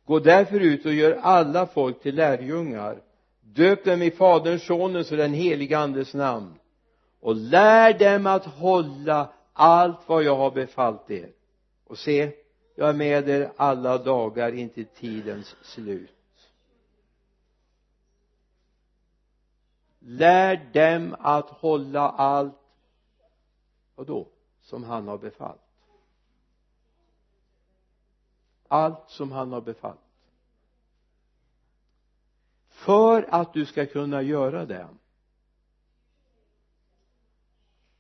gå 0.05 0.19
därför 0.19 0.61
ut 0.61 0.87
och 0.87 0.93
gör 0.93 1.13
alla 1.13 1.67
folk 1.67 2.03
till 2.03 2.15
lärjungar. 2.15 3.03
Döp 3.41 3.85
dem 3.85 4.03
i 4.03 4.11
faderns, 4.11 4.67
sonens 4.67 5.11
och 5.11 5.17
den 5.17 5.35
helige 5.35 5.79
andes 5.79 6.15
namn. 6.15 6.55
Och 7.21 7.37
lär 7.37 7.99
dem 7.99 8.27
att 8.27 8.45
hålla 8.45 9.33
allt 9.53 10.01
vad 10.07 10.23
jag 10.23 10.37
har 10.37 10.51
befallt 10.51 11.11
er. 11.11 11.31
Och 11.85 11.99
se 11.99 12.33
jag 12.75 12.89
är 12.89 12.95
med 12.95 13.29
er 13.29 13.53
alla 13.57 13.99
dagar 13.99 14.53
intill 14.53 14.87
tidens 14.87 15.57
slut. 15.63 16.11
Lär 19.99 20.71
dem 20.73 21.17
att 21.19 21.51
hålla 21.51 22.11
allt 22.11 22.57
vad 24.01 24.07
då? 24.07 24.29
Som 24.61 24.85
han 24.85 25.09
har 25.09 25.19
befallt. 25.19 25.61
Allt 28.69 29.11
som 29.11 29.33
han 29.33 29.53
har 29.53 29.61
befallt. 29.61 30.01
För 32.69 33.27
att 33.31 33.53
du 33.53 33.67
ska 33.67 33.87
kunna 33.87 34.23
göra 34.23 34.67
det 34.67 34.89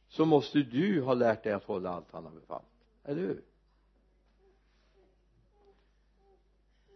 så 0.08 0.24
måste 0.24 0.58
du 0.58 1.02
ha 1.02 1.14
lärt 1.14 1.42
dig 1.42 1.52
att 1.52 1.64
hålla 1.64 1.90
allt 1.90 2.12
han 2.12 2.24
har 2.24 2.32
befallt. 2.32 2.64
Eller 3.04 3.20
hur? 3.20 3.42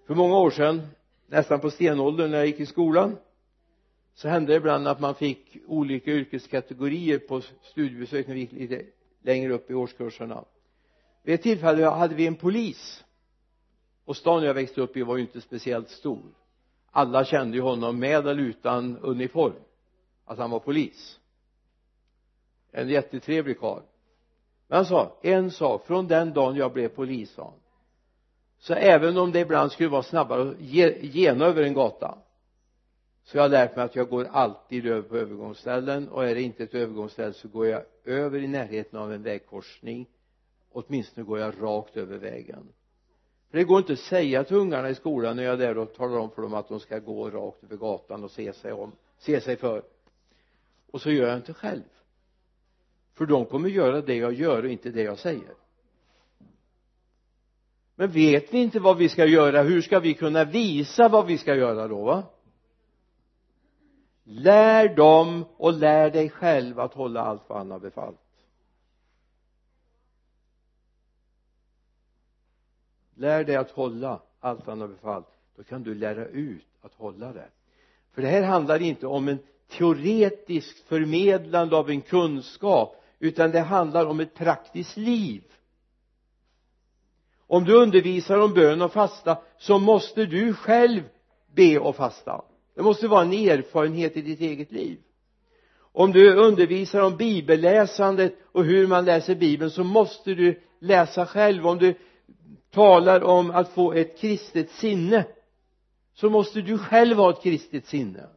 För 0.07 0.14
många 0.14 0.37
år 0.38 0.51
sedan 0.51 0.88
nästan 1.27 1.61
på 1.61 1.71
stenåldern 1.71 2.31
när 2.31 2.38
jag 2.38 2.47
gick 2.47 2.61
i 2.61 2.67
skolan 2.67 3.17
så 4.14 4.29
hände 4.29 4.53
det 4.53 4.57
ibland 4.57 4.88
att 4.88 5.00
man 5.00 5.14
fick 5.14 5.57
olika 5.66 6.11
yrkeskategorier 6.11 7.18
på 7.18 7.40
studiebesök 7.62 8.27
när 8.27 8.35
vi 8.35 8.40
gick 8.40 8.53
lite 8.53 8.83
längre 9.22 9.53
upp 9.53 9.70
i 9.70 9.74
årskurserna. 9.74 10.44
Vid 11.22 11.35
ett 11.35 11.42
tillfälle 11.42 11.85
hade 11.85 12.14
vi 12.14 12.27
en 12.27 12.37
polis 12.37 13.05
och 14.05 14.16
stan 14.16 14.42
jag 14.42 14.55
växte 14.55 14.81
upp 14.81 14.96
i 14.96 15.03
var 15.03 15.16
ju 15.16 15.22
inte 15.22 15.40
speciellt 15.40 15.90
stor. 15.90 16.22
Alla 16.90 17.24
kände 17.24 17.57
ju 17.57 17.62
honom 17.62 17.98
med 17.98 18.27
eller 18.27 18.42
utan 18.42 18.98
uniform. 18.98 19.62
Att 20.24 20.38
han 20.38 20.50
var 20.50 20.61
polis. 20.61 21.20
En 22.72 22.88
jättetrevlig 22.88 23.61
karl. 23.61 23.83
Men 24.68 24.77
han 24.77 24.87
sa 24.87 25.18
en 25.22 25.50
sak 25.50 25.87
från 25.87 26.07
den 26.07 26.33
dagen 26.33 26.57
jag 26.57 26.72
blev 26.72 26.88
polis 26.88 27.33
sa 27.33 27.44
han 27.44 27.61
så 28.59 28.74
även 28.74 29.18
om 29.18 29.33
det 29.33 29.40
ibland 29.40 29.72
skulle 29.72 29.88
vara 29.88 30.03
snabbare 30.03 30.50
att 30.50 30.61
gena 31.03 31.44
över 31.44 31.62
en 31.62 31.74
gata 31.74 32.18
så 33.25 33.37
jag 33.37 33.43
har 33.43 33.49
lärt 33.49 33.77
mig 33.77 33.85
att 33.85 33.97
jag 33.97 34.09
går 34.09 34.25
alltid 34.25 34.87
över 34.87 35.03
på 35.03 35.17
övergångsställen 35.17 36.09
och 36.09 36.25
är 36.29 36.35
det 36.35 36.43
inte 36.43 36.63
ett 36.63 36.75
övergångsställe 36.75 37.33
så 37.33 37.49
går 37.49 37.67
jag 37.67 37.83
över 38.05 38.39
i 38.39 38.47
närheten 38.47 38.99
av 38.99 39.13
en 39.13 39.23
vägkorsning. 39.23 40.07
Åtminstone 40.73 41.27
går 41.27 41.39
jag 41.39 41.55
rakt 41.61 41.97
över 41.97 42.19
vägen. 42.19 42.69
För 43.51 43.59
det 43.59 43.65
går 43.65 43.79
inte 43.79 43.93
att 43.93 43.99
säga 43.99 44.45
till 44.45 44.57
ungarna 44.57 44.91
i 44.91 44.95
skolan 44.95 45.37
när 45.37 45.43
jag 45.43 45.53
är 45.53 45.59
där 45.59 45.79
och 45.79 45.95
talar 45.95 46.19
om 46.19 46.31
för 46.31 46.43
dem 46.43 46.55
att 46.55 46.69
de 46.69 46.81
ska 46.81 46.99
gå 46.99 47.31
rakt 47.31 47.65
över 47.65 47.77
gatan 47.77 48.25
och 48.25 48.31
se 48.31 48.53
sig 48.53 48.73
om 48.73 48.93
se 49.19 49.41
sig 49.41 49.57
för. 49.57 49.83
Och 50.91 51.01
så 51.01 51.11
gör 51.11 51.29
jag 51.29 51.37
inte 51.37 51.55
själv. 51.55 51.83
För 53.15 53.27
de 53.27 53.47
kommer 53.47 53.69
göra 53.69 54.01
det 54.01 54.15
jag 54.15 54.33
gör 54.33 54.63
och 54.63 54.71
inte 54.71 54.91
det 54.91 55.03
jag 55.03 55.19
säger. 55.19 55.55
Men 57.95 58.11
vet 58.11 58.55
vi 58.55 58.59
inte 58.59 58.81
vad 58.81 58.99
vi 58.99 59.09
ska 59.09 59.27
göra? 59.27 59.63
Hur 59.63 59.81
ska 59.81 60.01
vi 60.01 60.15
kunna 60.15 60.45
visa 60.45 61.09
vad 61.09 61.27
vi 61.27 61.39
ska 61.39 61.55
göra 61.55 61.89
då 61.89 62.05
va? 62.05 62.23
Lär 64.25 64.89
dem 64.95 65.45
och 65.57 65.73
lär 65.73 66.11
dig 66.11 66.31
själv 66.31 66.81
att 66.81 66.95
hålla 66.95 67.21
allt 67.21 67.43
vad 67.49 67.59
han 67.59 67.71
har 67.71 67.79
befallt. 67.79 68.21
Lär 73.15 73.45
dig 73.45 73.57
att 73.57 73.71
hålla 73.71 74.21
allt 74.41 74.67
han 74.67 74.81
har 74.81 74.89
befallt. 74.89 75.27
Då 75.57 75.63
kan 75.63 75.83
du 75.83 75.95
lära 75.95 76.27
ut 76.27 76.67
att 76.83 76.95
hålla 76.95 77.33
det. 77.33 77.49
För 78.13 78.23
det 78.23 78.29
här 78.29 78.43
handlar 78.43 78.83
inte 78.83 79.07
om 79.07 79.29
en 79.29 79.39
teoretiskt 79.69 80.89
förmedlande 80.89 81.77
av 81.77 81.91
en 81.91 82.01
kunskap 82.01 83.03
utan 83.19 83.51
det 83.51 83.61
handlar 83.61 84.07
om 84.07 84.21
ett 84.21 84.35
praktiskt 84.35 84.97
liv. 84.97 85.43
Om 87.47 87.65
du 87.65 87.77
undervisar 87.77 88.39
om 88.39 88.55
bön 88.55 88.83
och 88.83 88.93
fasta 88.93 89.39
så 89.59 89.79
måste 89.79 90.27
du 90.27 90.55
själv 90.55 91.03
be 91.55 91.79
och 91.79 91.97
fasta 91.97 92.45
det 92.75 92.83
måste 92.83 93.09
vara 93.09 93.23
en 93.23 93.33
erfarenhet 93.33 94.17
i 94.17 94.23
ditt 94.23 94.41
eget 94.41 94.73
liv. 94.73 94.99
Om 95.77 96.13
du 96.13 96.35
undervisar 96.35 97.01
om 97.03 97.17
bibelläsandet 97.17 98.35
och 98.53 98.65
hur 98.65 98.87
man 98.87 99.05
läser 99.05 99.35
bibeln 99.35 99.71
så 99.71 99.85
måste 99.85 100.35
du 100.35 100.61
läsa 100.79 101.27
själv. 101.27 101.67
Om 101.67 101.79
du 101.79 101.95
talar 102.71 103.21
om 103.23 103.51
att 103.51 103.69
få 103.69 103.93
ett 103.93 104.19
kristet 104.19 104.71
sinne 104.71 105.27
så 106.15 106.31
måste 106.31 106.61
du 106.61 106.79
själv 106.79 107.17
ha 107.17 107.31
ett 107.31 107.43
kristet 107.43 107.87
sinne. 107.87 108.29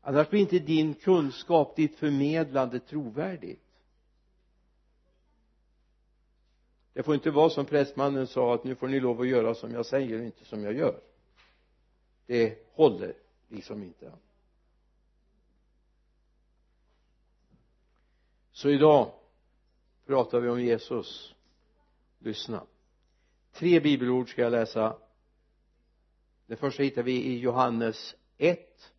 Annars 0.00 0.30
blir 0.30 0.40
inte 0.40 0.58
din 0.58 0.94
kunskap, 0.94 1.76
ditt 1.76 1.96
förmedlande 1.96 2.80
trovärdigt. 2.80 3.62
Det 6.92 7.02
får 7.02 7.14
inte 7.14 7.30
vara 7.30 7.50
som 7.50 7.64
prästmannen 7.64 8.26
sa 8.26 8.54
att 8.54 8.64
nu 8.64 8.74
får 8.74 8.88
ni 8.88 9.00
lov 9.00 9.20
att 9.20 9.28
göra 9.28 9.54
som 9.54 9.72
jag 9.72 9.86
säger 9.86 10.18
och 10.18 10.24
inte 10.24 10.44
som 10.44 10.64
jag 10.64 10.74
gör 10.74 11.00
det 12.26 12.58
håller 12.72 13.14
liksom 13.48 13.82
inte. 13.82 14.12
Så 18.52 18.70
idag 18.70 19.12
pratar 20.06 20.40
vi 20.40 20.48
om 20.48 20.60
Jesus. 20.60 21.34
Lyssna. 22.18 22.66
Tre 23.52 23.80
bibelord 23.80 24.30
ska 24.30 24.42
jag 24.42 24.50
läsa. 24.50 24.96
Det 26.46 26.56
första 26.56 26.82
hittar 26.82 27.02
vi 27.02 27.24
i 27.24 27.38
Johannes 27.38 28.14
1 28.38 28.92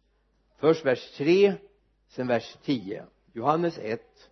först 0.55 0.86
vers 0.86 1.12
3 1.17 1.53
sen 2.07 2.27
vers 2.27 2.57
10 2.63 3.05
Johannes 3.33 3.77
1 3.77 4.29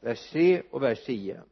vers 0.00 0.30
3 0.30 0.62
och 0.70 0.82
vers 0.82 1.04
10 1.04 1.42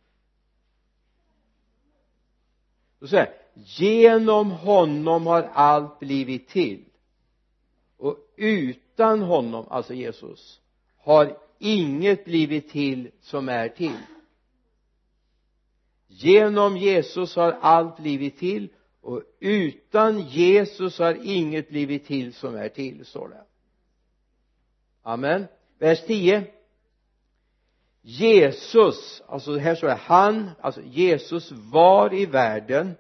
då 3.01 3.07
säger 3.07 3.35
genom 3.55 4.51
honom 4.51 5.27
har 5.27 5.43
allt 5.43 5.99
blivit 5.99 6.49
till. 6.49 6.85
Och 7.97 8.17
utan 8.37 9.23
honom, 9.23 9.67
alltså 9.69 9.95
Jesus 9.95 10.61
har 10.97 11.39
inget 11.59 12.25
blivit 12.25 12.71
till 12.71 13.11
som 13.21 13.49
är 13.49 13.69
till. 13.69 13.99
Genom 16.07 16.77
Jesus 16.77 17.37
har 17.37 17.53
allt 17.53 17.97
blivit 17.97 18.39
till 18.39 18.69
och 19.01 19.23
utan 19.41 20.21
Jesus 20.21 20.99
har 20.99 21.19
inget 21.25 21.69
blivit 21.69 22.07
till 22.07 22.35
som 22.35 22.55
är 22.55 22.69
till 22.69 23.05
står 23.05 23.29
det. 23.29 23.45
Amen. 25.03 25.47
Vers 25.79 26.07
10 26.07 26.47
Jesus 28.11 29.23
alltså 29.27 29.57
här 29.57 29.75
står 29.75 29.89
det 29.89 29.95
han 29.95 30.51
alltså 30.61 30.83
Jesus 30.83 31.53
var 31.53 32.15
i 32.15 32.27
världen 32.27 32.97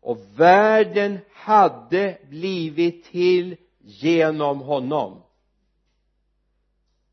och 0.00 0.18
världen 0.36 1.18
hade 1.32 2.18
blivit 2.28 3.04
till 3.04 3.56
genom 3.78 4.60
honom. 4.60 5.22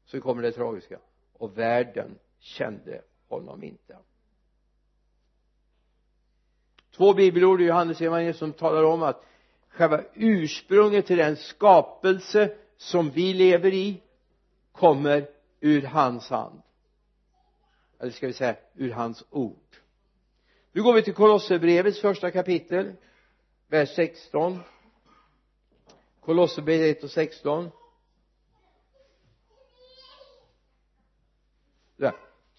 Så 0.06 0.22
kommer 0.22 0.42
det 0.42 0.52
tragiska. 0.52 1.00
Och 1.34 1.58
världen 1.58 2.20
kände 2.40 3.02
honom 3.28 3.64
inte. 3.64 3.98
Två 6.96 7.14
bibelord 7.14 7.62
i 7.62 7.66
Johannes 7.66 8.02
evangeliet 8.02 8.38
som 8.38 8.54
talar 8.54 8.84
om 8.84 9.04
att 9.04 9.26
själva 9.70 10.04
ursprunget 10.14 11.06
till 11.06 11.18
den 11.18 11.36
skapelse 11.36 12.56
som 12.78 13.10
vi 13.10 13.34
lever 13.34 13.74
i 13.74 14.02
kommer 14.72 15.30
ur 15.60 15.82
hans 15.82 16.30
hand 16.30 16.62
eller 18.00 18.12
ska 18.12 18.28
vi 18.28 18.34
säga 18.34 18.56
ur 18.76 18.92
hans 18.92 19.24
ord. 19.30 19.76
Nu 20.72 20.84
går 20.84 20.94
vi 20.94 21.04
till 21.04 21.14
Kolosserbrevets 21.14 22.02
första 22.02 22.32
kapitel 22.32 22.94
vers 23.68 23.96
16 23.96 24.60
Kolosserbrevet 26.20 26.98
1 26.98 27.04
och 27.04 27.12
16 27.12 27.72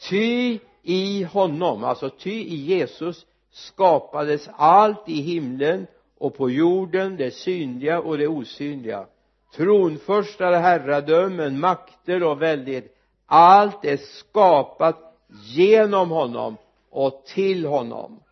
ty 0.08 0.58
i 0.82 1.22
honom 1.22 1.84
alltså 1.84 2.10
ty 2.10 2.30
i 2.30 2.56
Jesus 2.56 3.26
skapades 3.50 4.48
allt 4.52 5.08
i 5.08 5.20
himlen 5.20 5.86
och 6.18 6.36
på 6.36 6.50
jorden 6.50 7.16
det 7.16 7.30
synliga 7.30 8.00
och 8.00 8.18
det 8.18 8.28
osynliga. 8.28 9.06
Tronförstar, 9.54 10.52
herradömen, 10.52 11.60
makter 11.60 12.22
och 12.22 12.42
väldighet. 12.42 12.96
Allt 13.26 13.84
är 13.84 13.96
skapat 13.96 15.09
genom 15.32 16.10
honom 16.10 16.56
och 16.90 17.24
till 17.26 17.66
honom. 17.66 18.22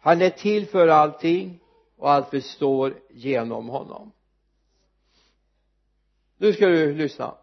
Han 0.00 0.22
är 0.22 0.30
till 0.30 0.66
för 0.66 0.88
allting 0.88 1.60
och 1.96 2.10
allt 2.10 2.30
består 2.30 2.94
genom 3.10 3.68
honom. 3.68 4.12
Nu 6.36 6.52
ska 6.52 6.66
du 6.66 6.94
lyssna. 6.94 7.34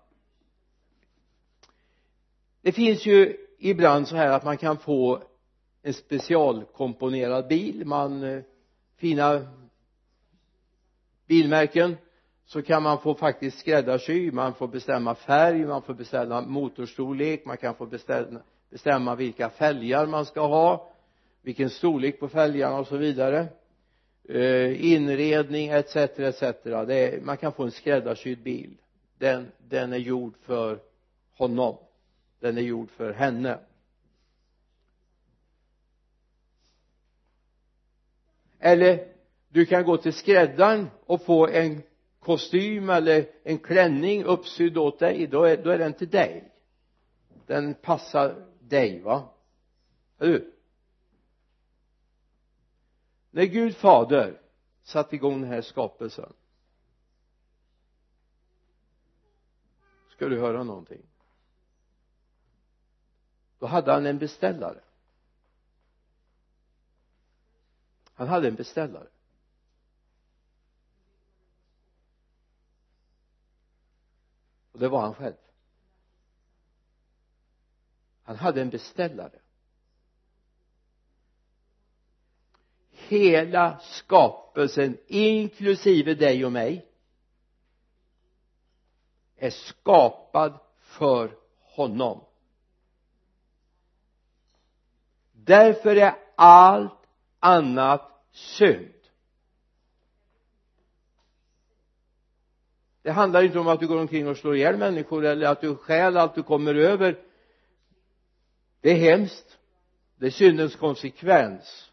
Det 2.61 2.71
finns 2.71 3.05
ju 3.05 3.37
ibland 3.59 4.07
så 4.07 4.15
här 4.15 4.29
att 4.29 4.43
man 4.43 4.57
kan 4.57 4.77
få 4.77 5.23
en 5.81 5.93
specialkomponerad 5.93 7.47
bil. 7.47 7.85
Man 7.85 8.23
eh, 8.23 8.43
fina 8.97 9.47
bilmärken 11.27 11.97
så 12.45 12.61
kan 12.61 12.83
man 12.83 12.99
få 12.99 13.15
faktiskt 13.15 13.59
skräddarsy 13.59 14.31
man 14.31 14.53
får 14.53 14.67
bestämma 14.67 15.15
färg 15.15 15.65
man 15.65 15.81
får 15.81 15.93
bestämma 15.93 16.41
motorstorlek 16.41 17.45
man 17.45 17.57
kan 17.57 17.75
få 17.75 17.85
bestämma, 17.85 18.39
bestämma 18.69 19.15
vilka 19.15 19.49
fälgar 19.49 20.07
man 20.07 20.25
ska 20.25 20.47
ha 20.47 20.91
vilken 21.41 21.69
storlek 21.69 22.19
på 22.19 22.29
fälgarna 22.29 22.77
och 22.79 22.87
så 22.87 22.97
vidare. 22.97 23.47
Eh, 24.29 24.85
inredning 24.85 25.69
etc 25.69 25.95
etc 25.95 26.43
är, 26.43 27.21
man 27.21 27.37
kan 27.37 27.51
få 27.51 27.63
en 27.63 27.71
skräddarsydd 27.71 28.43
bil 28.43 28.77
den, 29.17 29.51
den 29.57 29.93
är 29.93 29.97
gjord 29.97 30.33
för 30.41 30.79
honom. 31.37 31.77
Den 32.39 32.57
är 32.57 32.61
gjord 32.61 32.91
för 32.91 33.13
henne. 33.13 33.59
Eller 38.59 39.07
du 39.49 39.65
kan 39.65 39.83
gå 39.83 39.97
till 39.97 40.13
skräddaren 40.13 40.89
och 41.05 41.25
få 41.25 41.47
en 41.47 41.81
kostym 42.25 42.89
eller 42.89 43.29
en 43.43 43.59
klänning 43.59 44.23
uppsydd 44.23 44.77
åt 44.77 44.99
dig 44.99 45.27
då 45.27 45.43
är, 45.43 45.63
då 45.63 45.69
är 45.69 45.77
den 45.77 45.93
till 45.93 46.09
dig. 46.09 46.51
Den 47.45 47.73
passar 47.73 48.45
dig 48.59 49.01
va? 49.01 49.29
Eller 50.19 50.31
hur 50.31 50.51
när 53.31 53.45
Gud 53.45 53.75
fader 53.75 54.41
satte 54.83 55.15
igång 55.15 55.41
den 55.41 55.49
här 55.49 55.61
skapelsen 55.61 56.33
ska 60.09 60.27
du 60.29 60.39
höra 60.39 60.63
någonting. 60.63 61.01
Då 63.59 63.65
hade 63.65 63.91
han 63.91 64.05
en 64.05 64.17
beställare. 64.17 64.79
Han 68.13 68.27
hade 68.27 68.47
en 68.47 68.55
beställare. 68.55 69.07
Och 74.75 74.81
det 74.81 74.89
var 74.89 75.01
han 75.01 75.13
själv. 75.13 75.35
Han 78.23 78.35
hade 78.35 78.61
en 78.61 78.69
beställare. 78.69 79.39
Hela 82.91 83.79
skapelsen 83.79 84.97
inklusive 85.07 86.13
dig 86.13 86.45
och 86.45 86.51
mig 86.51 86.87
är 89.35 89.49
skapad 89.49 90.59
för 90.79 91.37
honom. 91.59 92.25
Därför 95.31 95.95
är 95.95 96.15
allt 96.35 97.07
annat 97.39 98.23
synd. 98.31 98.94
Det 103.05 103.11
handlar 103.11 103.43
inte 103.43 103.59
om 103.59 103.67
att 103.67 103.79
du 103.79 103.87
går 103.87 103.99
omkring 103.99 104.27
och 104.27 104.37
slår 104.37 104.55
ihjäl 104.55 104.77
människor 104.77 105.25
eller 105.25 105.47
att 105.47 105.61
du 105.61 105.75
stjäl 105.75 106.17
allt 106.17 106.35
du 106.35 106.43
kommer 106.43 106.75
över. 106.75 107.19
Det 108.81 108.91
är 108.91 108.95
hemskt. 108.95 109.57
Det 110.17 110.25
är 110.25 110.31
syndens 110.31 110.75
konsekvens. 110.75 111.91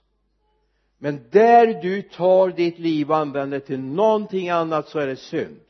Men 0.99 1.29
där 1.31 1.83
du 1.83 2.03
tar 2.03 2.49
ditt 2.49 2.79
liv 2.79 3.11
och 3.11 3.17
använder 3.17 3.61
till 3.61 3.81
någonting 3.81 4.51
annat 4.51 4.89
så 4.89 4.99
är 4.99 5.07
det 5.07 5.17
synd. 5.17 5.61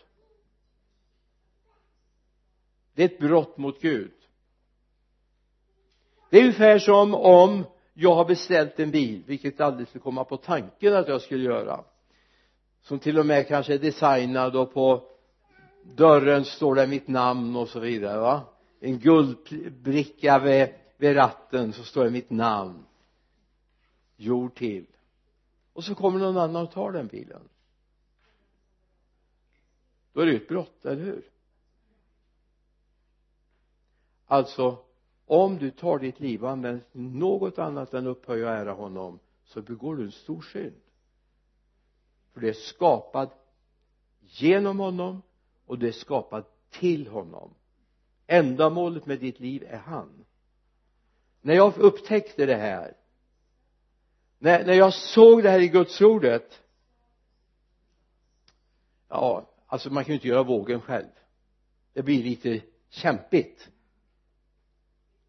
Det 2.94 3.02
är 3.02 3.06
ett 3.06 3.18
brott 3.18 3.56
mot 3.56 3.80
Gud. 3.80 4.14
Det 6.30 6.36
är 6.36 6.42
ungefär 6.42 6.78
som 6.78 7.14
om 7.14 7.64
jag 7.94 8.14
har 8.14 8.24
beställt 8.24 8.80
en 8.80 8.90
bil 8.90 9.22
vilket 9.26 9.60
aldrig 9.60 9.88
skulle 9.88 10.02
komma 10.02 10.24
på 10.24 10.36
tanken 10.36 10.94
att 10.94 11.08
jag 11.08 11.20
skulle 11.20 11.44
göra 11.44 11.84
som 12.82 12.98
till 12.98 13.18
och 13.18 13.26
med 13.26 13.48
kanske 13.48 13.74
är 13.74 13.78
designad 13.78 14.56
och 14.56 14.74
på 14.74 15.11
dörren 15.82 16.44
står 16.44 16.74
det 16.74 16.86
mitt 16.86 17.08
namn 17.08 17.56
och 17.56 17.68
så 17.68 17.80
vidare 17.80 18.20
va? 18.20 18.42
En 18.80 18.98
guldbricka 18.98 20.38
vid, 20.38 20.68
vid 20.96 21.16
ratten 21.16 21.72
så 21.72 21.84
står 21.84 22.04
det 22.04 22.10
mitt 22.10 22.30
namn. 22.30 22.84
Gjord 24.16 24.54
till. 24.54 24.86
Och 25.72 25.84
så 25.84 25.94
kommer 25.94 26.18
någon 26.18 26.36
annan 26.36 26.62
och 26.62 26.72
tar 26.72 26.92
den 26.92 27.06
bilen. 27.06 27.48
Då 30.12 30.20
är 30.20 30.26
det 30.26 30.32
ju 30.32 30.38
ett 30.38 30.48
brott, 30.48 30.84
eller 30.84 31.04
hur? 31.04 31.22
Alltså 34.26 34.78
om 35.26 35.58
du 35.58 35.70
tar 35.70 35.98
ditt 35.98 36.20
liv 36.20 36.44
och 36.44 36.50
använder 36.50 36.84
något 36.92 37.58
annat 37.58 37.94
än 37.94 38.06
upphöja 38.06 38.46
och 38.46 38.56
ära 38.56 38.72
honom 38.72 39.18
så 39.44 39.62
begår 39.62 39.96
du 39.96 40.04
en 40.04 40.12
stor 40.12 40.42
synd. 40.42 40.80
För 42.32 42.40
det 42.40 42.48
är 42.48 42.52
skapad 42.52 43.30
genom 44.20 44.78
honom 44.78 45.22
och 45.72 45.78
du 45.78 45.88
är 45.88 45.92
skapad 45.92 46.44
till 46.70 47.06
honom. 47.06 47.54
Ändamålet 48.26 49.06
med 49.06 49.18
ditt 49.18 49.40
liv 49.40 49.64
är 49.68 49.78
han. 49.78 50.24
När 51.40 51.54
jag 51.54 51.78
upptäckte 51.78 52.46
det 52.46 52.56
här 52.56 52.96
när, 54.38 54.64
när 54.64 54.72
jag 54.74 54.94
såg 54.94 55.42
det 55.42 55.50
här 55.50 55.60
i 55.60 55.68
gudsordet 55.68 56.62
ja 59.08 59.50
alltså 59.66 59.90
man 59.90 60.04
kan 60.04 60.12
ju 60.12 60.14
inte 60.14 60.28
göra 60.28 60.42
vågen 60.42 60.80
själv. 60.80 61.08
Det 61.92 62.02
blir 62.02 62.22
lite 62.22 62.60
kämpigt. 62.88 63.68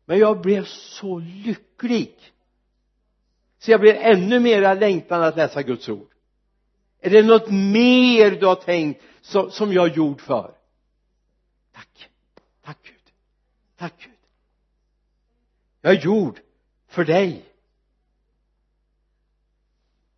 Men 0.05 0.19
jag 0.19 0.41
blev 0.41 0.65
så 0.65 1.19
lycklig. 1.19 2.17
Så 3.57 3.71
jag 3.71 3.79
blev 3.79 3.95
ännu 3.95 4.39
mera 4.39 4.73
längtan 4.73 5.23
att 5.23 5.37
läsa 5.37 5.61
Guds 5.61 5.89
ord 5.89 6.12
är 7.03 7.09
det 7.09 7.23
något 7.23 7.51
mer 7.51 8.31
du 8.31 8.45
har 8.45 8.55
tänkt 8.55 9.03
som, 9.21 9.51
som 9.51 9.73
jag 9.73 9.91
är 9.91 9.95
gjord 9.95 10.21
för? 10.21 10.55
Tack. 11.71 12.09
Tack 12.61 12.77
Gud. 12.83 13.13
Tack 13.77 13.93
Gud. 13.97 14.13
Jag 15.81 15.95
är 15.95 16.01
gjord 16.01 16.39
för 16.87 17.05
dig. 17.05 17.45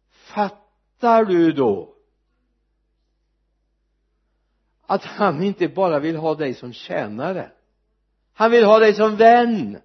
Fattar 0.10 1.26
du 1.26 1.52
då 1.52 1.96
att 4.86 5.04
han 5.04 5.44
inte 5.44 5.68
bara 5.68 6.00
vill 6.00 6.16
ha 6.16 6.36
dig 6.36 6.54
som 6.54 6.74
tjänare? 6.74 7.52
Han 8.34 8.52
vill 8.52 8.66
ha 8.66 8.80
dig 8.80 8.94
som 8.94 9.16
vän. 9.16 9.82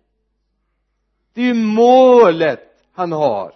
Det 1.32 1.40
är 1.40 1.46
ju 1.46 1.54
målet 1.54 2.84
han 2.92 3.12
har. 3.12 3.54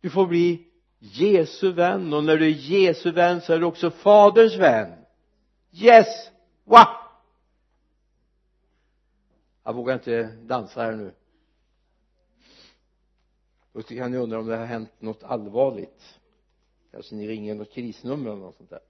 Du 0.00 0.10
får 0.10 0.26
bli 0.26 0.67
Jesu 0.98 1.72
vän 1.72 2.12
och 2.12 2.24
när 2.24 2.36
du 2.36 2.46
är 2.46 2.54
Jesu 2.54 3.10
vän 3.10 3.40
så 3.40 3.52
är 3.52 3.58
du 3.58 3.66
också 3.66 3.90
faderns 3.90 4.56
vän. 4.56 5.04
Yes! 5.70 6.30
Wow! 6.64 6.86
Jag 9.64 9.74
vågar 9.74 9.94
inte 9.94 10.22
dansa 10.42 10.82
här 10.82 10.96
nu. 10.96 11.14
Då 13.72 13.82
kan 13.82 14.10
ni 14.10 14.16
undra 14.16 14.38
om 14.38 14.46
det 14.46 14.56
har 14.56 14.66
hänt 14.66 14.92
något 14.98 15.22
allvarligt. 15.22 16.18
Kanske 16.90 17.14
ni 17.14 17.28
ringer 17.28 17.54
något 17.54 17.72
krisnummer 17.72 18.30
eller 18.30 18.40
något 18.40 18.56
sånt 18.56 18.70
där. 18.70 18.80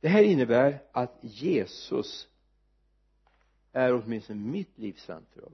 Det 0.00 0.08
här 0.08 0.22
innebär 0.22 0.82
att 0.92 1.18
Jesus 1.20 2.28
är 3.72 3.94
åtminstone 3.94 4.40
mitt 4.40 4.78
livs 4.78 5.02
centrum. 5.02 5.52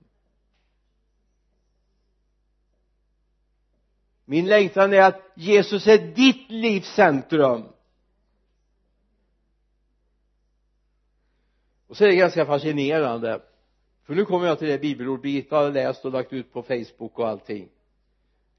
Min 4.24 4.46
längtan 4.46 4.92
är 4.92 5.02
att 5.02 5.32
Jesus 5.34 5.86
är 5.86 5.98
ditt 5.98 6.50
livs 6.50 6.94
centrum. 6.94 7.64
Och 11.86 11.96
så 11.96 12.04
är 12.04 12.08
det 12.08 12.16
ganska 12.16 12.46
fascinerande 12.46 13.42
för 14.04 14.14
nu 14.14 14.24
kommer 14.24 14.46
jag 14.46 14.58
till 14.58 14.68
det 14.68 14.78
bibelord 14.78 15.20
Birgitta 15.20 15.56
har 15.56 15.70
läst 15.70 16.04
och 16.04 16.12
lagt 16.12 16.32
ut 16.32 16.52
på 16.52 16.62
Facebook 16.62 17.18
och 17.18 17.28
allting. 17.28 17.68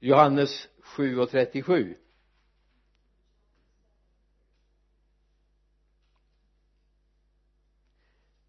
Johannes 0.00 0.68
7 0.80 1.18
och 1.18 1.30
37 1.30 1.96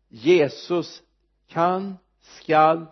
Jesus 0.07 1.03
kan, 1.47 1.97
skall 2.21 2.85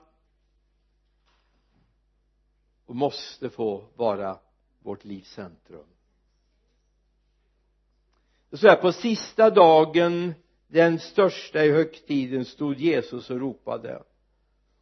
och 2.93 2.97
måste 2.97 3.49
få 3.49 3.83
vara 3.95 4.37
vårt 4.79 5.05
livs 5.05 5.31
centrum. 5.31 5.85
Så 8.51 8.67
här 8.67 8.75
på 8.75 8.91
sista 8.91 9.49
dagen 9.49 10.33
den 10.67 10.99
största 10.99 11.65
i 11.65 11.71
högtiden 11.71 12.45
stod 12.45 12.77
Jesus 12.79 13.29
och 13.29 13.39
ropade 13.39 14.03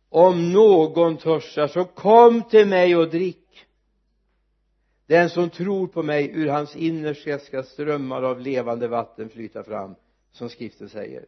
om 0.09 0.53
någon 0.53 1.18
törstar 1.18 1.68
så 1.68 1.86
kom 1.86 2.43
till 2.43 2.68
mig 2.68 2.95
och 2.95 3.09
drick. 3.09 3.68
Den 5.07 5.30
som 5.30 5.49
tror 5.49 5.88
på 5.88 6.03
mig 6.03 6.32
ur 6.34 6.47
hans 6.47 6.76
innersta 6.76 7.39
ska 7.39 7.64
strömmar 7.64 8.24
av 8.24 8.39
levande 8.39 8.88
vatten 8.88 9.30
flyta 9.30 9.64
fram 9.64 9.95
som 10.32 10.49
skriften 10.49 10.89
säger. 10.89 11.26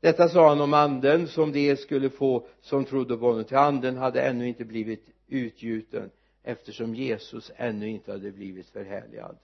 Detta 0.00 0.28
sa 0.28 0.48
han 0.48 0.60
om 0.60 0.74
anden 0.74 1.28
som 1.28 1.52
de 1.52 1.76
skulle 1.76 2.10
få 2.10 2.46
som 2.60 2.84
trodde 2.84 3.16
på 3.16 3.26
honom. 3.26 3.44
Till 3.44 3.56
anden 3.56 3.96
hade 3.96 4.22
ännu 4.22 4.48
inte 4.48 4.64
blivit 4.64 5.19
utgjuten 5.30 6.10
eftersom 6.42 6.94
Jesus 6.94 7.50
ännu 7.56 7.88
inte 7.88 8.12
hade 8.12 8.32
blivit 8.32 8.68
förhärligad. 8.68 9.38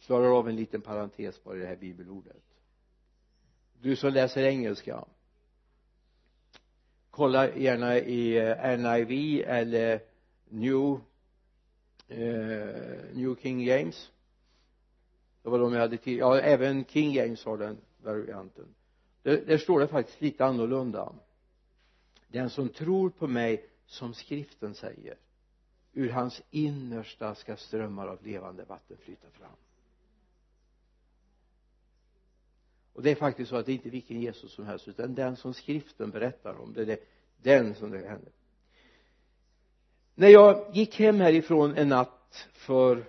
Klarar 0.00 0.38
av 0.38 0.48
en 0.48 0.56
liten 0.56 0.80
parentes 0.80 1.44
bara 1.44 1.56
i 1.56 1.60
det 1.60 1.66
här 1.66 1.76
bibelordet. 1.76 2.42
Du 3.80 3.96
som 3.96 4.12
läser 4.12 4.42
engelska 4.42 5.04
kolla 7.18 7.56
gärna 7.56 7.98
i 7.98 8.36
eh, 8.36 8.78
NIV 8.78 9.42
eller 9.46 10.00
New 10.48 11.00
eh, 12.08 13.14
New 13.14 13.36
King 13.42 13.64
James. 13.64 14.10
Det 15.42 15.48
var 15.48 15.58
de 15.58 15.72
jag 15.72 15.80
hade 15.80 15.96
till 15.96 16.18
ja 16.18 16.40
även 16.40 16.84
King 16.84 17.12
James 17.12 17.44
har 17.44 17.58
den 17.58 17.78
varianten 18.02 18.74
där, 19.28 19.44
där 19.46 19.58
står 19.58 19.80
det 19.80 19.88
faktiskt 19.88 20.20
lite 20.20 20.44
annorlunda. 20.44 21.12
Den 22.28 22.50
som 22.50 22.68
tror 22.68 23.10
på 23.10 23.26
mig 23.26 23.68
som 23.86 24.14
skriften 24.14 24.74
säger 24.74 25.16
ur 25.92 26.10
hans 26.10 26.42
innersta 26.50 27.34
ska 27.34 27.56
strömmar 27.56 28.06
av 28.06 28.26
levande 28.26 28.64
vatten 28.64 28.96
flyta 28.96 29.30
fram. 29.30 29.56
Och 32.92 33.02
det 33.02 33.10
är 33.10 33.14
faktiskt 33.14 33.50
så 33.50 33.56
att 33.56 33.66
det 33.66 33.72
är 33.72 33.74
inte 33.74 33.90
vilken 33.90 34.20
Jesus 34.20 34.52
som 34.52 34.66
helst 34.66 34.88
utan 34.88 35.14
den 35.14 35.36
som 35.36 35.54
skriften 35.54 36.10
berättar 36.10 36.60
om 36.60 36.72
det 36.72 36.82
är 36.82 36.86
det, 36.86 37.00
den 37.42 37.74
som 37.74 37.90
det 37.90 37.98
händer. 37.98 38.32
När 40.14 40.28
jag 40.28 40.76
gick 40.76 40.98
hem 40.98 41.20
härifrån 41.20 41.76
en 41.76 41.88
natt 41.88 42.48
för 42.52 43.04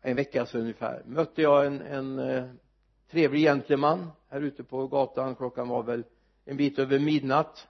en 0.00 0.16
vecka 0.16 0.46
sedan 0.46 0.60
ungefär 0.60 1.02
mötte 1.06 1.42
jag 1.42 1.66
en, 1.66 1.80
en 1.80 2.18
eh, 2.18 2.44
trevlig 3.12 3.42
gentleman 3.42 4.10
här 4.28 4.40
ute 4.40 4.64
på 4.64 4.86
gatan. 4.86 5.34
Klockan 5.34 5.68
var 5.68 5.82
väl 5.82 6.04
en 6.44 6.56
bit 6.56 6.78
över 6.78 6.98
midnatt. 6.98 7.68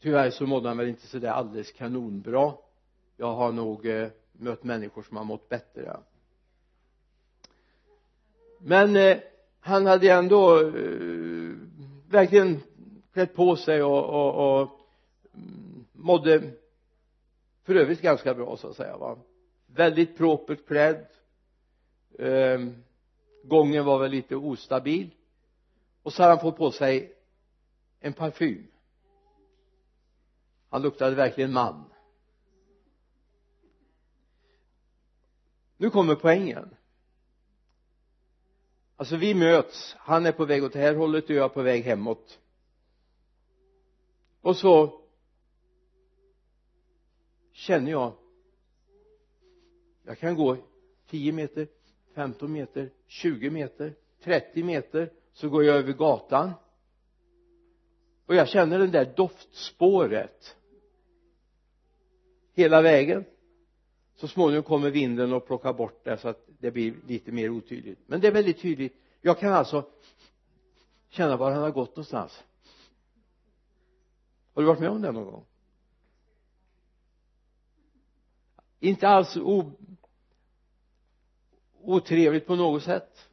Tyvärr 0.00 0.30
så 0.30 0.46
mådde 0.46 0.68
han 0.68 0.76
väl 0.78 0.88
inte 0.88 1.06
sådär 1.06 1.28
alldeles 1.28 1.72
kanonbra. 1.72 2.52
Jag 3.16 3.34
har 3.34 3.52
nog 3.52 3.86
eh, 3.86 4.08
mött 4.32 4.64
människor 4.64 5.02
som 5.02 5.16
har 5.16 5.24
mått 5.24 5.48
bättre. 5.48 5.96
Men 8.58 8.96
eh, 8.96 9.18
han 9.60 9.86
hade 9.86 10.12
ändå 10.12 10.60
eh, 10.60 11.52
verkligen 12.08 12.60
klätt 13.12 13.34
på 13.34 13.56
sig 13.56 13.82
och, 13.82 14.04
och, 14.04 14.60
och 14.60 14.80
mådde 15.92 16.50
för 17.62 17.74
övrigt 17.74 18.02
ganska 18.02 18.34
bra 18.34 18.56
så 18.56 18.68
att 18.68 18.76
säga 18.76 18.96
va. 18.96 19.18
Väldigt 19.66 20.16
propert 20.16 20.66
klädd. 20.66 21.06
Eh, 22.18 22.60
gången 23.48 23.84
var 23.84 23.98
väl 23.98 24.10
lite 24.10 24.36
ostabil. 24.36 25.10
Och 26.02 26.12
så 26.12 26.22
hade 26.22 26.34
han 26.34 26.40
fått 26.40 26.56
på 26.56 26.70
sig 26.70 27.14
en 28.00 28.12
parfym. 28.12 28.66
Han 30.68 30.82
luktade 30.82 31.16
verkligen 31.16 31.52
man. 31.52 31.84
Nu 35.76 35.90
kommer 35.90 36.14
poängen. 36.14 36.76
Alltså 38.96 39.16
vi 39.16 39.34
möts. 39.34 39.96
Han 39.98 40.26
är 40.26 40.32
på 40.32 40.44
väg 40.44 40.64
åt 40.64 40.72
det 40.72 40.78
här 40.78 40.94
hållet 40.94 41.24
och 41.24 41.30
jag 41.30 41.44
är 41.44 41.48
på 41.48 41.62
väg 41.62 41.84
hemåt. 41.84 42.40
Och 44.40 44.56
så 44.56 45.00
känner 47.52 47.90
jag 47.90 48.12
jag 50.08 50.18
kan 50.18 50.36
gå 50.36 50.56
tio 51.06 51.32
meter. 51.32 51.68
15 52.18 52.52
meter 52.52 52.90
20 53.06 53.50
meter 53.50 53.94
30 54.24 54.62
meter 54.62 55.12
så 55.32 55.48
går 55.48 55.64
jag 55.64 55.76
över 55.76 55.92
gatan. 55.92 56.52
Och 58.26 58.34
jag 58.34 58.48
känner 58.48 58.78
det 58.78 58.86
där 58.86 59.12
doftspåret. 59.16 60.56
Hela 62.54 62.82
vägen. 62.82 63.24
Så 64.16 64.28
småningom 64.28 64.62
kommer 64.62 64.90
vinden 64.90 65.32
och 65.32 65.46
plockar 65.46 65.72
bort 65.72 66.04
det 66.04 66.18
så 66.18 66.28
att 66.28 66.48
det 66.58 66.70
blir 66.70 66.94
lite 67.06 67.32
mer 67.32 67.50
otydligt. 67.50 67.98
Men 68.06 68.20
det 68.20 68.26
är 68.26 68.32
väldigt 68.32 68.60
tydligt. 68.60 68.96
Jag 69.20 69.38
kan 69.38 69.52
alltså 69.52 69.86
känna 71.08 71.36
var 71.36 71.50
han 71.50 71.62
har 71.62 71.70
gått 71.70 71.90
någonstans. 71.90 72.44
Har 74.54 74.62
du 74.62 74.68
varit 74.68 74.80
med 74.80 74.90
om 74.90 75.02
det 75.02 75.12
någon 75.12 75.24
gång? 75.24 75.44
Inte 78.80 79.08
alls 79.08 79.36
o, 79.36 79.72
otrevligt 81.88 82.46
på 82.46 82.56
något 82.56 82.82
sätt. 82.82 83.28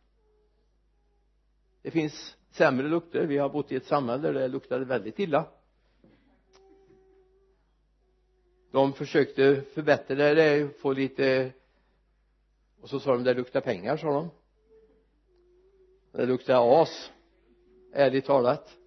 Det 1.82 1.92
finns 1.92 2.38
sämre 2.52 2.88
lukter. 2.88 3.26
Vi 3.26 3.38
har 3.38 3.50
bott 3.50 3.72
i 3.72 3.76
ett 3.76 3.86
samhälle 3.86 4.32
där 4.32 4.34
det 4.34 4.48
luktade 4.48 4.86
väldigt 4.86 5.20
illa. 5.20 5.46
De 8.72 8.94
försökte 8.94 9.62
förbättra 9.62 10.16
det 10.16 10.80
få 10.82 10.94
lite 10.94 11.52
och 12.82 12.90
så 12.90 13.00
sa 13.00 13.12
de 13.12 13.24
det 13.24 13.34
luktar 13.34 13.62
pengar 13.62 13.98
sa 13.98 14.08
de. 14.08 14.30
Det 16.12 16.26
luktar 16.26 16.82
as 16.82 17.12
ärligt 17.94 18.26
talat. 18.26 18.78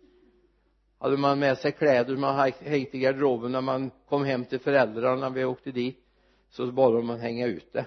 Hade 0.98 1.16
man 1.16 1.38
med 1.38 1.58
sig 1.58 1.72
kläder 1.72 2.16
man 2.16 2.52
hängt 2.58 2.94
i 2.94 2.98
garderoben 2.98 3.52
när 3.52 3.60
man 3.60 3.90
kom 4.08 4.24
hem 4.24 4.44
till 4.44 4.58
föräldrarna 4.60 5.20
när 5.20 5.30
vi 5.30 5.44
åkte 5.44 5.70
dit 5.70 6.04
så 6.50 6.72
bad 6.72 6.94
de 6.94 7.10
att 7.10 7.20
hänga 7.20 7.46
ut 7.46 7.72
det 7.72 7.86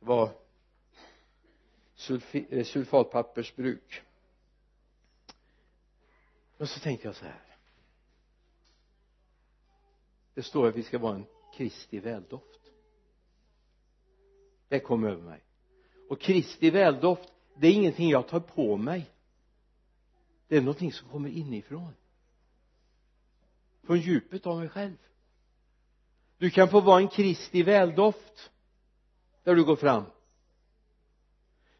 det 0.00 0.06
var 0.06 0.30
eh, 2.50 2.64
sulfatpappersbruk. 2.64 4.02
Och 6.56 6.68
så 6.68 6.80
tänkte 6.80 7.08
jag 7.08 7.16
så 7.16 7.24
här. 7.24 7.42
Det 10.34 10.42
står 10.42 10.68
att 10.68 10.76
vi 10.76 10.82
ska 10.82 10.98
vara 10.98 11.14
en 11.14 11.26
Kristi 11.54 11.98
väldoft. 11.98 12.70
Det 14.68 14.80
kom 14.80 15.04
över 15.04 15.22
mig. 15.22 15.40
Och 16.08 16.20
Kristi 16.20 16.70
väldoft 16.70 17.32
det 17.60 17.68
är 17.68 17.72
ingenting 17.72 18.10
jag 18.10 18.28
tar 18.28 18.40
på 18.40 18.76
mig. 18.76 19.10
Det 20.48 20.56
är 20.56 20.60
någonting 20.60 20.92
som 20.92 21.08
kommer 21.08 21.28
inifrån. 21.28 21.92
Från 23.82 24.00
djupet 24.00 24.46
av 24.46 24.58
mig 24.58 24.68
själv. 24.68 24.96
Du 26.38 26.50
kan 26.50 26.68
få 26.68 26.80
vara 26.80 27.00
en 27.00 27.08
Kristi 27.08 27.62
väldoft 27.62 28.50
där 29.48 29.54
du 29.54 29.64
går 29.64 29.76
fram. 29.76 30.04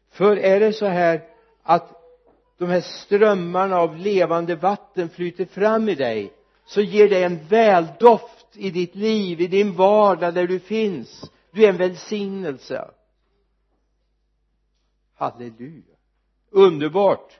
För 0.09 0.37
är 0.37 0.59
det 0.59 0.73
så 0.73 0.85
här 0.85 1.23
att 1.63 1.91
de 2.57 2.69
här 2.69 2.81
strömmarna 2.81 3.77
av 3.77 3.97
levande 3.97 4.55
vatten 4.55 5.09
flyter 5.09 5.45
fram 5.45 5.89
i 5.89 5.95
dig 5.95 6.33
så 6.65 6.81
ger 6.81 7.09
det 7.09 7.23
en 7.23 7.47
väldoft 7.47 8.47
i 8.53 8.71
ditt 8.71 8.95
liv, 8.95 9.41
i 9.41 9.47
din 9.47 9.75
vardag 9.75 10.33
där 10.33 10.47
du 10.47 10.59
finns. 10.59 11.31
Du 11.51 11.65
är 11.65 11.69
en 11.69 11.77
välsignelse. 11.77 12.91
Halleluja. 15.15 15.95
Underbart 16.49 17.39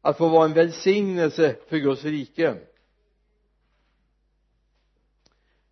att 0.00 0.18
få 0.18 0.28
vara 0.28 0.44
en 0.44 0.52
välsignelse 0.52 1.56
för 1.68 1.76
Guds 1.76 2.04
rike 2.04 2.56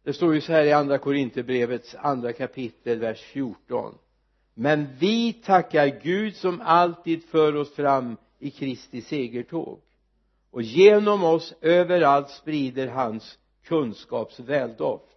det 0.03 0.13
står 0.13 0.35
ju 0.35 0.41
så 0.41 0.53
här 0.53 0.65
i 0.65 0.73
andra 0.73 0.99
korinterbrevets 0.99 1.95
andra 1.95 2.33
kapitel 2.33 2.99
vers 2.99 3.21
14 3.21 3.95
men 4.55 4.89
vi 4.99 5.33
tackar 5.33 6.01
Gud 6.03 6.37
som 6.37 6.61
alltid 6.61 7.25
för 7.25 7.57
oss 7.57 7.75
fram 7.75 8.17
i 8.39 8.51
Kristi 8.51 9.01
segertåg. 9.01 9.81
Och 10.51 10.63
genom 10.63 11.25
oss 11.25 11.55
överallt 11.61 12.31
sprider 12.31 12.87
hans 12.89 13.39
kunskaps 13.65 14.41
väldoft 14.41 15.11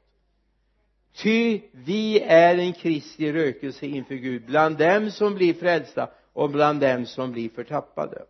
ty 1.15 1.61
vi 1.71 2.19
är 2.19 2.57
en 2.57 2.73
Kristi 2.73 3.33
rökelse 3.33 3.85
inför 3.85 4.15
Gud 4.15 4.45
bland 4.45 4.77
dem 4.77 5.11
som 5.11 5.35
blir 5.35 5.53
frälsta 5.53 6.09
och 6.33 6.49
bland 6.49 6.79
dem 6.79 7.05
som 7.05 7.31
blir 7.31 7.49
förtappade. 7.49 8.25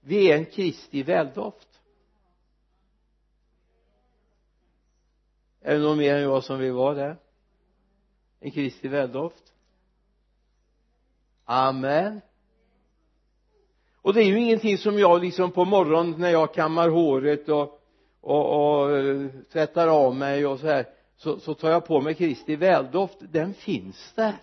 Vi 0.00 0.30
är 0.30 0.36
en 0.36 0.44
Kristi 0.44 1.02
väldoft. 1.02 1.68
Är 5.62 5.74
det 5.74 5.80
någon 5.80 5.98
mer 5.98 6.14
än 6.14 6.22
jag 6.22 6.44
som 6.44 6.58
vill 6.58 6.72
vara 6.72 6.94
det 6.94 7.16
en 8.40 8.50
Kristi 8.50 8.88
väldoft? 8.88 9.52
Amen. 11.44 12.20
Och 14.02 14.14
det 14.14 14.20
är 14.20 14.24
ju 14.24 14.38
ingenting 14.38 14.78
som 14.78 14.98
jag 14.98 15.22
liksom 15.22 15.50
på 15.50 15.64
morgonen 15.64 16.20
när 16.20 16.30
jag 16.30 16.54
kammar 16.54 16.88
håret 16.88 17.48
och 17.48 17.80
och, 18.20 18.80
och 18.80 18.96
eh, 18.96 19.26
tvättar 19.52 19.88
av 19.88 20.16
mig 20.16 20.46
och 20.46 20.58
så 20.58 20.66
här 20.66 20.86
så, 21.16 21.38
så 21.40 21.54
tar 21.54 21.70
jag 21.70 21.86
på 21.86 22.00
mig 22.00 22.14
Kristi 22.14 22.56
väldoft. 22.56 23.16
Den 23.20 23.54
finns 23.54 24.12
där. 24.14 24.36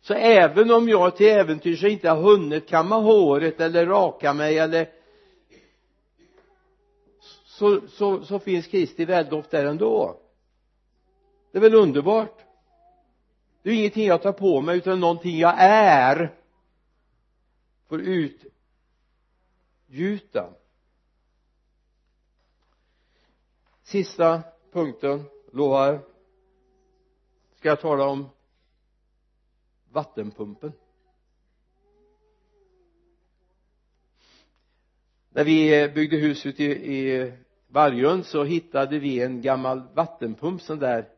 Så 0.00 0.14
även 0.14 0.70
om 0.70 0.88
jag 0.88 1.16
till 1.16 1.28
äventyrs 1.28 1.84
inte 1.84 2.10
har 2.10 2.22
hunnit 2.22 2.68
kamma 2.68 2.96
håret 2.96 3.60
eller 3.60 3.86
raka 3.86 4.32
mig 4.32 4.58
eller 4.58 4.88
så, 7.44 7.80
så, 7.88 8.24
så 8.24 8.38
finns 8.38 8.66
Kristi 8.66 9.04
väldoft 9.04 9.50
där 9.50 9.64
ändå 9.64 10.16
det 11.54 11.58
är 11.58 11.62
väl 11.62 11.74
underbart. 11.74 12.44
Det 13.62 13.70
är 13.70 13.74
ingenting 13.74 14.06
jag 14.06 14.22
tar 14.22 14.32
på 14.32 14.60
mig 14.60 14.76
utan 14.76 15.00
någonting 15.00 15.38
jag 15.38 15.54
är. 15.58 16.38
Får 17.86 18.00
utgjuta. 19.86 20.54
Sista 23.82 24.42
punkten 24.72 25.24
lovar 25.52 26.00
ska 27.56 27.68
jag 27.68 27.80
tala 27.80 28.04
om 28.04 28.28
vattenpumpen? 29.92 30.72
När 35.28 35.44
vi 35.44 35.88
byggde 35.94 36.16
hus 36.16 36.46
ute 36.46 36.64
i, 36.64 36.98
i 36.98 37.32
Vargön 37.66 38.24
så 38.24 38.44
hittade 38.44 38.98
vi 38.98 39.20
en 39.20 39.42
gammal 39.42 39.82
vattenpump 39.94 40.62
sån 40.62 40.78
där 40.78 41.13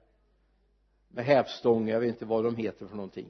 med 1.17 1.25
hävstång 1.25 1.89
jag 1.89 2.01
vet 2.01 2.09
inte 2.09 2.25
vad 2.25 2.45
de 2.45 2.57
heter 2.57 2.87
för 2.87 2.97
någonting. 2.97 3.29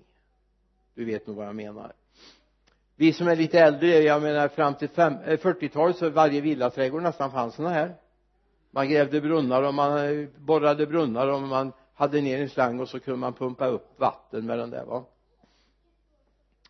Du 0.95 1.05
vet 1.05 1.27
nog 1.27 1.37
vad 1.37 1.47
jag 1.47 1.57
menar. 1.57 1.93
Vi 2.97 3.13
som 3.13 3.29
är 3.29 3.37
lite 3.37 3.61
äldre 3.61 3.89
jag 3.89 4.23
menar 4.23 4.49
fram 4.49 4.75
till 4.75 4.89
40-talet 4.89 5.97
eh, 5.97 5.99
så 5.99 6.11
varje 6.11 6.41
villaträdgård 6.41 7.03
nästan 7.03 7.31
fanns 7.31 7.55
sådana 7.55 7.75
här. 7.75 7.95
Man 8.71 8.89
grävde 8.89 9.21
brunnar 9.21 9.63
och 9.63 9.75
man 9.75 9.99
eh, 9.99 10.29
borrade 10.37 10.87
brunnar 10.87 11.29
och 11.29 11.43
man 11.43 11.73
hade 11.95 12.21
ner 12.21 12.43
en 12.43 12.49
slang 12.49 12.81
och 12.81 12.89
så 12.89 13.01
kunde 13.01 13.19
man 13.21 13.33
pumpa 13.33 13.67
upp 13.67 14.01
vatten 14.01 14.47
med 14.47 14.59
den 14.59 14.71
där 14.71 14.85
va. 14.85 15.05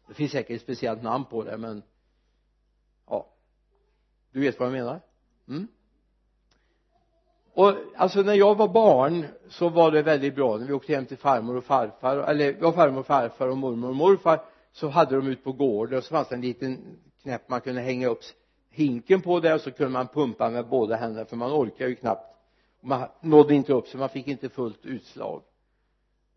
Det 0.08 0.14
finns 0.14 0.32
säkert 0.32 0.56
ett 0.56 0.62
speciellt 0.62 1.02
namn 1.02 1.24
på 1.24 1.42
det 1.42 1.56
men 1.56 1.82
ja. 3.06 3.26
Du 4.32 4.40
vet 4.40 4.58
vad 4.58 4.68
jag 4.68 4.72
menar? 4.72 5.00
Mm? 5.48 5.68
Och 7.56 7.74
alltså 7.96 8.22
när 8.22 8.34
jag 8.34 8.54
var 8.54 8.68
barn 8.68 9.26
så 9.48 9.68
var 9.68 9.90
det 9.90 10.02
väldigt 10.02 10.34
bra. 10.34 10.56
När 10.56 10.66
vi 10.66 10.72
åkte 10.72 10.94
hem 10.94 11.06
till 11.06 11.16
farmor 11.16 11.56
och 11.56 11.64
farfar 11.64 12.16
eller 12.16 12.56
ja 12.60 12.72
farmor 12.72 13.00
och 13.00 13.06
farfar 13.06 13.48
och 13.48 13.56
mormor 13.56 13.88
och 13.88 13.96
morfar 13.96 14.40
så 14.72 14.88
hade 14.88 15.16
de 15.16 15.26
ut 15.28 15.44
på 15.44 15.52
gården 15.52 15.98
och 15.98 16.04
så 16.04 16.10
fanns 16.10 16.28
det 16.28 16.34
en 16.34 16.40
liten 16.40 16.98
knäpp 17.22 17.48
man 17.48 17.60
kunde 17.60 17.80
hänga 17.80 18.08
upp 18.08 18.20
hinken 18.70 19.20
på 19.20 19.40
det 19.40 19.54
och 19.54 19.60
så 19.60 19.70
kunde 19.70 19.92
man 19.92 20.08
pumpa 20.08 20.50
med 20.50 20.68
båda 20.68 20.96
händerna 20.96 21.26
för 21.26 21.36
man 21.36 21.52
orkade 21.52 21.90
ju 21.90 21.96
knappt. 21.96 22.34
Man 22.80 23.08
nådde 23.20 23.54
inte 23.54 23.72
upp 23.72 23.88
så 23.88 23.98
man 23.98 24.08
fick 24.08 24.28
inte 24.28 24.48
fullt 24.48 24.86
utslag. 24.86 25.42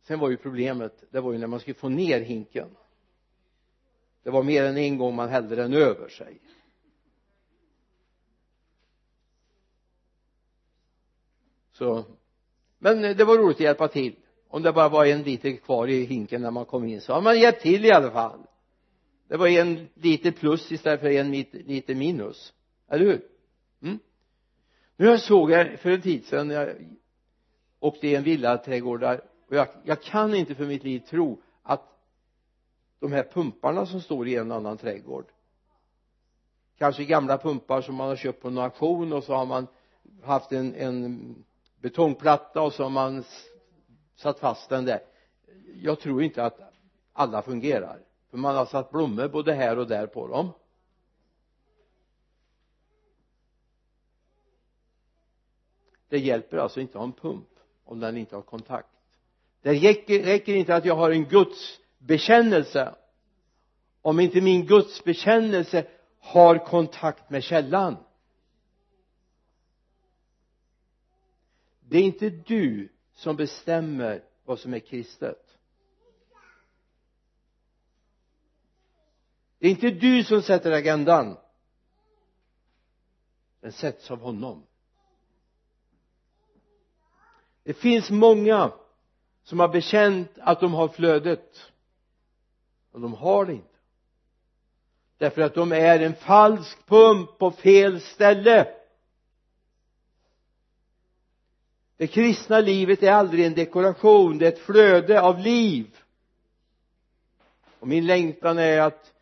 Sen 0.08 0.20
var 0.20 0.30
ju 0.30 0.38
problemet 0.38 1.04
det 1.12 1.20
var 1.20 1.32
ju 1.32 1.38
när 1.38 1.48
man 1.48 1.60
skulle 1.60 1.76
få 1.76 1.90
ner 1.90 2.20
hinken. 2.20 2.68
Det 4.24 4.30
var 4.30 4.44
mer 4.44 4.64
än 4.64 4.78
en 4.78 4.98
gång 4.98 5.16
man 5.16 5.30
hällde 5.30 5.56
den 5.56 5.74
över 5.74 6.10
sig. 6.10 6.40
Så. 11.80 12.06
Men 12.80 13.06
eh, 13.06 13.16
det 13.16 13.24
var 13.24 13.38
roligt 13.38 13.58
att 13.58 13.62
hjälpa 13.62 13.88
till. 13.88 14.16
Om 14.48 14.64
det 14.64 14.74
bara 14.74 14.90
var 14.90 15.06
en 15.06 15.24
liter 15.24 15.52
kvar 15.52 15.88
i 15.88 16.04
hinken 16.04 16.42
när 16.42 16.52
man 16.52 16.66
kom 16.66 16.88
in 16.88 17.02
så 17.02 17.14
har 17.14 17.22
man 17.22 17.40
hjälpt 17.40 17.62
till 17.62 17.86
i 17.86 17.92
alla 17.92 18.12
fall. 18.12 18.40
Det 19.28 19.38
var 19.38 19.48
en 19.48 19.88
liter 19.94 20.32
plus 20.32 20.72
istället 20.72 21.00
för 21.00 21.10
en 21.10 21.32
liter 21.32 21.96
minus. 21.96 22.54
Eller 22.90 23.06
hur? 23.06 23.22
Mm. 23.82 24.00
nu 24.98 25.06
jag 25.06 25.22
såg 25.22 25.52
jag 25.52 25.80
för 25.80 25.92
en 25.92 26.02
tid 26.02 26.26
sedan 26.26 26.48
när 26.48 26.56
jag 26.56 26.76
åkte 27.80 28.08
i 28.08 28.16
en 28.16 28.24
villaträdgård 28.24 29.00
där 29.00 29.22
och 29.48 29.56
jag, 29.56 29.68
jag 29.84 30.02
kan 30.02 30.36
inte 30.36 30.56
för 30.56 30.66
mitt 30.66 30.84
liv 30.84 31.00
tro 31.00 31.42
att 31.64 31.82
de 33.00 33.12
här 33.12 33.24
pumparna 33.24 33.86
som 33.86 34.02
står 34.02 34.28
i 34.28 34.36
en 34.36 34.52
annan 34.52 34.78
trädgård 34.78 35.26
kanske 36.80 37.06
gamla 37.06 37.38
pumpar 37.38 37.82
som 37.82 37.96
man 37.96 38.08
har 38.08 38.16
köpt 38.16 38.42
på 38.42 38.48
en 38.48 38.58
auktion 38.58 39.14
och 39.14 39.24
så 39.24 39.34
har 39.34 39.46
man 39.46 39.68
haft 40.24 40.52
en, 40.52 40.76
en 40.76 41.36
betongplatta 41.82 42.62
och 42.62 42.74
så 42.74 42.84
har 42.84 42.90
man 42.90 43.24
satt 44.16 44.40
fast 44.40 44.70
den 44.70 44.86
där. 44.86 45.00
Jag 45.82 46.00
tror 46.00 46.24
inte 46.24 46.44
att 46.44 46.60
alla 47.14 47.42
fungerar 47.42 48.00
för 48.30 48.38
man 48.38 48.56
har 48.56 48.66
satt 48.66 48.92
blommor 48.92 49.28
både 49.28 49.54
här 49.54 49.80
och 49.80 49.88
där 49.88 50.08
på 50.08 50.28
dem. 50.28 50.52
Det 56.10 56.20
hjälper 56.20 56.58
alltså 56.58 56.82
inte 56.82 56.92
att 56.92 57.00
ha 57.00 57.06
en 57.06 57.14
pump 57.14 57.50
om 57.86 58.00
den 58.00 58.18
inte 58.18 58.36
har 58.36 58.42
kontakt. 58.42 58.90
Det 59.62 59.74
räcker, 59.74 60.24
räcker 60.24 60.56
inte 60.56 60.76
att 60.76 60.86
jag 60.86 60.96
har 60.96 61.12
en 61.12 61.26
Guds 61.26 61.80
bekännelse. 61.98 62.96
Om 64.02 64.20
inte 64.20 64.42
min 64.42 64.66
Guds 64.66 65.04
bekännelse 65.04 65.88
har 66.20 66.66
kontakt 66.66 67.30
med 67.30 67.44
källan 67.44 67.98
det 71.90 71.98
är 71.98 72.04
inte 72.04 72.30
du 72.30 72.90
som 73.14 73.36
bestämmer 73.36 74.24
vad 74.46 74.60
som 74.60 74.74
är 74.74 74.80
kristet. 74.80 75.58
Det 79.60 79.68
är 79.68 79.72
inte 79.72 79.92
du 79.92 80.24
som 80.24 80.42
sätter 80.42 80.72
agendan. 80.72 81.38
Den 83.62 83.72
sätts 83.72 84.12
av 84.12 84.20
honom. 84.20 84.64
Det 87.64 87.74
finns 87.74 88.10
många 88.10 88.72
som 89.44 89.60
har 89.60 89.68
bekänt 89.68 90.32
att 90.38 90.60
de 90.60 90.74
har 90.74 90.88
flödet 90.88 91.72
och 92.92 93.02
de 93.02 93.14
har 93.14 93.46
det 93.46 93.54
inte. 93.54 93.68
Därför 95.18 95.42
att 95.42 95.54
de 95.54 95.72
är 95.72 96.00
en 96.00 96.16
falsk 96.16 96.86
pump 96.86 97.38
på 97.38 97.52
fel 97.52 98.02
ställe. 98.02 98.79
Det 102.00 102.08
kristna 102.08 102.60
livet 102.60 103.04
är 103.04 103.12
aldrig 103.12 103.46
en 103.46 103.54
dekoration 103.54 104.38
det 104.38 104.46
är 104.46 104.52
ett 104.52 104.60
flöde 104.60 105.22
av 105.22 105.40
liv. 105.40 105.98
Och 107.80 107.88
min 107.88 108.06
längtan 108.06 108.58
är 108.58 108.82
att 108.82 109.14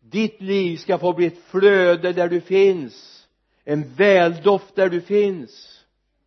ditt 0.00 0.40
liv 0.40 0.76
ska 0.76 0.98
få 0.98 1.12
bli 1.12 1.26
ett 1.26 1.38
flöde 1.38 2.12
där 2.12 2.28
du 2.28 2.40
finns 2.40 3.26
en 3.64 3.94
väldoft 3.94 4.74
där 4.74 4.88
du 4.88 5.00
finns 5.00 5.84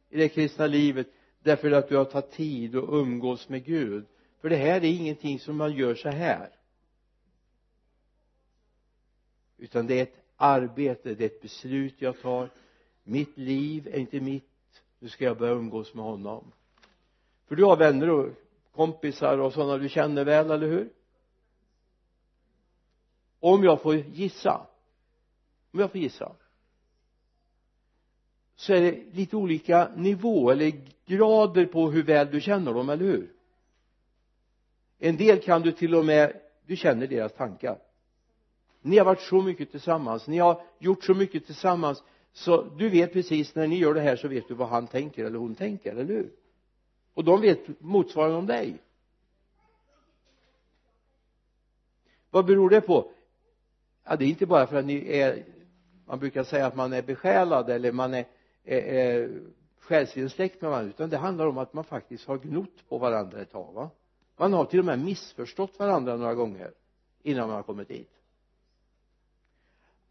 i 0.10 0.18
det 0.18 0.30
kristna 0.30 0.68
livet 0.68 1.08
därför 1.43 1.72
att 1.72 1.89
du 1.89 1.97
har 1.97 2.05
tagit 2.05 2.32
tid 2.32 2.76
att 2.76 2.89
umgås 2.89 3.49
med 3.49 3.66
Gud. 3.66 4.05
För 4.41 4.49
det 4.49 4.55
här 4.55 4.76
är 4.76 4.84
ingenting 4.84 5.39
som 5.39 5.58
man 5.58 5.74
gör 5.74 5.95
så 5.95 6.10
här. 6.10 6.49
Utan 9.58 9.88
det 9.88 9.99
är 9.99 10.03
ett 10.03 10.24
arbete, 10.36 11.16
det 11.16 11.24
är 11.24 11.30
ett 11.30 11.41
beslut 11.41 11.95
jag 11.97 12.22
tar. 12.22 12.49
Mitt 13.03 13.38
liv 13.38 13.88
är 13.88 13.99
inte 13.99 14.20
mitt 14.20 14.47
nu 15.00 15.10
ska 15.10 15.26
jag 15.26 15.38
börja 15.38 15.54
umgås 15.54 15.93
med 15.93 16.06
honom. 16.06 16.52
För 17.48 17.56
du 17.56 17.64
har 17.64 17.78
vänner 17.78 18.10
och 18.10 18.30
kompisar 18.76 19.38
och 19.38 19.54
sådana 19.54 19.78
du 19.78 19.89
känner 19.89 20.26
väl, 20.26 20.52
eller 20.52 20.68
hur? 20.68 20.89
Om 23.39 23.64
jag 23.64 23.82
får 23.82 23.95
gissa 23.95 24.68
om 25.78 25.80
jag 25.80 25.91
får 25.91 26.02
gissa 26.02 26.36
så 28.56 28.74
är 28.74 28.82
det 28.82 29.04
lite 29.12 29.36
olika 29.36 29.91
nivå 29.95 30.52
eller 30.52 30.82
grader 31.06 31.66
på 31.66 31.91
hur 31.91 32.04
väl 32.04 32.32
du 32.32 32.41
känner 32.41 32.74
dem, 32.74 32.89
eller 32.89 33.06
hur? 33.06 33.34
En 35.00 35.18
del 35.18 35.41
kan 35.41 35.62
du 35.62 35.72
till 35.72 35.95
och 35.95 36.06
med 36.06 36.41
du 36.66 36.76
känner 36.76 37.08
deras 37.08 37.34
tankar. 37.34 37.80
Ni 38.82 38.98
har 38.98 39.06
varit 39.06 39.22
så 39.22 39.41
mycket 39.41 39.72
tillsammans. 39.72 40.28
Ni 40.28 40.38
har 40.38 40.62
gjort 40.80 41.04
så 41.04 41.14
mycket 41.14 41.45
tillsammans 41.45 42.04
så 42.38 42.63
du 42.63 42.89
vet 42.89 43.13
precis 43.13 43.55
när 43.55 43.67
ni 43.67 43.77
gör 43.77 43.93
det 43.93 44.01
här 44.01 44.15
så 44.15 44.27
vet 44.27 44.47
du 44.47 44.53
vad 44.53 44.67
han 44.67 44.88
tänker 44.88 45.25
eller 45.25 45.39
hon 45.39 45.55
tänker, 45.55 45.91
eller 45.91 46.03
hur? 46.03 46.31
Och 47.13 47.23
de 47.23 47.41
vet 47.41 47.81
motsvarande 47.81 48.38
om 48.38 48.45
dig. 48.45 48.81
Vad 52.29 52.45
beror 52.45 52.69
det 52.69 52.81
på? 52.81 53.11
Ja 54.03 54.15
det 54.15 54.25
är 54.25 54.29
inte 54.29 54.45
bara 54.45 54.67
för 54.67 54.75
att 54.75 54.85
ni 54.85 55.17
är 55.19 55.45
man 56.05 56.19
brukar 56.19 56.43
säga 56.43 56.67
att 56.67 56.75
man 56.75 56.93
är 56.93 57.01
besjälad 57.01 57.69
eller 57.69 57.91
man 57.91 58.13
är, 58.13 58.25
är, 58.63 58.81
är 58.81 59.41
själsligen 59.79 60.29
släkt 60.29 60.61
med 60.61 60.71
varandra 60.71 60.89
utan 60.89 61.09
det 61.09 61.17
handlar 61.17 61.47
om 61.47 61.57
att 61.57 61.73
man 61.73 61.83
faktiskt 61.83 62.27
har 62.27 62.38
gnott 62.38 62.89
på 62.89 62.97
varandra 62.97 63.41
ett 63.41 63.51
tag 63.51 63.73
va? 63.73 63.89
Man 64.38 64.53
har 64.53 64.65
till 64.65 64.79
och 64.79 64.85
med 64.85 64.99
missförstått 64.99 65.79
varandra 65.79 66.15
några 66.15 66.35
gånger 66.35 66.71
innan 67.21 67.47
man 67.47 67.55
har 67.55 67.63
kommit 67.63 67.88
dit. 67.88 68.11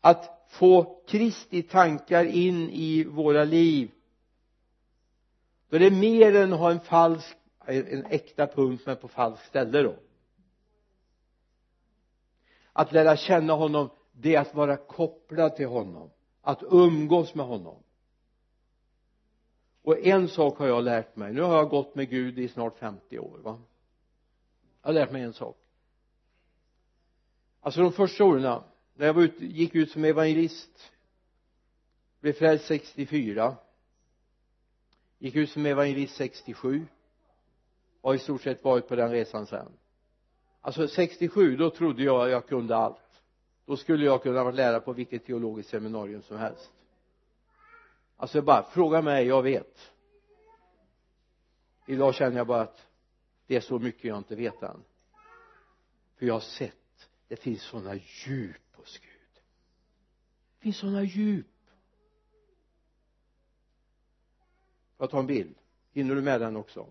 Att 0.01 0.36
få 0.49 1.03
Kristi 1.07 1.63
tankar 1.63 2.25
in 2.25 2.71
i 2.71 3.05
våra 3.05 3.45
liv. 3.45 3.91
Då 5.69 5.77
är 5.77 5.81
det 5.81 5.91
mer 5.91 6.37
än 6.37 6.53
att 6.53 6.59
ha 6.59 6.71
en 6.71 6.81
falsk 6.81 7.37
en 7.67 8.05
äkta 8.05 8.47
punkt 8.47 8.83
men 8.87 8.97
på 8.97 9.09
falskt 9.09 9.47
ställe 9.47 9.83
då. 9.83 9.97
Att 12.73 12.93
lära 12.93 13.17
känna 13.17 13.53
honom 13.53 13.91
det 14.13 14.35
är 14.35 14.41
att 14.41 14.55
vara 14.55 14.77
kopplad 14.77 15.57
till 15.57 15.67
honom. 15.67 16.11
Att 16.41 16.63
umgås 16.63 17.35
med 17.35 17.47
honom. 17.47 17.83
Och 19.83 19.99
en 19.99 20.29
sak 20.29 20.59
har 20.59 20.67
jag 20.67 20.85
lärt 20.85 21.17
mig. 21.17 21.33
Nu 21.33 21.41
har 21.41 21.57
jag 21.57 21.69
gått 21.69 21.95
med 21.95 22.11
Gud 22.11 22.39
i 22.39 22.49
snart 22.49 22.79
50 22.79 23.19
år 23.19 23.39
va? 23.39 23.63
Jag 24.83 24.89
har 24.89 24.95
lärt 24.95 25.13
mig 25.13 25.23
en 25.23 25.33
sak. 25.33 25.59
Alltså 27.61 27.81
de 27.81 27.93
första 27.93 28.25
åren 28.25 28.63
när 28.97 29.07
jag 29.07 29.15
var 29.15 29.23
ut, 29.23 29.41
gick 29.41 29.75
ut 29.75 29.91
som 29.91 30.05
evangelist 30.05 30.93
blev 32.21 32.33
frälst 32.33 32.67
64 32.67 33.57
gick 35.19 35.35
ut 35.35 35.51
som 35.51 35.67
evangelist 35.67 36.17
67 36.17 36.87
och 38.01 38.11
har 38.11 38.15
i 38.15 38.19
stort 38.19 38.43
sett 38.43 38.65
varit 38.65 38.89
på 38.89 38.97
den 38.97 39.11
resan 39.11 39.47
sen. 39.47 39.73
Alltså 40.61 40.89
67 40.89 41.57
då 41.57 41.71
trodde 41.71 42.03
jag 42.03 42.31
jag 42.31 42.47
kunde 42.47 42.77
allt. 42.77 43.23
Då 43.67 43.77
skulle 43.77 44.05
jag 44.05 44.23
kunna 44.23 44.45
vara 44.45 44.55
lärare 44.55 44.81
på 44.81 44.93
vilket 44.93 45.27
teologiskt 45.27 45.71
seminarium 45.71 46.23
som 46.23 46.37
helst. 46.37 46.73
Alltså 48.17 48.43
bara 48.43 48.63
fråga 48.63 49.03
mig 49.03 49.27
jag 49.27 49.43
vet. 49.43 49.93
Idag 51.87 52.15
känner 52.15 52.37
jag 52.37 52.47
bara 52.47 52.63
att 52.63 52.87
det 53.47 53.57
är 53.57 53.61
så 53.61 53.79
mycket 53.79 54.05
jag 54.05 54.19
inte 54.19 54.37
vet 54.37 54.63
än. 54.63 54.85
För 56.17 56.27
jag 56.27 56.35
har 56.35 56.41
sett 56.41 57.09
det 57.29 57.37
finns 57.37 57.63
sådana 57.63 57.95
djup 57.95 58.66
finns 60.67 60.77
sådana 60.77 61.03
djup. 61.03 61.47
Får 64.97 65.05
jag 65.05 65.11
ta 65.11 65.19
en 65.19 65.27
bild? 65.27 65.55
Hinner 65.93 66.15
du 66.15 66.23
med 66.23 66.41
den 66.41 66.57
också? 66.57 66.87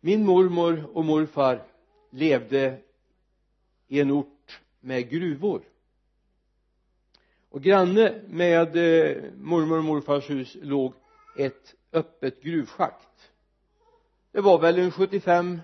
Min 0.00 0.24
mormor 0.24 0.90
och 0.92 1.04
morfar 1.04 1.62
levde 2.10 2.80
i 3.88 4.00
en 4.00 4.10
ort 4.10 4.60
med 4.80 5.10
gruvor. 5.10 5.62
Och 7.48 7.62
granne 7.62 8.22
med 8.28 8.76
eh, 8.76 9.32
mormor 9.34 9.78
och 9.78 9.84
morfars 9.84 10.30
hus 10.30 10.56
låg 10.62 10.94
ett 11.36 11.74
öppet 11.92 12.42
gruvschakt. 12.42 13.30
Det 14.30 14.40
var 14.40 14.58
väl 14.58 14.78
en 14.78 14.90
75 14.90 15.60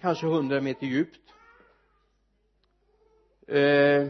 kanske 0.00 0.26
100 0.26 0.60
meter 0.60 0.86
djupt 0.86 1.18
eh, 3.46 4.08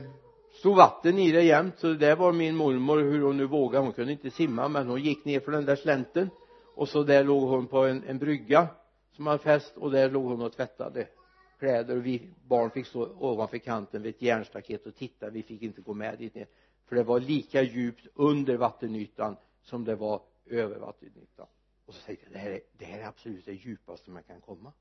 stod 0.53 0.77
vatten 0.77 1.19
i 1.19 1.33
det 1.33 1.43
jämt 1.43 1.79
så 1.79 1.87
det 1.87 1.97
där 1.97 2.17
var 2.17 2.33
min 2.33 2.57
mormor 2.57 2.99
hur 2.99 3.23
hon 3.23 3.37
nu 3.37 3.47
vågade. 3.47 3.85
Hon 3.85 3.93
kunde 3.93 4.13
inte 4.13 4.31
simma 4.31 4.69
men 4.69 4.89
hon 4.89 5.03
gick 5.03 5.25
ner 5.25 5.41
för 5.41 5.53
den 5.53 5.65
där 5.65 5.77
slänten. 5.77 6.31
Och 6.75 6.89
så 6.89 7.03
där 7.03 7.25
låg 7.25 7.49
hon 7.49 7.67
på 7.67 7.79
en, 7.79 8.05
en 8.07 8.19
brygga 8.19 8.69
som 9.13 9.27
hade 9.27 9.39
fäst 9.39 9.77
och 9.77 9.91
där 9.91 10.11
låg 10.11 10.25
hon 10.25 10.43
och 10.43 10.53
tvättade 10.53 11.09
kläder. 11.59 11.97
Och 11.97 12.07
vi 12.07 12.31
barn 12.49 12.71
fick 12.71 12.87
stå 12.87 13.17
ovanför 13.19 13.59
kanten 13.59 14.03
vid 14.03 14.15
ett 14.15 14.23
järnstaket 14.23 14.87
och 14.87 14.95
titta. 14.95 15.31
Vi 15.31 15.43
fick 15.43 15.63
inte 15.63 15.81
gå 15.81 15.95
med 15.95 16.19
dit 16.19 16.35
ner 16.35 16.47
för 16.93 16.97
det 16.97 17.03
var 17.03 17.21
lika 17.21 17.63
djupt 17.63 18.07
under 18.15 18.57
vattenytan 18.57 19.37
som 19.63 19.85
det 19.85 19.95
var 19.95 20.23
över 20.47 20.79
vattenytan. 20.79 21.47
Och 21.87 21.95
så 21.95 22.03
tänkte 22.07 22.27
jag 22.27 22.33
det 22.33 22.39
här 22.39 22.51
är, 22.51 22.61
det 22.73 22.85
här 22.85 22.99
är 22.99 23.07
absolut 23.07 23.45
det 23.45 23.53
djupaste 23.53 24.11
man 24.11 24.23
kan 24.23 24.41
komma. 24.41 24.73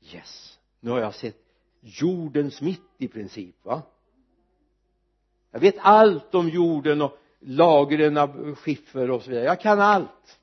Yes. 0.00 0.58
Nu 0.80 0.90
har 0.90 1.00
jag 1.00 1.14
sett 1.14 1.47
jordens 1.80 2.60
mitt 2.60 2.90
i 2.98 3.08
princip 3.08 3.64
va? 3.64 3.82
Jag 5.50 5.60
vet 5.60 5.76
allt 5.78 6.34
om 6.34 6.48
jorden 6.48 7.02
och 7.02 7.18
lagren 7.40 8.16
av 8.16 8.54
skiffer 8.54 9.10
och 9.10 9.22
så 9.22 9.30
vidare. 9.30 9.44
Jag 9.44 9.60
kan 9.60 9.80
allt. 9.80 10.40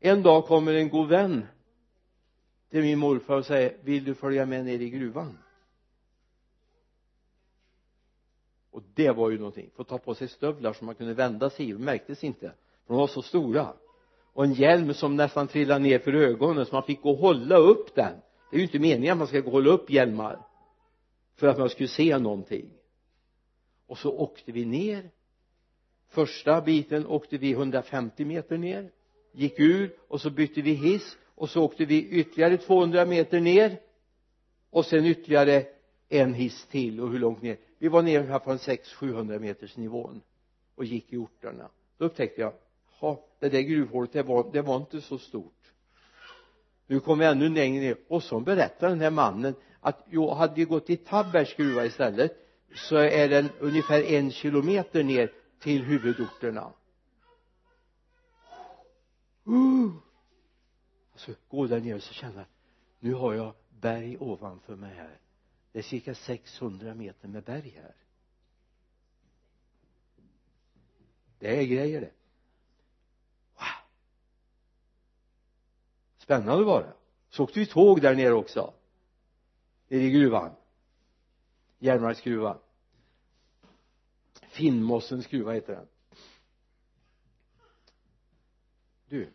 En 0.00 0.22
dag 0.22 0.46
kommer 0.46 0.74
en 0.74 0.88
god 0.88 1.08
vän 1.08 1.46
till 2.70 2.80
min 2.80 2.98
morfar 2.98 3.36
och 3.36 3.46
säger 3.46 3.76
vill 3.82 4.04
du 4.04 4.14
följa 4.14 4.46
med 4.46 4.64
ner 4.64 4.78
i 4.78 4.90
gruvan? 4.90 5.38
Och 8.70 8.82
det 8.94 9.10
var 9.10 9.30
ju 9.30 9.38
någonting. 9.38 9.70
Få 9.76 9.84
ta 9.84 9.98
på 9.98 10.14
sig 10.14 10.28
stövlar 10.28 10.72
som 10.72 10.86
man 10.86 10.94
kunde 10.94 11.14
vända 11.14 11.50
sig 11.50 11.68
i. 11.68 11.72
De 11.72 11.84
märktes 11.84 12.24
inte 12.24 12.52
för 12.86 12.94
de 12.94 12.96
var 12.96 13.06
så 13.06 13.22
stora. 13.22 13.72
Och 14.32 14.44
en 14.44 14.52
hjälm 14.52 14.94
som 14.94 15.16
nästan 15.16 15.48
trillade 15.48 15.80
ner 15.80 15.98
för 15.98 16.12
ögonen 16.12 16.66
så 16.66 16.74
man 16.74 16.82
fick 16.82 17.02
gå 17.02 17.10
och 17.10 17.18
hålla 17.18 17.56
upp 17.56 17.94
den 17.94 18.14
det 18.50 18.56
är 18.56 18.58
ju 18.58 18.64
inte 18.64 18.78
meningen 18.78 19.12
att 19.12 19.18
man 19.18 19.26
ska 19.26 19.40
gå 19.40 19.46
och 19.46 19.52
hålla 19.52 19.70
upp 19.70 19.90
hjälmar 19.90 20.46
för 21.34 21.46
att 21.46 21.58
man 21.58 21.70
skulle 21.70 21.88
se 21.88 22.18
någonting. 22.18 22.70
Och 23.86 23.98
så 23.98 24.18
åkte 24.18 24.52
vi 24.52 24.64
ner. 24.64 25.10
Första 26.08 26.60
biten 26.60 27.06
åkte 27.06 27.38
vi 27.38 27.52
150 27.52 28.24
meter 28.24 28.58
ner 28.58 28.90
gick 29.32 29.60
ur 29.60 29.96
och 30.08 30.20
så 30.20 30.30
bytte 30.30 30.62
vi 30.62 30.72
hiss 30.72 31.18
och 31.34 31.50
så 31.50 31.62
åkte 31.64 31.84
vi 31.84 32.08
ytterligare 32.08 32.56
200 32.56 33.06
meter 33.06 33.40
ner 33.40 33.80
och 34.70 34.86
sen 34.86 35.04
ytterligare 35.04 35.66
en 36.08 36.34
hiss 36.34 36.66
till 36.66 37.00
och 37.00 37.10
hur 37.10 37.18
långt 37.18 37.42
ner? 37.42 37.56
Vi 37.78 37.88
var 37.88 38.02
nere 38.02 38.22
här 38.22 38.38
på 38.38 38.50
en 38.50 38.58
600-700 38.58 39.38
meters 39.38 39.76
nivån 39.76 40.22
och 40.74 40.84
gick 40.84 41.12
i 41.12 41.16
orterna. 41.16 41.70
Då 41.98 42.04
upptäckte 42.04 42.40
jag 42.40 42.52
ha 43.00 43.24
det 43.38 43.48
där 43.48 43.60
gruvhålet 43.60 44.12
det 44.12 44.22
var, 44.22 44.50
det 44.52 44.62
var 44.62 44.76
inte 44.76 45.00
så 45.00 45.18
stort 45.18 45.72
nu 46.86 47.00
kom 47.00 47.18
vi 47.18 47.26
ännu 47.26 47.48
längre 47.48 47.80
ner. 47.80 47.96
Och 48.08 48.22
så 48.22 48.40
berättar 48.40 48.88
den 48.88 49.00
här 49.00 49.10
mannen 49.10 49.54
att 49.80 50.06
jo, 50.10 50.30
hade 50.30 50.54
vi 50.54 50.64
gått 50.64 50.90
i 50.90 50.96
Tabbergs 50.96 51.54
gruva 51.54 51.84
istället 51.84 52.32
så 52.74 52.96
är 52.96 53.28
den 53.28 53.48
ungefär 53.60 54.02
en 54.02 54.30
kilometer 54.30 55.04
ner 55.04 55.32
till 55.60 55.82
huvudorterna. 55.82 56.72
Uh. 59.48 59.92
alltså 61.12 61.32
gå 61.48 61.66
där 61.66 61.80
nere 61.80 61.94
och 61.94 62.02
så 62.02 62.14
känna 62.14 62.44
nu 63.00 63.14
har 63.14 63.34
jag 63.34 63.54
berg 63.80 64.16
ovanför 64.20 64.76
mig 64.76 64.94
här. 64.94 65.18
Det 65.72 65.78
är 65.78 65.82
cirka 65.82 66.14
600 66.14 66.94
meter 66.94 67.28
med 67.28 67.42
berg 67.42 67.80
här. 67.82 67.94
Det 71.38 71.60
är 71.60 71.64
grejer 71.64 72.00
det. 72.00 72.10
Spännande 76.26 76.64
var 76.64 76.82
det. 76.82 76.92
Så 77.30 77.44
åkte 77.44 77.60
vi 77.60 77.66
tåg 77.66 78.00
där 78.00 78.14
nere 78.14 78.32
också. 78.32 78.74
Nere 79.88 80.02
i 80.02 80.10
gruvan. 80.10 80.50
Järnmarksgruvan 81.78 82.58
Finnmossens 84.48 85.26
gruva 85.26 85.52
heter 85.52 85.72
den. 85.72 85.86
Du 89.08 89.32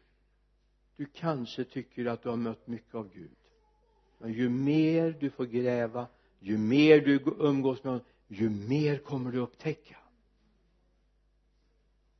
du 0.95 1.05
kanske 1.05 1.63
tycker 1.63 2.05
att 2.05 2.23
du 2.23 2.29
har 2.29 2.37
mött 2.37 2.67
mycket 2.67 2.95
av 2.95 3.13
Gud. 3.13 3.31
Men 4.17 4.33
ju 4.33 4.49
mer 4.49 5.17
du 5.19 5.29
får 5.29 5.45
gräva 5.45 6.07
ju 6.39 6.57
mer 6.57 7.01
du 7.01 7.23
umgås 7.37 7.83
med 7.83 7.93
honom 7.93 8.05
ju 8.27 8.49
mer 8.49 8.97
kommer 8.97 9.31
du 9.31 9.37
upptäcka. 9.37 9.97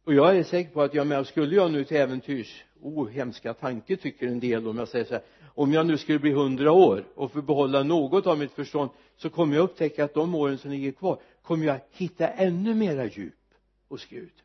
Och 0.03 0.13
jag 0.13 0.37
är 0.37 0.43
säker 0.43 0.71
på 0.71 0.81
att 0.81 0.93
jag 0.93 1.07
med 1.07 1.27
skulle 1.27 1.55
jag 1.55 1.71
nu 1.71 1.85
till 1.85 1.97
äventyrs 1.97 2.65
ohemska 2.81 3.53
tanke 3.53 3.97
tycker 3.97 4.27
en 4.27 4.39
del 4.39 4.67
om 4.67 4.77
jag 4.77 4.87
säger 4.87 5.05
så 5.05 5.13
här. 5.13 5.23
Om 5.43 5.73
jag 5.73 5.85
nu 5.85 5.97
skulle 5.97 6.19
bli 6.19 6.31
hundra 6.31 6.71
år 6.71 7.05
och 7.15 7.31
få 7.31 7.41
behålla 7.41 7.83
något 7.83 8.27
av 8.27 8.39
mitt 8.39 8.51
förstånd 8.51 8.89
så 9.17 9.29
kommer 9.29 9.55
jag 9.55 9.63
upptäcka 9.63 10.05
att 10.05 10.13
de 10.13 10.35
åren 10.35 10.57
som 10.57 10.71
ligger 10.71 10.91
kvar 10.91 11.21
kommer 11.41 11.65
jag 11.65 11.79
hitta 11.91 12.27
ännu 12.27 12.75
mera 12.75 13.05
djup 13.05 13.53
hos 13.87 14.05
Gud. 14.05 14.43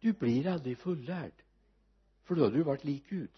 Du 0.00 0.12
blir 0.12 0.46
aldrig 0.46 0.78
fullärd 0.78 1.32
för 2.24 2.34
då 2.34 2.42
har 2.42 2.50
du 2.50 2.62
varit 2.62 2.84
lik 2.84 3.04
Gud. 3.08 3.30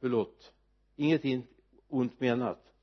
Förlåt. 0.00 0.52
Inget 0.96 1.46
ont 1.88 2.20
menat 2.20 2.74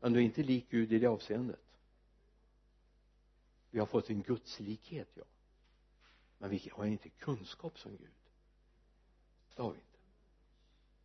men 0.00 0.12
du 0.12 0.18
är 0.18 0.24
inte 0.24 0.42
lik 0.42 0.66
Gud 0.70 0.92
i 0.92 0.98
det 0.98 1.06
avseendet 1.06 1.65
vi 3.76 3.80
har 3.80 3.86
fått 3.86 4.10
en 4.10 4.22
gudslikhet 4.22 5.08
ja. 5.14 5.22
Men 6.38 6.50
vi 6.50 6.70
har 6.72 6.84
inte 6.84 7.08
kunskap 7.08 7.78
som 7.78 7.96
Gud. 7.96 8.10
Det 9.56 9.62
har 9.62 9.70
vi 9.70 9.76
inte. 9.76 9.98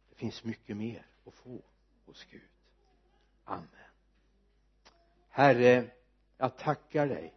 Det 0.09 0.15
finns 0.15 0.43
mycket 0.43 0.77
mer 0.77 1.05
att 1.25 1.33
få 1.33 1.61
hos 2.05 2.25
Gud. 2.25 2.41
Amen. 3.43 3.67
Herre 5.29 5.89
jag 6.37 6.57
tackar 6.57 7.07
dig 7.07 7.33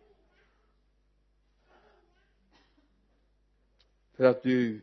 för 4.13 4.25
att 4.25 4.43
du 4.43 4.81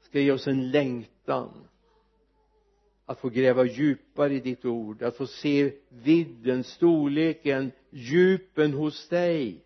ska 0.00 0.20
ge 0.20 0.32
oss 0.32 0.46
en 0.46 0.70
längtan 0.70 1.68
att 3.04 3.20
få 3.20 3.28
gräva 3.28 3.64
djupare 3.64 4.34
i 4.34 4.40
ditt 4.40 4.64
ord 4.64 5.02
att 5.02 5.16
få 5.16 5.26
se 5.26 5.72
vidden, 5.88 6.64
storleken, 6.64 7.72
djupen 7.90 8.72
hos 8.72 9.08
dig. 9.08 9.64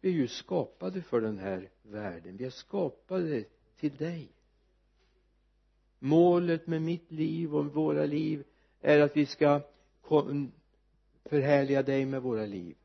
Vi 0.00 0.08
är 0.08 0.12
ju 0.12 0.28
skapade 0.28 1.02
för 1.02 1.20
den 1.20 1.38
här 1.38 1.68
världen. 1.82 2.36
Vi 2.36 2.44
är 2.44 2.50
skapade 2.50 3.44
till 3.76 3.96
dig. 3.96 4.28
Målet 5.98 6.66
med 6.66 6.82
mitt 6.82 7.12
liv 7.12 7.56
och 7.56 7.74
våra 7.74 8.06
liv 8.06 8.44
är 8.80 9.00
att 9.00 9.16
vi 9.16 9.26
ska 9.26 9.60
förhärliga 11.24 11.82
dig 11.82 12.06
med 12.06 12.22
våra 12.22 12.46
liv. 12.46 12.76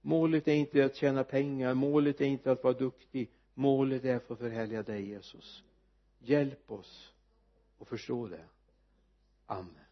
Målet 0.00 0.48
är 0.48 0.54
inte 0.54 0.84
att 0.84 0.96
tjäna 0.96 1.24
pengar. 1.24 1.74
Målet 1.74 2.20
är 2.20 2.24
inte 2.24 2.52
att 2.52 2.64
vara 2.64 2.74
duktig. 2.74 3.30
Målet 3.54 4.04
är 4.04 4.16
att 4.16 4.26
få 4.26 4.36
förhärliga 4.36 4.82
dig 4.82 5.08
Jesus. 5.08 5.64
Hjälp 6.18 6.70
oss 6.70 7.12
att 7.78 7.88
förstå 7.88 8.28
det. 8.28 8.44
Amen. 9.46 9.87